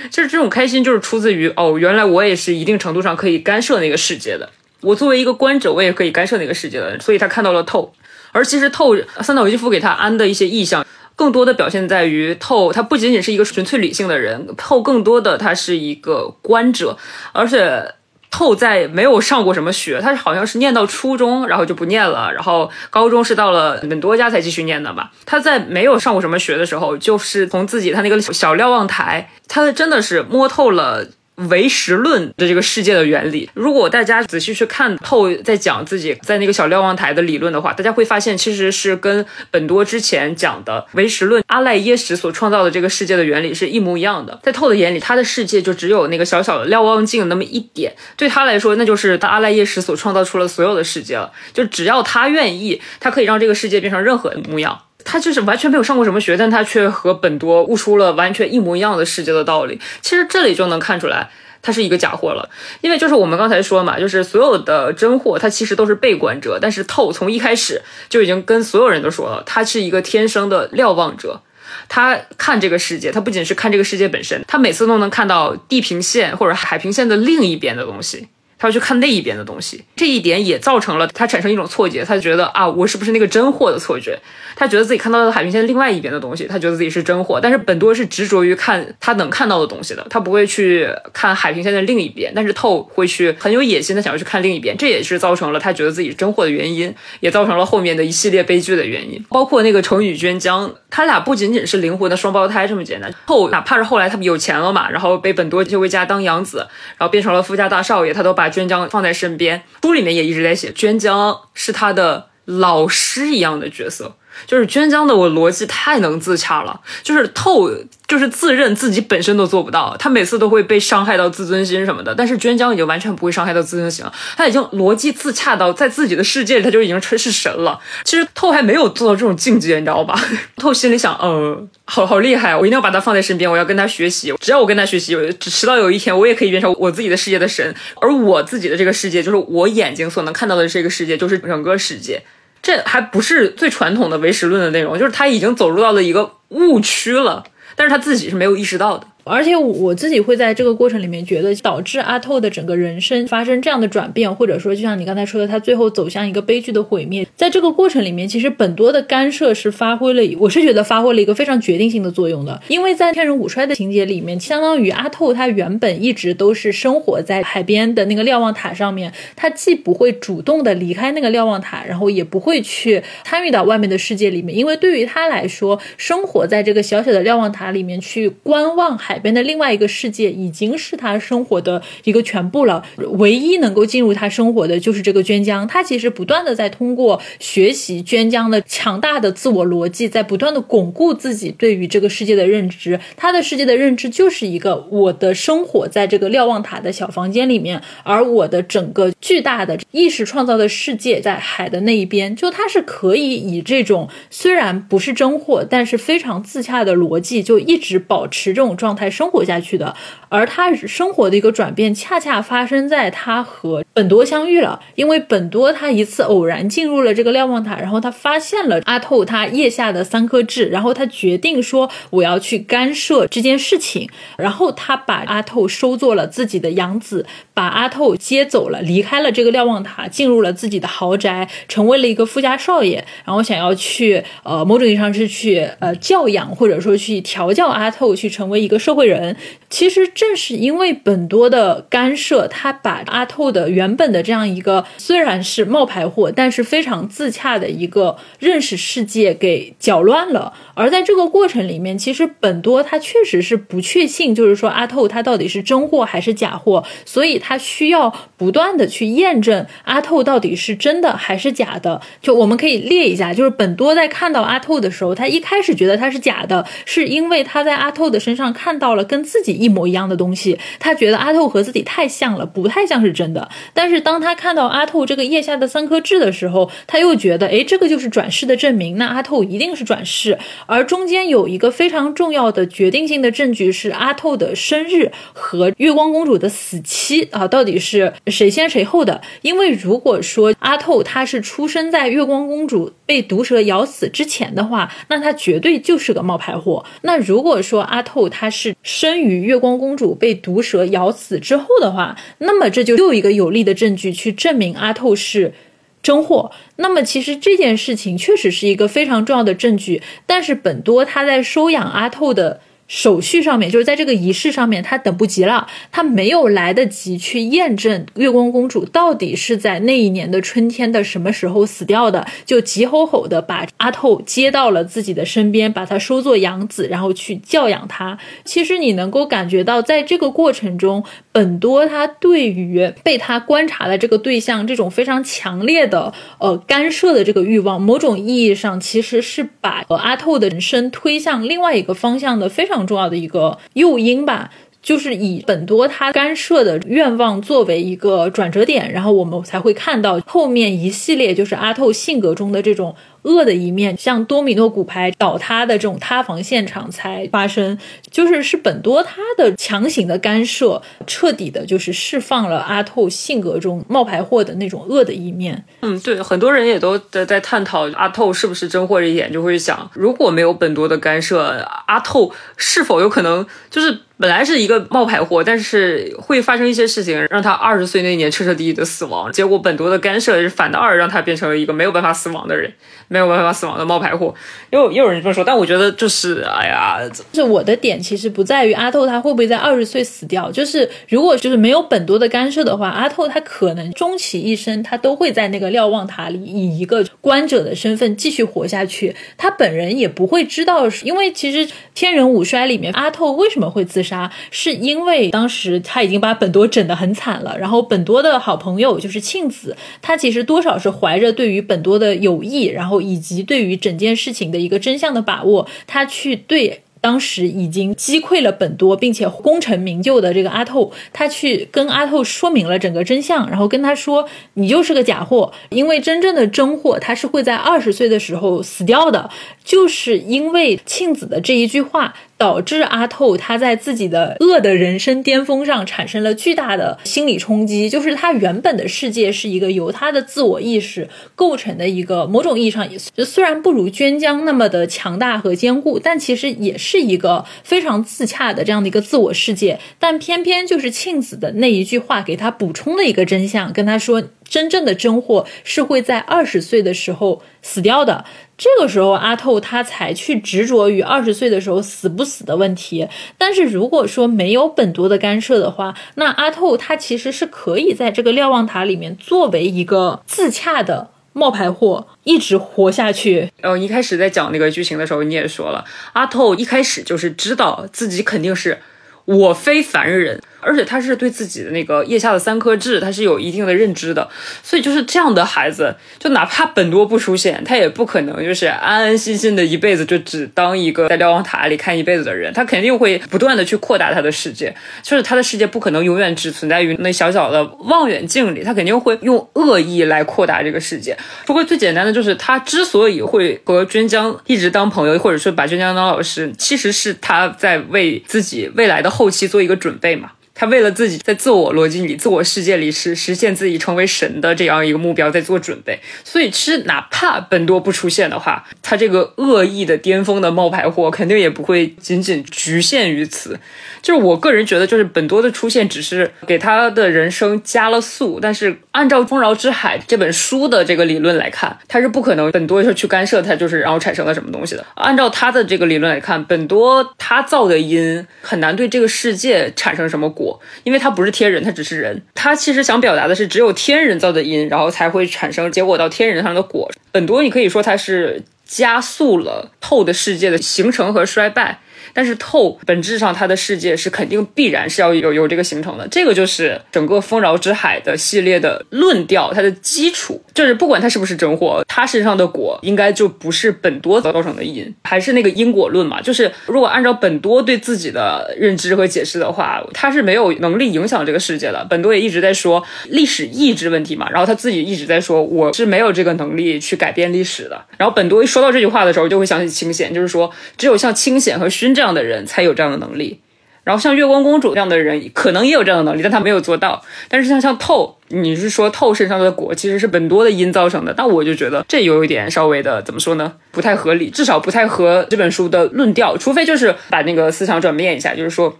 [0.09, 4.49] 就是这种开心，就是出自于哦，原来我也是一定程度上可以干涉那个世界的。
[4.81, 6.99] 我作为一个观者，我也可以干涉那个世界的。
[6.99, 7.93] 所以他看到了透，
[8.31, 10.85] 而其实透三岛由纪夫给他安的一些意象，
[11.15, 16.97] 更多的表现在于透，他不仅仅是一个纯粹理性的人，透更多的他是一个观者，
[17.33, 17.93] 而且。
[18.31, 25.11] 后在没有上过什么学，他是好像是念到初中，然后就不念了，然后高中是到了很多家才继续念的吧。
[25.25, 31.07] 他在没有上过什么学的时候，就是从自己他那个小瞭望台，他真的是摸透了。
[31.49, 44.37] 唯实论的这个世界的原理，如果大家仔细去看透在讲自己在那个小瞭望台的理论的话，大家会发现其实是跟本多之前讲的唯实论阿赖耶识所创造的这个世界的原理是一模一样的。
[44.43, 51.31] 在透的眼里，他的世界就只有那个小小的瞭望镜那么一点，对他来说，那就是他阿赖耶识所创造出了所有的世界了。
[51.53, 54.81] 就只要他愿意，他可以让这个世界变成任何模样。
[55.03, 59.79] 他就是完全没有上过什么学，但他却和本多悟出了完全一模一样的世界的道理。
[60.01, 61.29] 其实这里就能看出来，
[61.61, 62.49] 他是一个假货了。
[62.81, 66.59] 因为就是我们刚才说嘛，就是所有的真货，他其实都是被观者。
[66.61, 71.41] 但是透从一开始就已经跟所有人都说了，他是一个天生的瞭望者。
[71.87, 78.27] 他看这个世界，他不仅是看这个世界本身，他每次都能看到地平线或者海平线的另一边的东西。
[78.59, 84.19] 他要去看那一边的东西，这一点也造成了他产生一种错觉，他觉得啊，我是不是那个真货的错觉？
[84.57, 87.39] 他觉得自己看到的海平线另外一边的东西，他觉得自己是真货。
[87.41, 92.33] 但是本多是执着于看他能看到的东西的，他不会去看海平线的另一边。
[92.35, 99.23] 但是透会去很有野心的想要去看另一边，这也是造成了他觉得自己是真货的原因，也造成了后面的一系列悲剧的原因。
[99.29, 103.09] 包括那个成宇娟江，他俩不仅仅是灵魂的双胞胎这么简单。
[103.25, 106.67] 透哪怕是后来他们有钱了嘛，然后被本多就回家当养子，
[106.97, 108.48] 然后变成了富家大少爷，他都把。
[108.49, 114.15] 娟江放在身边，书里面也一直在写，娟江是他的老师一样的角色。
[114.45, 117.71] 就是娟江的，我逻辑太能自洽了，就是透，
[118.07, 122.13] 就是自认自己本身都做不到，他每次都会被伤害到自尊心什么的。
[122.15, 127.79] 但是娟江已经完全不会伤害到自尊心了，他已经逻辑自洽到在自己的世界里他就已经是神了。
[128.03, 130.19] 其实透还没有做到这种境界，你知道吧？
[130.57, 134.33] 透心里想，呃，好好厉害，我一定要把他放在身边，我要跟他学习。
[134.39, 142.21] 只要我跟他学习，迟到有一天我也可以变成我自己的世界的神，而我自己的这个世界就是我眼睛所能看到的这个世界，就是整个世界。
[142.61, 147.43] 这还不是最传统的唯实论的内容，就是他已经走入到了一个误区了，
[147.75, 149.07] 但是他自己是没有意识到的。
[149.29, 162.59] 而且我自己会在这个过程里面觉得，导致阿透的整个人生发生这样的转变，或者说就像你刚才说的，他最后走向一个悲剧的毁灭，在这个过程里面，其实本多的干涉是发挥了，我是觉得发挥了一个非常决定性的作用的。
[162.69, 179.18] 因为在天人五衰的情节里面，相当于阿透他原本一直都是生活在海边的那个瞭望塔上面，他既不会主动的离开那个瞭望塔，然后也不会去参与到外面的世界里面，因为对于他来说，生活在这个小小的瞭望塔里面去观望海。
[179.19, 185.67] 边的另外一个世界已经是他生活的一个全部了，唯一能够进入他生活的就是这个娟江。
[185.67, 192.99] 他其实不断的在通过学习娟江的强大的自我逻辑，在不断的巩固自己对于这个世界的认知。
[193.17, 202.35] 他的世界的认知就是一个我的生活在这个瞭望塔的小房间里面，而我的整个巨大的意识创造的世界在海的那一边。
[202.35, 208.98] 就他是可以以这种虽然不是真货，但是非常自洽的逻辑，就一直保持这种状态。
[208.99, 209.95] 才生活下去的，
[210.27, 214.79] 而他生活的一个转变，恰恰发生在他和本多相遇了。
[214.95, 239.09] 因为本多他一次偶然进入了这个瞭望塔，然后他发现了阿透他腋下的三颗痣，然后他决定说我要去干涉这件事情，然后他把阿透收做了自己的养子，把阿透接走了，离开了这个瞭望塔，进入了自己的豪宅，成为了一个富家少爷，然后想要去呃某种意义上是去呃教养或者说去调教阿透，去成为一个社会。
[239.09, 239.35] 人，
[239.71, 250.53] 其实正是因为本多的干涉，他把阿透的原本的这样一个虽然是冒牌货，但是非常自洽的一个认识世界给搅乱了。
[250.75, 261.99] 而在这个过程里面，其实本多他确实是不确信，就是说阿透他到底是真货还是假货，所以他需要不断的去验证阿透到底是真的还是假的。
[262.21, 268.95] 就我们可以列一下，就是本多在看到阿透的时候，他一开始觉得他是假的，是因为他在阿透的身上看到。
[268.95, 273.47] 了跟自己一模一样的东西，他觉得阿透和自己太像了，不太像是真的。
[273.73, 280.37] 但是当他看到阿透这个腋下的三颗痣的时候，他又觉得，哎，这个就是转世的证明，那阿透一定是转世。
[280.65, 289.21] 而中间有一个非常重要的决定性的证据是阿透的生日和月光公主的死期啊，到底是谁先谁后的？
[289.43, 296.83] 因为如果说阿透他是出生在月光公主被毒蛇咬死之前的话，那他绝对就是个冒牌货。
[297.03, 305.53] 那如果说阿透他是生于月光公主被毒蛇咬死之后的话，那么这就又一个有力的证据去证明阿透是
[306.01, 306.51] 真货。
[306.77, 312.61] 那么其实这件事情确实是一个非常重要的证据，但是本多他在收养阿透的。
[312.89, 328.17] 手续上面，就是在这个仪式上面，他等不及了，他没有来得及去验证月光公主到底是在那一年的春天的什么时候死掉的，就急吼吼的把阿透接到了自己的身边，把他收作养子，然后去教养他。
[328.43, 342.78] 其实你能够感觉到，在这个过程中，本多他对于被他观察的这个对象这种非常强烈的呃干涉的这个欲望，某种意义上其实是把阿透的人生推向另外一个方向的非常。
[342.85, 344.51] 重要的一个诱因吧，
[344.81, 352.95] 就是以本多他干涉的愿望作为一个转折点，然后我们才会看到后面一系列就是阿透性格中的这种。
[353.23, 357.77] 恶的一面，像多米诺骨牌倒塌的这种塌房现场才发生，
[358.09, 365.65] 就是是本多他的强行的干涉，彻底的就是释放了阿透性格中冒牌货的那种恶的一面。
[365.81, 382.73] 嗯，对，很多人也都在在探讨阿透是不是真货这一点，就会想，如果没有本多的干涉，阿透是否有可能就是本来是一个冒牌货，但是会发生一些事情，让他二十岁那年彻彻底底的死亡，结果本多的干涉反倒而让他变成了一个没有办法死亡的人。
[383.09, 384.33] 没有办法死亡的冒牌货，
[384.69, 386.99] 又又有人这么说，但我觉得就是，哎呀，
[387.33, 412.98] 就是我的点其实不在于阿透他会不会在二十岁死掉，就是如果就是没有本多的干涉的话，阿透他可能终其一生他都会在那个瞭望塔里以一个观者的身份继续活下去，他本人也不会知道，因为其实天人五衰里面阿透为什么会自杀，是因为当时他已经把本多整得很惨了，然后本多的好朋友就是庆子，他其实多少是怀着对于本多的友谊，然后。
[413.01, 429.29] 以及对于整件事情的一个真相的把握，他去对当时已经击溃了本多并且功成名就的这个阿透，他去跟阿透说明了整个真相，然后跟他说：“你就是个假货，因为真正的真货他是会在二十岁的时候死掉的。”
[429.63, 432.15] 就是因为庆子的这一句话。
[432.39, 449.77] 导致阿透他在自己的恶的人生巅峰上产生了巨大的心理冲击，就是他原本的世界是一个由他的自我意识构成的一个，某种意义上也虽然不如娟江那么的强大和坚固，但其实也是一个非常自洽的这样的一个自我世界。
[449.99, 458.25] 但偏偏就是庆子的那一句话给他补充了一个真相，跟他说真正的真货是会在二十岁的时候死掉的。
[458.57, 463.07] 这个时候，阿透他才去执着于二十岁的时候死不死的问题。
[463.37, 473.49] 但是如果说没有本多的干涉的话，那阿透他其实是可以在这个瞭望塔里面作为一个自洽的冒牌货一直活下去。
[473.61, 478.79] 然后一开始在讲那个剧情的时候，你也说了，阿透一开始就是知道自己肯定是
[479.23, 480.41] 我非凡人。
[480.61, 484.29] 而且他是对自己的那个腋下的三颗痣，他是有一定的认知的，
[484.63, 501.17] 所以就是这样的孩子，就哪怕本多不出现，他也不可能就是安安心心的一辈子就只当一个在瞭望塔里看一辈子的人，他肯定会不断的去扩大他的世界，就是他的世界不可能永远只存在于那小小的望远镜里，他肯定会用恶意来扩大这个世界。
[501.45, 510.31] 不过最简单的就是他之所以会和娟江一直当朋友，或者说把娟江当老师，其实是他在为自己未来的后期做一个准备嘛。
[510.59, 523.57] 他为了自己在自我逻辑里、自我世界里实实现自己成为神的这样一个目标在做准备，所以其实哪怕本多不出现的话，他这个恶意的巅峰的冒牌货肯定也不会仅仅局限于此。
[524.01, 534.85] 就是我个人觉得，就是本多的出现只是给他的人生加了速，但是按照《丰饶之海》这本书的这个理论来看，他是不可能本多就去干涉他，就是然后产生了什么东西的。
[534.95, 540.48] 按照他的这个理论来看，本多他造的因很难对这个世界产生什么果，
[540.83, 542.21] 因为它不是天人，它只是人。
[542.33, 546.89] 它其实想表达的是，只有天人造的因，然后才会产生结果到天人上的果。
[547.13, 551.79] 很多你可以说它是加速了透的世界的形成和衰败。
[552.13, 566.21] 但是透本质上，它的世界是肯定必然是要有有这个形成的，这个就是整个丰饶之海的系列的论调，它的基础就是不管它是不是真货，它身上的果应该就不是本多造成的因，还是那个因果论嘛？
[566.21, 571.85] 就是如果按照本多对自己的认知和解释的话，他是没有能力影响这个世界的。
[571.89, 577.85] 本多也一直在说历史意志问题嘛，然后他自己一直在说我是没有这个能力去改变历史的。
[577.97, 581.88] 然后本多一说到这句话的时候，就会想起清显，就是说只有像清显和勋。
[581.93, 583.39] 这样的人才有这样的能力，
[583.83, 587.01] 然后像月光公主这样的人，可能也有这样的能力，但他没有做到。
[587.27, 593.53] 但是像像透，你是说透身上的果其实是本多的因造成的，但我就觉得这有一点稍微的怎么说呢？
[593.71, 596.37] 不太合理，至少不太合这本书的论调。
[596.37, 598.77] 除非就是把那个思想转变一下，就是说，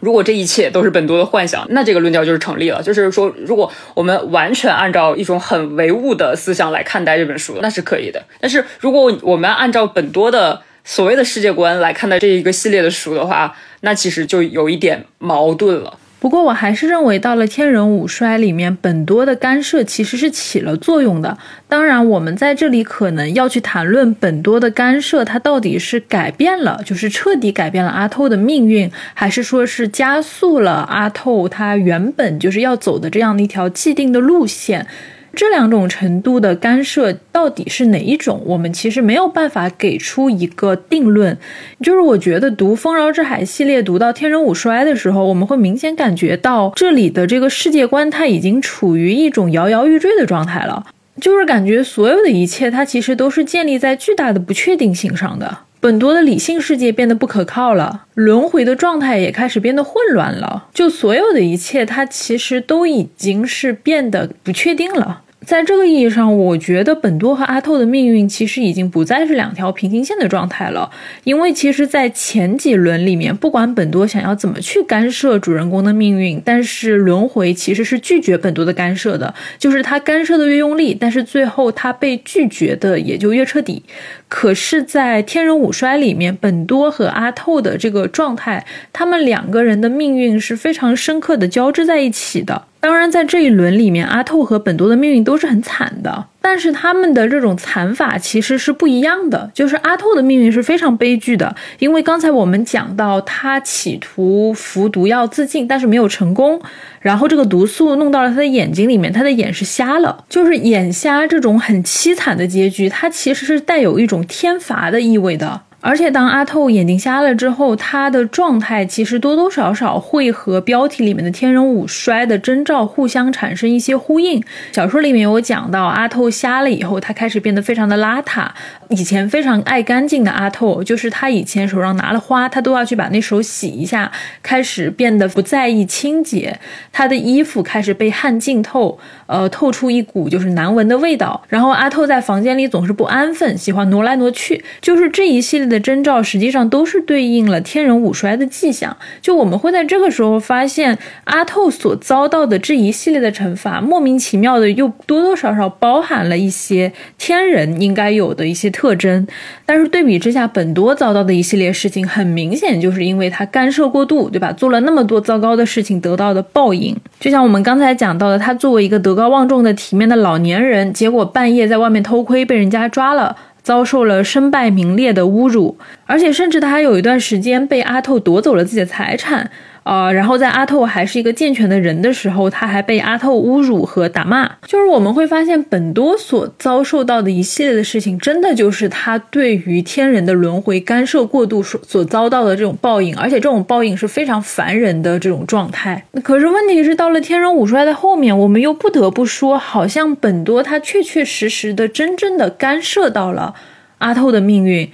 [0.00, 2.82] 如果这一切都是本多的幻想，那这个论调就是成立了。
[2.82, 8.24] 就是说，如果我们完全按照一种很唯物的思想来看待这本书，那是可以的。
[8.40, 15.98] 但是如果我们按照本多的所谓的世界观来看待这一个系列的书的话，那其实就有一点矛盾了。
[16.18, 21.38] 不过我还是认为，到了天人五衰里面，本多的干涉其实是起了作用的。
[21.66, 34.86] 当然，我们在这里可能要去谈论本多的干涉，它到底是改变了，就是彻底改变了阿透的命运，还是说是加速了阿透他原本就是要走的这样的一条既定的路线。
[35.34, 38.42] 这两种程度的干涉到底是哪一种？
[38.44, 41.36] 我们其实没有办法给出一个定论。
[41.80, 50.86] 就是我觉得读《丰饶之海》系列读到《天人五衰》的时候，我们会明显感觉到这里的这个世界观它已经处于一种摇摇欲坠的状态了。
[51.20, 55.58] 就是感觉所有的一切它其实都是建立在巨大的不确定性上的。
[55.80, 60.68] 本多的理性世界变得不可靠了，轮回的状态也开始变得混乱了。
[60.74, 65.22] 就所有的一切，它其实都已经是变得不确定了。
[65.46, 70.90] 在这个意义上，我觉得本多和阿透的命运其实已经不再是两条平行线的状态了。
[71.24, 79.34] 因为其实，在前几轮里面，不管本多想要怎么去干涉主人公的命运，但是轮回其实是拒绝本多的干涉的。
[79.58, 83.82] 就是他干涉的越用力，但是最后他被拒绝的也就越彻底。
[84.28, 92.66] 可是，在天人五衰里面，本多和阿透的这个状态，他们两个人的命运是非常深刻的交织在一起的。
[92.80, 99.50] 当然，在这一轮里面，阿透和本多的命运都是很惨的，但是他们的这种惨法其实是不一样的。
[99.52, 106.58] 就是阿透的命运是非常悲剧的，因为刚才我们讲到，他企图服毒药自尽，但是没有成功，
[107.00, 110.24] 然后这个毒素弄到了他的眼睛里面，他的眼是瞎了。
[110.30, 115.60] 就是眼瞎这种很凄惨的结局，它其实是带有一种天罚的意味的。
[115.82, 124.42] 而且，当阿透眼睛瞎了之后，他的状态其实多多少少会和标题里面的天人五衰的征兆互相产生一些呼应。
[124.72, 128.46] 小说里面有讲到，阿透瞎了以后，他开始变得非常的邋遢。
[128.90, 134.12] 以前非常爱干净的阿透，就是他以前手上拿了花，他都要去把那手洗一下，
[134.42, 136.58] 开始变得不在意清洁。
[136.92, 141.42] 他的衣服开始被汗浸透，呃，透出一股就是难闻的味道。
[141.48, 144.62] 然后阿透在房间里总是不安分，喜欢挪来挪去。
[144.82, 145.70] 就是这一系列。
[145.70, 148.96] 的征兆实际上都是对应了天人五衰的迹象。
[149.22, 159.26] 就我们会在这个时候发现，阿透所遭到的这一系列的惩罚，莫名其妙的又多多少少包含了一些天人应该有的一些特征。
[159.66, 164.50] 但是对比之下，本多遭到的一系列事情，很明显就是因为他干涉过度，对吧？
[164.52, 166.96] 做了那么多糟糕的事情，得到的报应。
[167.18, 173.36] 就像我们刚才讲到的，他作为一个德高望重的体面的老年人，结果半夜在外面偷窥，被人家抓了。
[173.62, 175.76] 遭受了身败名裂的侮辱，
[176.06, 179.50] 而且甚至他还有一段时间被阿透夺走了自己的财产。
[179.82, 184.50] 呃，然后在阿透还是一个健全的人的时候，他还被阿透侮辱和打骂。
[184.66, 196.04] 就是我们会发现，本多所遭受到的一系列的事情，真的就是他对于天人的轮回干涉过度所所遭到的这种报应，而且这种报应是非常烦人的这种状态。
[196.22, 203.54] 可是问题是，到了天人五衰的后面，我们又不得不说，好像本多他确确实实的真正的干涉到了
[203.98, 204.90] 阿透的命运。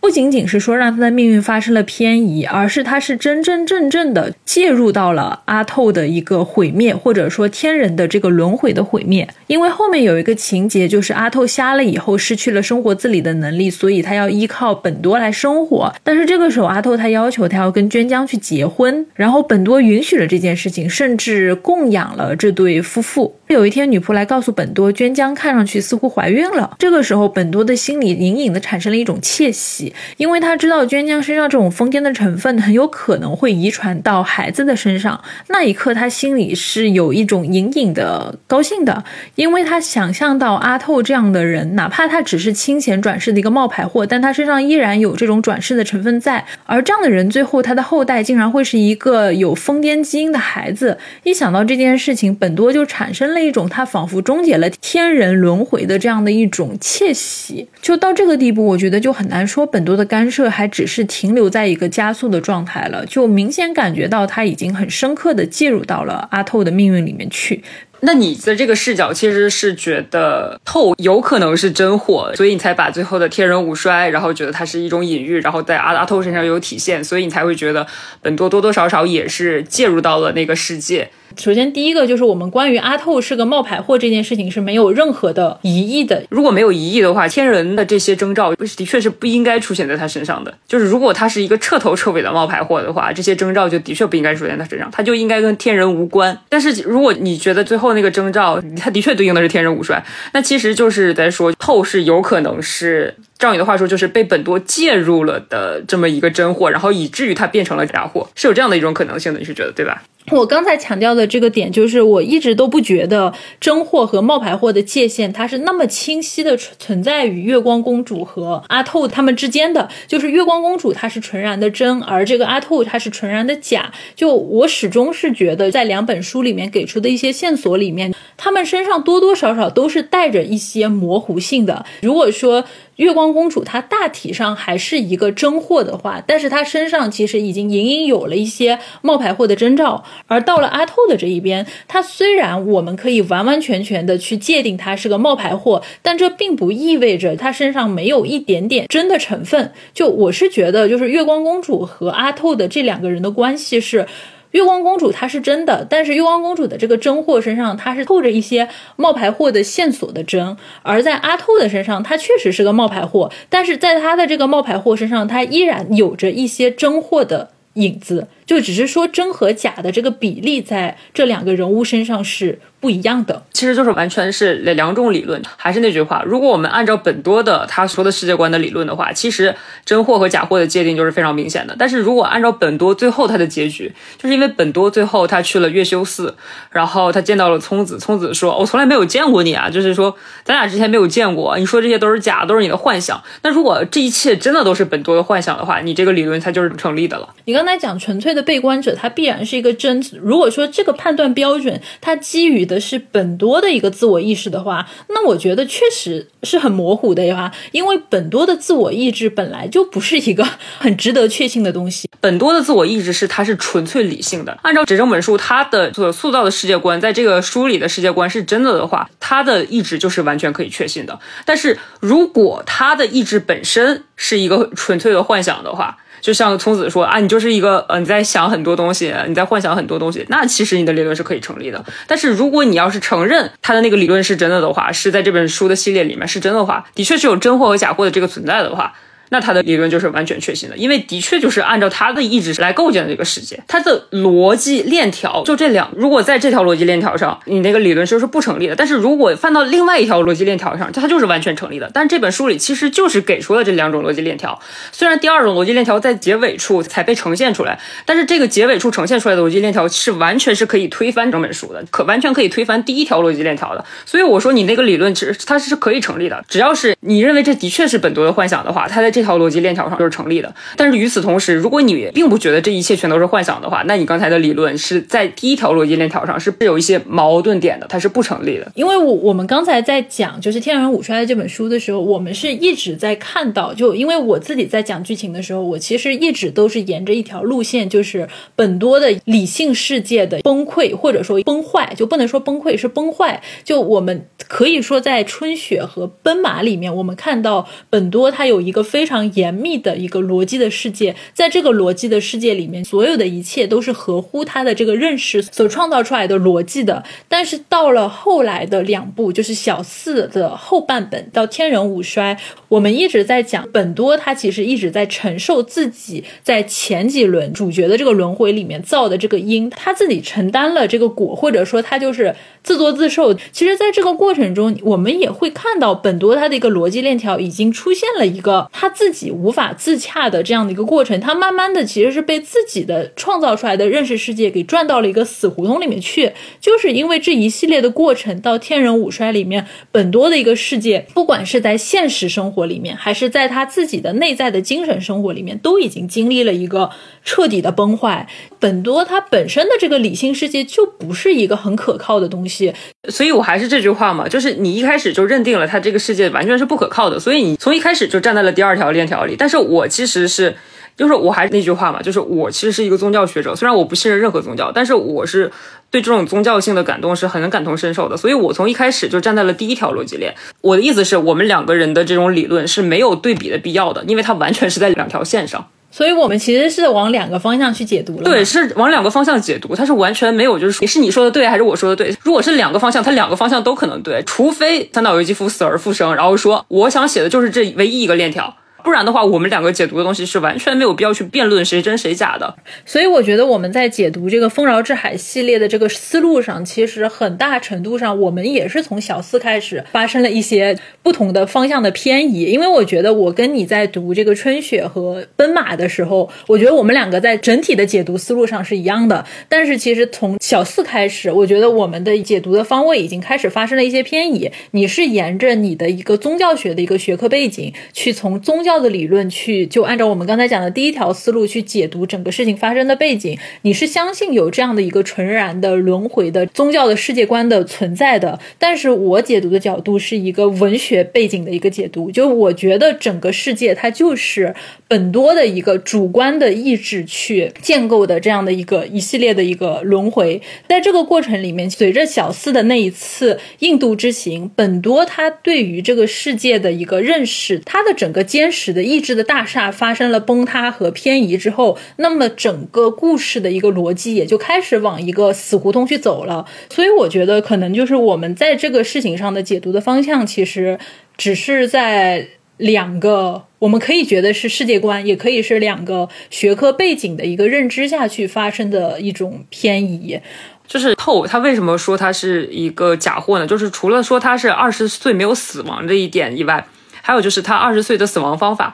[0.00, 9.28] 不仅仅是说让他的命运发生了偏移，而是他是真真正正的介入到了阿透的一个毁灭，或者说天人的这个轮回的毁灭。
[9.46, 15.92] 因为后面有一个情节，就是阿透瞎了以后失去了生活自理的能力，所以他要依靠本多来生活。
[16.02, 23.36] 但是这个时候，阿透他要求他要跟娟江去结婚，然后本多允许了这件事情，甚至供养了这对夫妇。
[23.48, 26.76] 有一天，女仆来告诉本多，娟江看上去似乎怀孕了。
[26.78, 35.20] 这个时候，本多的心里隐隐的产生了一种窃喜，因为他知道娟娟身上这种疯癫的成分很有可能会遗传到孩子的身上。
[35.48, 39.04] 那一刻，他心里是有一种隐隐的高兴的，
[39.34, 46.44] 因为他想象到阿透这样的人，哪怕他只是清闲转世的一个冒牌货，但他身上依然有这种转世的成分在。
[46.66, 50.96] 而这样的人，最后他的后代竟然会是一个有疯癫基因的孩子。
[51.24, 53.40] 一想到这件事情，本多就产生了。
[53.40, 67.64] 一种他仿佛终结了天人轮回的这样的一种窃喜，就到这个地步，我觉得就很难说本很多的干涉还只是停留在一个加速的状态了，就明显感觉到他已经很深刻的介入到了阿透的命运里面去。
[68.00, 77.86] 那你的这个视角其实是觉得透有可能是真货，所以你才把最后的天人五衰，然后觉得它是一种隐喻，然后在阿阿透身上有体现，所以你才会觉得
[78.20, 81.08] 本多多多少少也是介入到了那个世界。
[81.36, 86.22] 首先，第一个就是我们关于阿透是个冒牌货这件事情是没有任何的疑义的。
[86.28, 90.52] 如果没有疑义的话，天人的这些征兆的确是不应该出现在他身上的。
[90.66, 96.36] 就是如果他是一个彻头彻尾的冒牌货的话，这些征兆就的确不应该出现在他身上，他就应该跟天人无关。
[96.48, 100.02] 但是如果你觉得最后那个征兆，他的确对应的是天人五衰，
[100.32, 103.14] 那其实就是在说透是有可能是。
[103.40, 110.02] 照你的话说，就是被本多介入了的这么一个真货，然后以至于它变成了假货，是有这样的一种可能性的，你是觉得对吧？
[110.30, 119.88] 我刚才强调的这个点，就是我一直都不觉得真货和冒牌货的界限，它是那么清晰的存在于月光公主和阿透他们之间的。
[120.06, 123.90] 就是月光公主她是纯然的真，而这个阿透她是纯然的假。
[124.14, 131.84] 就我始终是觉得，在两本书里面给出的一些线索里面，他们身上多多少少都是带着一些模糊性的。
[132.02, 132.64] 如果说，
[133.00, 140.04] 月光公主她大体上还是一个真货的话，但是她身上其实已经隐隐有了一些冒牌货的征兆。
[140.26, 149.72] 而到了阿透的这一边，他虽然我们可以完完全全的去界定他是个冒牌货，但这并不意味着他身上没有一点点真的成分。
[149.94, 154.06] 就我是觉得，就是月光公主和阿透的这两个人的关系是。
[154.52, 168.28] 月光公主她是真的，但是月光公主的这个真货身上，她是透着一些冒牌货的线索的真；而在阿透的身上，他确实是个冒牌货，但是在他的这个冒牌货身上，他依然有着一些真货的影子。
[168.44, 175.40] 就只是说真和假的这个比例，在这两个人物身上是不一样的，其实就是完全是两种理论。
[175.56, 179.54] 还是那句话，如果我们按照本多的他说的世界观的理论的话，其实
[179.84, 181.76] 真货和假货的界定就是非常明显的。
[181.78, 186.34] 但是如果按照本多最后他的结局，就是因为本多最后他去了月修寺，
[186.70, 193.22] 然后他见到了聪子，聪子说：“我从来没有见过你啊，就是说咱俩之前没有见过，你说这些都是假，都是你的幻想。
[193.42, 197.28] 那如果这一切真的都是本多的幻想的话，你这个理论它就是成立的了。
[197.44, 198.40] 你刚才讲纯粹的。
[198.50, 200.02] 被观者他必然是一个真。
[200.20, 207.52] 如果说这个判断标准它基于的是本多的一个自我意识的话，那我觉得确实是很模糊的呀。
[207.72, 210.46] 因为本多的自我意志本来就不是一个
[210.78, 212.08] 很值得确信的东西。
[212.20, 214.56] 本多的自我意志是它是纯粹理性的。
[214.62, 221.18] 按照这整本书它的所塑造的世界观，在这个书里的世界观是真的的话，他的意志就是完全可以确信的。
[221.44, 231.84] 但是如果他的意志本身是一个纯粹的幻想的话，就像聪子说啊，你就是一个呃，你在想很多东西，你在幻想很多东西，那其实你的理论是可以成立的。
[232.06, 238.92] 但是如果你要是承认他的那个理论是真的的话，是在这本书的系列里面是真的话，的确是有真货和假货的这个存在的话。
[239.30, 245.88] 那他的理论就是完全确信的，因为的确就是按照他的意志来构建的这个世界，他的逻辑链条就这两。
[245.96, 248.74] 如果在这条逻辑链条上，你那个理论就是不成立的。
[248.74, 251.88] 但是如果放到另外一条逻辑链条上，它就是完全成立的。
[251.94, 263.84] 但这本书里其实就是给出了这两种逻辑链条，虽然第二种逻辑链条在结尾处才被呈现出来，但是这个结尾处呈现出来的逻辑链条是完全是可以推翻整本书的，可完全可以推翻第一条逻辑链条的。
[264.04, 269.19] 所以我说你那个理论其实它是可以成立的，只要是你认为这的确是本多的幻想的话，它在这。
[269.20, 278.72] 这条逻辑链条上就是成立的，但是与此同时，如果你并不觉得这一切全都是幻想的话，那你刚才的理论是在第一条逻辑链条上是有一些矛盾点的，它是不成立的。
[278.74, 288.26] 因为我我们刚才在讲就是《天人五衰》的这本书的时候，我们是一直在看到，就因为我自己在讲剧情的时候，我其实一直都是沿着一条路线，就是
[288.56, 299.09] 本多的理性世界的崩溃或者说崩坏，就不能说崩溃是崩坏，就我们可以说在春雪和奔马里面，我们看到本多他有一个非。
[299.10, 307.02] 非常严密的一个逻辑的世界，在这个逻辑的世界里面，所有的一切都是合乎他的这个认识所创造出来的逻辑的。
[307.26, 312.38] 但是到了后来的两部，就是小四的后半本到天人五衰，
[312.68, 322.32] 我们一直在讲本多，他其实一直在承受自己在前几轮主角的这个轮回里面造的这个因，他自己承担了这个果，或者说他就是
[322.62, 323.34] 自作自受。
[323.50, 328.88] 其实，在这个过程中，我们也会看到本多他的一个逻辑链条已经出现了一个他。
[329.00, 346.90] 自己无法自洽的这样的一个过程，他慢慢的其实是被自己的创造出来的认识世界给转到了一个死胡同里面去，就是因为这一系列的过程，到天人五衰里面，本多的一个世界，不管是在现实生活里面，还是在他自己的内在的精神生活里面，都已经经历了一个
[347.24, 348.28] 彻底的崩坏。
[348.58, 352.74] 本多他本身的这个理性世界就不是一个很可靠的东西，
[353.08, 358.90] 所以我还是这句话嘛，就是你一开始就认定了他这个世界完全是不可靠的，所以你从一开始就站在了第二条。
[358.90, 360.56] 链条里，但是我其实是
[360.96, 365.48] 就是我还是那句话嘛，就是我其实是一个宗教学者，虽然我不信任任何宗教，但是我是
[365.92, 370.34] 对这种宗教性的感动是很感同身受的，所以我从一开始就站在了第一条逻辑链。
[370.60, 375.68] 我的意思是我们两个人的这种理论是没有对比的必要的，因为它完全是在两条线上。
[375.90, 378.22] 所以我们其实是往两个方向去解读了。
[378.22, 382.16] 对，是往两个方向解读，它是完全没有就是说是你说的对还是我说的对。
[382.22, 388.54] 如果是两个方向，它两个方向都可能对，除非三岛由纪夫死而复生，然后说我想写的就是这唯一一个链条。
[388.82, 392.54] 不然的话，我们两个解读的东西是完全没有必要去辩论谁真谁假的。
[392.84, 402.44] 所以我觉得我们在解读这个《丰饶之海》系列的这个思路上，其实很大程度上我们也是从小四开始发生了一些不同的方向的偏移。
[402.44, 409.26] 因为我觉得我跟你在读这个《春雪》和《奔马》的时候，我觉得我们两个在整体的解读思路上是一样的。
[409.50, 414.50] 但是其实从小四开始，我觉得我们的解读的方位已经开始发生了一些偏移。
[414.70, 418.69] 你是沿着你的一个宗教学的一个学科背景去从宗教。
[418.70, 428.38] 教的理论去就按照我们刚才讲的第一条思路去解读整个事情发生的背景，你是相信有这样的一个纯然的轮回的宗教的世界观的存在的。
[428.60, 434.54] 但是我解读的角度是一个文学背景的一个解读，就我觉得整个世界它就是
[434.86, 440.40] 本多的一个主观的意志去建构的这样的一个一系列的一个轮回。
[440.68, 448.59] 在这个过程里面，随着小四的那一次印度之行，本多他对于这个世界的一个认识，他的整个坚实。
[448.60, 456.44] 使得意志的大厦发生了崩塌和偏移之后，那么整个故事的一个逻辑也就开始往一个死胡同去走了。
[456.68, 460.78] 所以我觉得，可能就是我们在这个事情上的解读的方向，其实
[461.16, 462.28] 只是在
[462.58, 470.20] 两个我们可以觉得是世界观，也可以是两个学科背景的一个认知下去发生的一种偏移。
[470.66, 473.46] 就是透，他为什么说他是一个假货呢？
[473.46, 476.66] 就是除了说他是二十岁没有死亡这一点以外。
[477.02, 478.72] 还有就是他二十岁的死亡方法，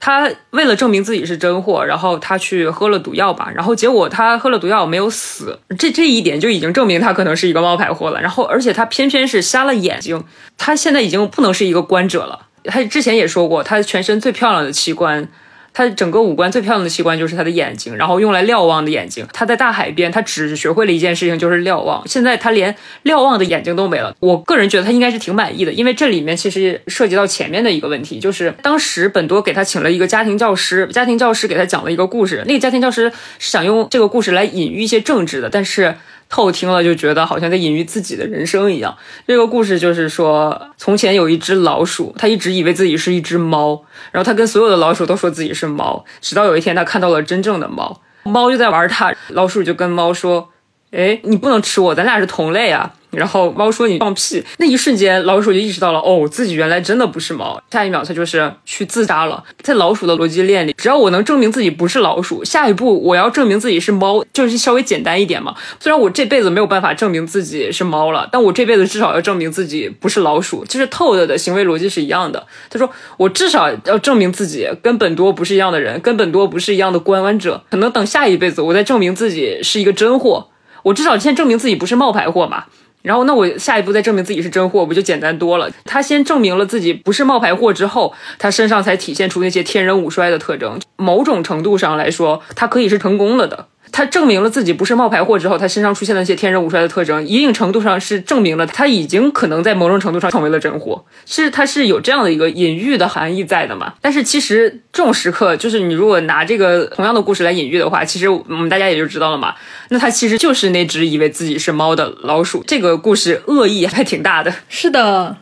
[0.00, 8.20] 他为了证明自己是真货，然后他去喝了毒药吧，然后结果他喝了毒药没有死，这这一点就已经证明他可能是一个冒牌货了。
[8.20, 10.24] 然后而且他偏偏是瞎了眼睛，
[10.56, 12.46] 他现在已经不能是一个观者了。
[12.64, 15.28] 他之前也说过，他全身最漂亮的器官。
[15.72, 19.26] 他整个五官最漂亮的器官就是他的眼睛，然后用来瞭望的眼睛。
[19.32, 22.06] 他在大海边，他只学会了一件事情，就是瞭望。
[22.06, 24.14] 现在他连瞭望的眼睛都没了。
[24.20, 32.42] 我个人觉得他应该是挺满意的，因为这里面其实涉及到前面的一个问题，就是当时本多给他请了一个家庭教师，家庭教师给他讲了一个故事。
[32.46, 35.94] 那个家庭教师是想用这个故事来隐喻一些政治的，但是。
[36.28, 38.96] 透听了就觉得好像在隐喻自己的人生一样。
[39.26, 43.82] 这个故事就是说，从前有一只老鼠，它一直以为自己是一只猫，
[44.12, 50.50] 然后它跟所有的老鼠都说自己是猫，直到有一天它看到了真正的猫，猫就在玩它，老鼠就跟猫说
[50.90, 57.58] ：“哎，你不能吃我，咱俩是同类啊。”然后猫说：“你放屁！”那一瞬间，老鼠就意识到了，哦，自己原来真的不是猫。
[57.70, 59.42] 下一秒，它就是去自杀了。
[59.62, 65.54] 在老鼠的逻辑链里，只要我能证明自己不是老鼠，下一步我要证明自己是猫，就是稍微简单一点嘛。
[65.80, 70.62] 虽然我这辈子没有办法证明自己是猫了，但我这辈子至少要证明自己不是老鼠。
[70.66, 72.46] 就是 Toad 的行为逻辑是一样的。
[72.68, 77.64] 他说：“我至少要证明自己跟本多不是一样的人，跟本多不是一样的观玩者。
[77.70, 80.48] 可能等下一辈子，我再证明自己是一个真货。
[80.82, 82.64] 我至少先证明自己不是冒牌货嘛。”
[83.00, 85.70] 然后，那我下一步再证明自己是真货，不就简单多了？
[85.84, 90.78] 他先证明了自己不是冒牌货之后，他身上才体现出那些天人五衰的特征。
[90.96, 93.68] 某种程度上来说，他可以是成功了的。
[93.90, 103.94] 他证明了自己不是冒牌货之后，他身上出现的那些天人五衰的特征，一定程度上是证明了他已经可能在某种程度上成为了真货，是他是有这样的一个隐喻的含义在的嘛？
[104.00, 109.54] 但是其实这种时刻，就是你如果拿这个同样的故事来隐喻的话，其实我们大家也就知道了嘛。
[109.88, 112.62] 那他其实就是那只以为自己是猫的老鼠。
[112.66, 114.54] 这个故事恶意还挺大的。
[114.68, 115.36] 是的，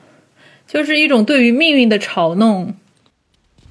[0.66, 2.74] 就是一种对于命运的嘲弄。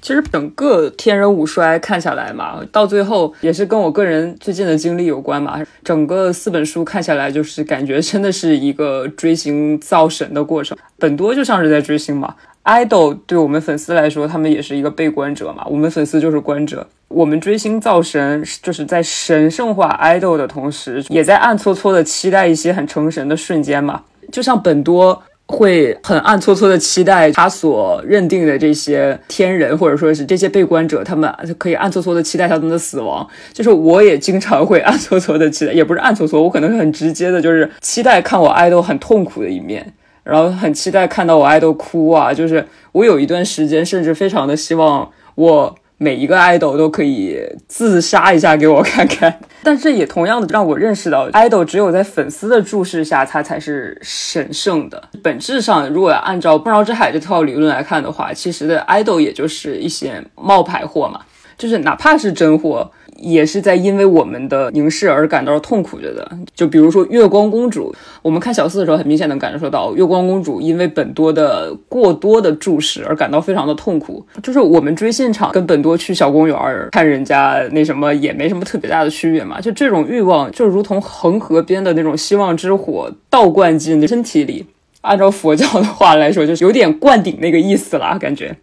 [0.06, 5.60] 其实整个天人五衰看下来嘛，到最后也是跟我个人最近的经历有关嘛。
[5.82, 10.78] 整个四本书看下来，就是感觉真的是一个追星造神的过程。
[10.96, 15.66] 本多就像是在追星嘛，idol 对我们粉丝来说，他们也是一个被观者嘛。
[15.68, 24.02] 我们粉丝就是观者，我们追星造神，就是在神圣化 idol 的同时，也在暗搓搓的期待一些很成神的瞬间嘛。
[24.30, 25.20] 就像本多。
[25.46, 33.26] 会很暗搓搓的期待他所认定的这些天人，或者说是这些被观者，他们可以暗搓搓的期待他们的死亡。
[33.52, 39.94] 就是我也经常会暗搓搓的期待，也不是暗搓搓，我可能是很直接的，就是期待看我爱豆很痛苦的一面，
[40.24, 42.34] 然后很期待看到我爱豆哭啊。
[42.34, 45.74] 就是我有一段时间，甚至非常的希望我。
[45.98, 55.02] 每一个爱豆都可以自杀一下给我看看， 但是也同样的让我认识到，爱豆只有在粉丝的注视下，他才是神圣的。
[55.22, 61.20] 本质上，如果按照《不饶之海》这套理论来看的话，其实的爱豆也就是一些冒牌货嘛。
[61.56, 62.90] 就是哪怕是真货。
[63.18, 66.30] 也是在因为我们的凝视而感到痛苦着的。
[66.54, 74.24] 就比如说月光公主，我们看小四的时候，很明显能感受到月光公主因为本多的过多的注视而感到非常的痛苦。
[74.42, 76.56] 就是我们追现场跟本多去小公园
[76.92, 79.60] 看人家那什么也没什么特别大的区别嘛。
[79.60, 84.66] 就这种欲望，就如同恒河边的那种希望之火倒灌进身体里。
[85.02, 88.56] 按照佛教的话来说，就是有点灌顶那个意思啦，感觉。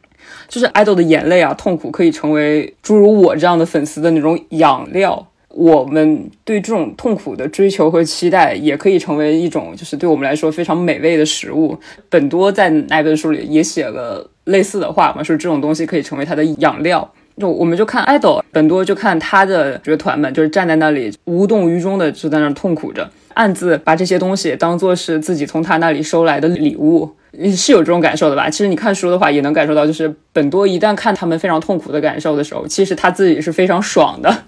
[0.54, 5.26] 就是爱豆的眼泪啊，痛苦可以成为诸如我这样的粉丝的那种养料。
[5.50, 11.76] 我们对这种痛苦的追求和期待，也可以成为一种，就是对我们来说非常美味的食物。
[12.08, 17.12] 本多在那本书里也写了类似的话嘛，说这种东西可以成为他的养料。
[17.36, 27.16] 就我们就看爱豆，本多就看他的角团们，就是站在那里无动于衷的就在那痛苦着，暗自把这些东西当做是自己从他那里收来的礼物。
[27.56, 28.48] 是有这种感受的吧？
[28.48, 34.44] 其实你看书的话，也能感受到，就是本多一旦看他们非常痛苦的感受的时候，其实他自己是非常爽的。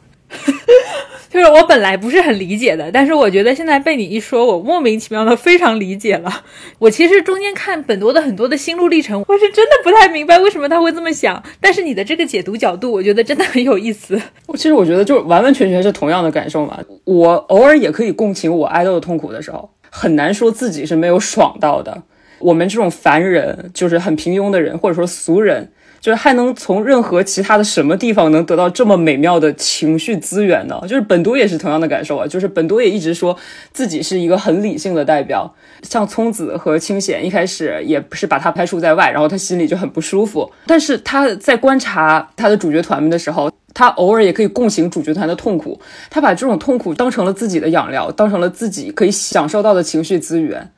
[1.35, 6.31] 就是我本来不是很理解的，但是我觉得现在被你一说，我莫名其妙的非常理解了。
[6.79, 11.43] 我其实中间看本多的很多的心路历程，我是真的不太明白为什么他会这么想。
[11.59, 14.17] 但是你的这个解读角度，我觉得真的很有意思。
[14.47, 16.79] 我其实我觉得就完完全全是同样的感受嘛。
[17.03, 22.03] 我偶尔也可以共情我爱豆的痛苦的时候，很难说自己是没有爽到的。
[22.39, 25.73] 我们这种凡人，就是很平庸的人，或者说俗人，
[26.05, 30.79] 就是还能从任何其他的什么地方能得到这么美妙的情绪资源呢？
[30.83, 33.35] 就是本多也是同样的感受啊，就是本多也一直说
[33.73, 35.51] 自己是一个很理性的代表，
[35.81, 40.47] 像聪子和清显一开始也不是把他排除在外，然后他心里就很不舒服。
[40.67, 50.69] 但是他在观察他的主角团们的时候，他偶尔也可以共情主角团的痛苦，他把这种痛苦当成了自己的养料，当成了自己可以享受到的情绪资源。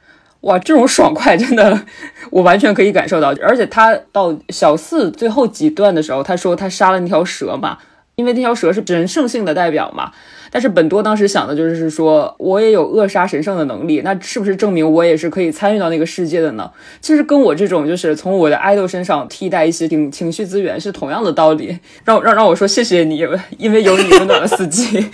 [0.42, 1.82] 哇，这种爽快真的，
[2.30, 3.34] 我完全可以感受到。
[3.42, 7.78] 而且他到小四最后几段的时候，他说他杀了那条蛇嘛，
[8.16, 10.12] 因为那条蛇是神圣性的代表嘛。
[10.50, 16.72] 但是本多当时想的就是说，我也有扼杀神圣的能力，那是不是证明我也是可以参与到那个世界的呢？
[17.02, 21.78] 其实跟我这种就是从我的爱豆身上替代一些情情绪资源是同样的道理。
[22.06, 23.18] 让让让我说谢谢你，
[23.58, 25.10] 因为有你温暖了四季。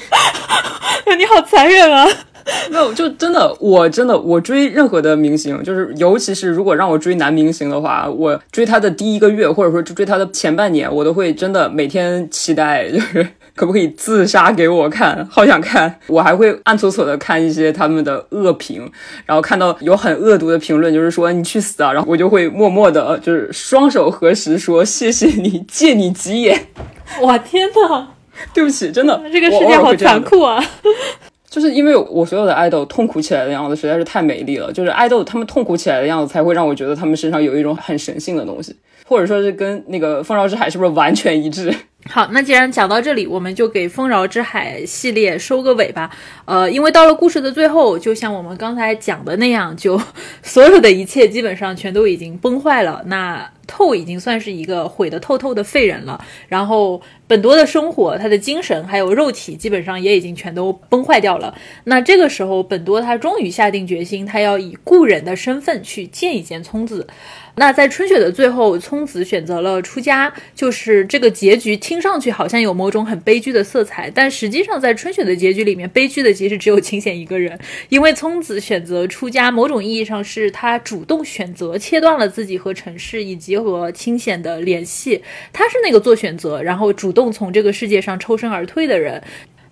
[1.18, 2.08] 你好残忍啊！
[2.70, 13.26] 没有，就真的，我真的，我追任何的明星，就是尤其是如果让我追男明星的话，我追他的第一个月，或者说追他的前半年，我都会真的每天期待，就是
[13.56, 16.00] 可不可以自杀给我看，好想看。
[16.08, 18.92] 我还会暗搓搓的看一些他们的恶评，
[19.26, 26.68] 然后看到有很恶毒的评论，就是说你去死啊，然后我就会默默的，就是双手合十说谢谢你，借你吉言。
[27.22, 28.08] 哇天呐，
[28.54, 30.64] 对不起，真的，这个世界好残酷啊。
[31.54, 38.76] 就是因为我所有的爱豆痛苦起来的样子实在是太美丽了，就是爱豆他们痛苦起来的样子才会让我觉得他们身上有一种很神性的东西，
[39.06, 41.72] 或者说是跟那个《丰饶之海》是不是完全一致？
[42.10, 46.10] 好，那既然讲到这里，我们就给《丰饶之海》系列收个尾吧。
[46.46, 50.02] 呃，因为到了故事的最后，就像我们刚才讲的那样，就
[50.42, 53.04] 所有的一切基本上全都已经崩坏了。
[53.06, 56.24] 那透已经算是一个毁得透透的废人了。
[56.48, 61.56] 然后本多的生活，他的精神还有肉体，基本上也已经全都崩坏掉了。
[61.86, 67.08] 那这个时候，本多他终于下定决心，他要以故人的身份去见一见聪子。
[67.56, 77.60] 那在春雪的最后，聪子选择了出家，就是这个结局听上去好像有某种很悲剧的色彩，但实际上在春雪的结局里面，悲剧的其实只有清显一个人，
[77.90, 85.22] 因为聪子选择出家，某种意义上是他主动选择切断了自己和尘世以及结合清显的联系，
[85.52, 89.22] 他是那个做选择，然后主动从这个世界上抽身而退的人。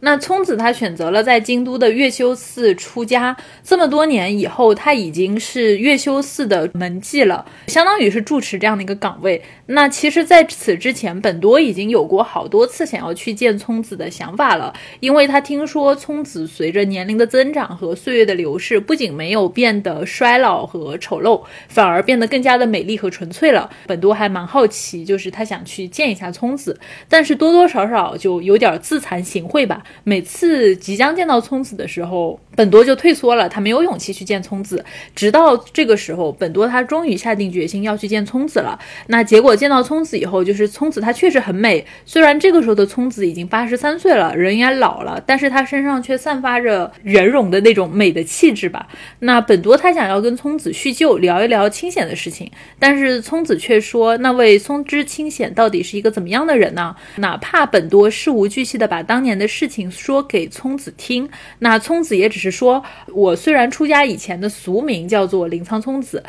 [0.04, 9.40] 那聪子他选择了在京都的月修寺出家，这么多年以后，他已经是月修寺的门妓了，相当于是住持这样的一个岗位。
[9.68, 23.70] 那其实，在此之前，本多已经有过好多次想要去见聪子的想法了，因为他听说聪子随着年龄的增长和岁月的流逝，不仅没有变得衰老和丑陋，反而变得更加的美丽和纯粹了。
[23.86, 29.84] 本多还蛮好奇，就是他想去见一下聪子，但是多多少少就有点自惭形秽吧。
[30.04, 34.84] 每次即将见到聪子的时候，本多就退缩了，他没有勇气去见聪子。
[35.16, 38.80] 直到这个时候，本多他终于下定决心要去见聪子了。
[39.08, 48.88] 那结果见到聪子以后，就是聪子她确实很美，虽然这个时候的聪子已经八十三岁了，人也老了，但是她身上却散发着圆融的那种美的气质吧。
[49.20, 56.96] 那本多他想要跟聪子叙旧，聊一聊清显的事情，但是聪子却说，那位松之清显到底是一个怎么样的人呢？
[57.18, 59.81] 哪怕本多事无巨细的把当年的事情。
[59.90, 61.30] 说给聪子听，
[61.60, 66.24] 那聪子也只是说，我虽然出家以前的俗名叫做林仓聪子，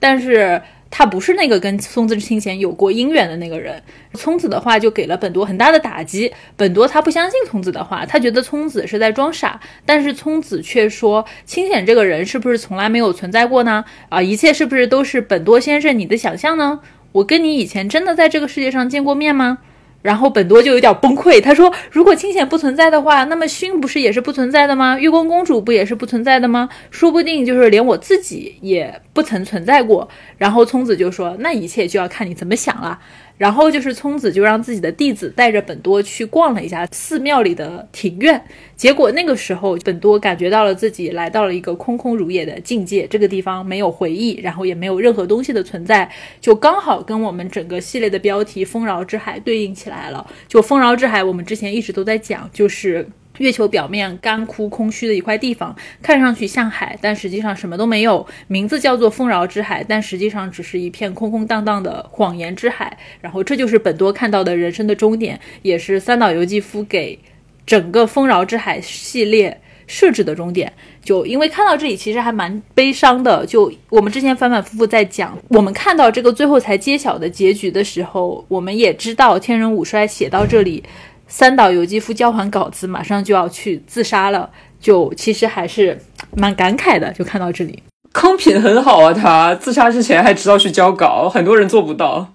[0.00, 0.60] 但是
[0.90, 3.82] 他不是那个跟松子清贤有过姻缘的那个人。
[4.14, 13.84] 聪子的话就给了本多很大的打击，本多他不相信聪子的话，他觉得聪子是在装傻，但是聪子却说清显这个人是不是从来没有存在过呢？
[14.08, 16.80] 啊，一切是不是都是本多先生你的想象呢？
[17.12, 19.58] 我跟你以前真的在这个世界上见过面吗？
[20.00, 24.98] 然后本多就有点崩溃，他说：“如果清显不存在的话，那么薰不是也是不存在的吗？
[24.98, 26.68] 月宫公主不也是不存在的吗？
[26.90, 30.08] 说不定就是连我自己也不曾存在过。”
[30.38, 32.98] 然后聪子就说：“那一切就要看你怎么想了。”
[33.38, 38.44] 然后就是聪子就让自己的弟子带着本多去逛了一下寺庙里的庭院，
[38.76, 46.10] 结果那个时候本多感觉到了自己来到了一个空空如也的境界，这个地方没有回忆，然后也没有任何东西的存在，
[46.40, 50.26] 就刚好跟我们整个系列的标题《丰饶之海》对应起来了。
[50.48, 53.08] 就丰饶之海，我们之前一直都在讲，就是。
[53.38, 58.26] 月球表面干枯空虚的一块地方，看上去像海，但实际上什么都没有。
[58.46, 62.96] 名字叫做丰饶之海，但实际上只是一片空空荡荡的谎言之海。
[63.20, 67.18] 然后这就是本多看到的人生的终点，也是三岛由纪夫给
[67.66, 70.72] 整个丰饶之海系列设置的终点。
[71.02, 73.46] 就因为看到这里，其实还蛮悲伤的。
[73.46, 80.84] 就我们之前反反复复在讲，我们看到这个最后才揭晓的结局的时候，我们也知道天人五衰写到这里。
[81.28, 84.50] 三岛由纪夫交还稿子，马上就要去自杀了，
[84.80, 85.98] 就其实还是
[86.34, 87.12] 蛮感慨的。
[87.12, 87.82] 就看到这里，
[88.12, 92.32] 康品很好啊，他自杀之前还知道去交稿，很多人做不到。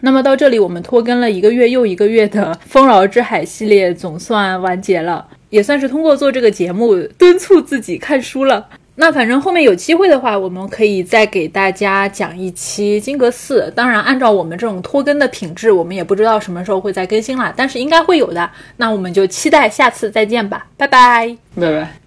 [0.00, 8.66] 那么到这里，我们拖更了一个月又一个月的《丰饶之海》系列总算完结了，也算是通过做这个节目敦促自己看书了。
[9.02, 13.68] 那反正后面有机会的话，我们可以再给大家讲一期金阁寺。
[13.74, 18.48] 当然，按照我们这种拖更的品质，我们也不知道什么时候会再更新啦，但是应该会有的。
[18.76, 22.01] 那我们就期待下次再见吧，拜拜，拜拜。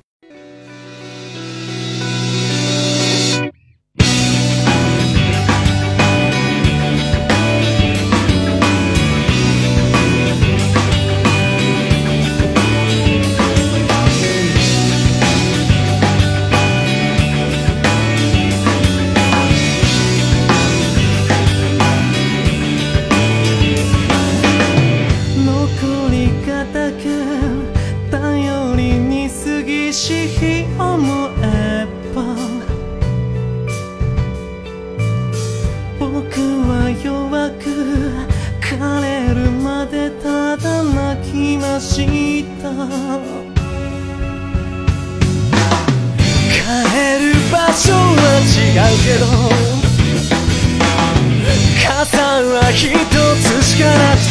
[52.72, 54.24] 一つしかなく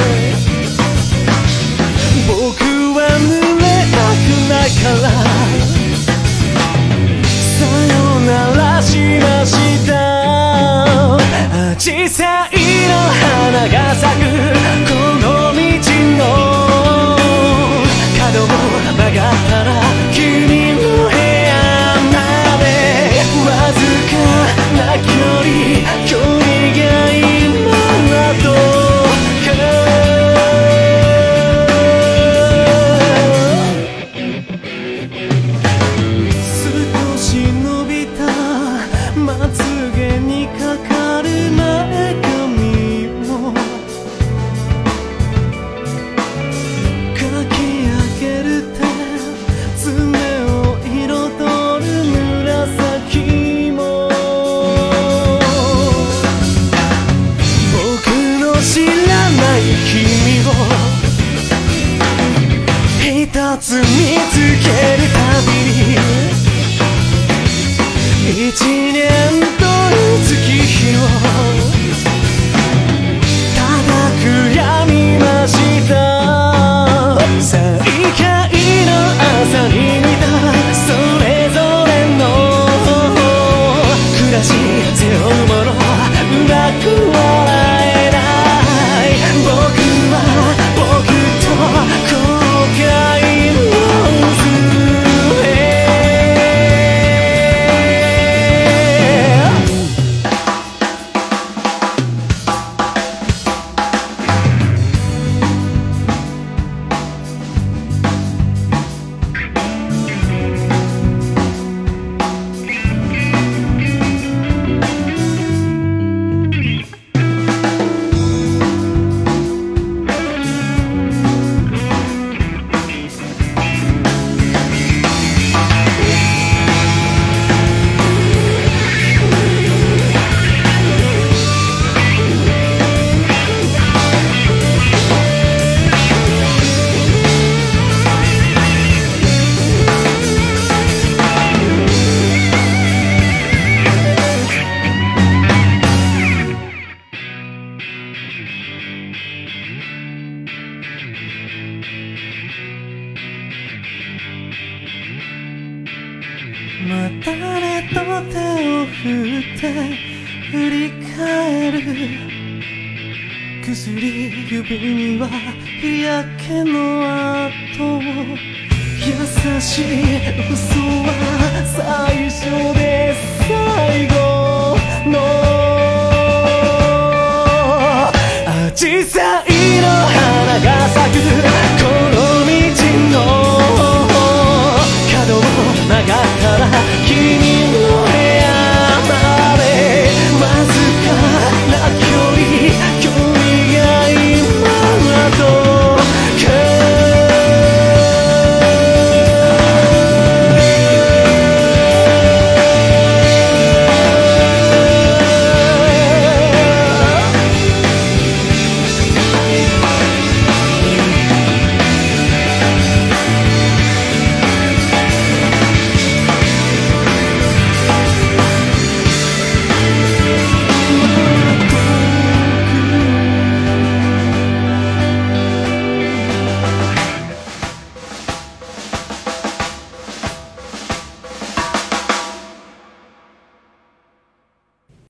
[0.00, 0.05] て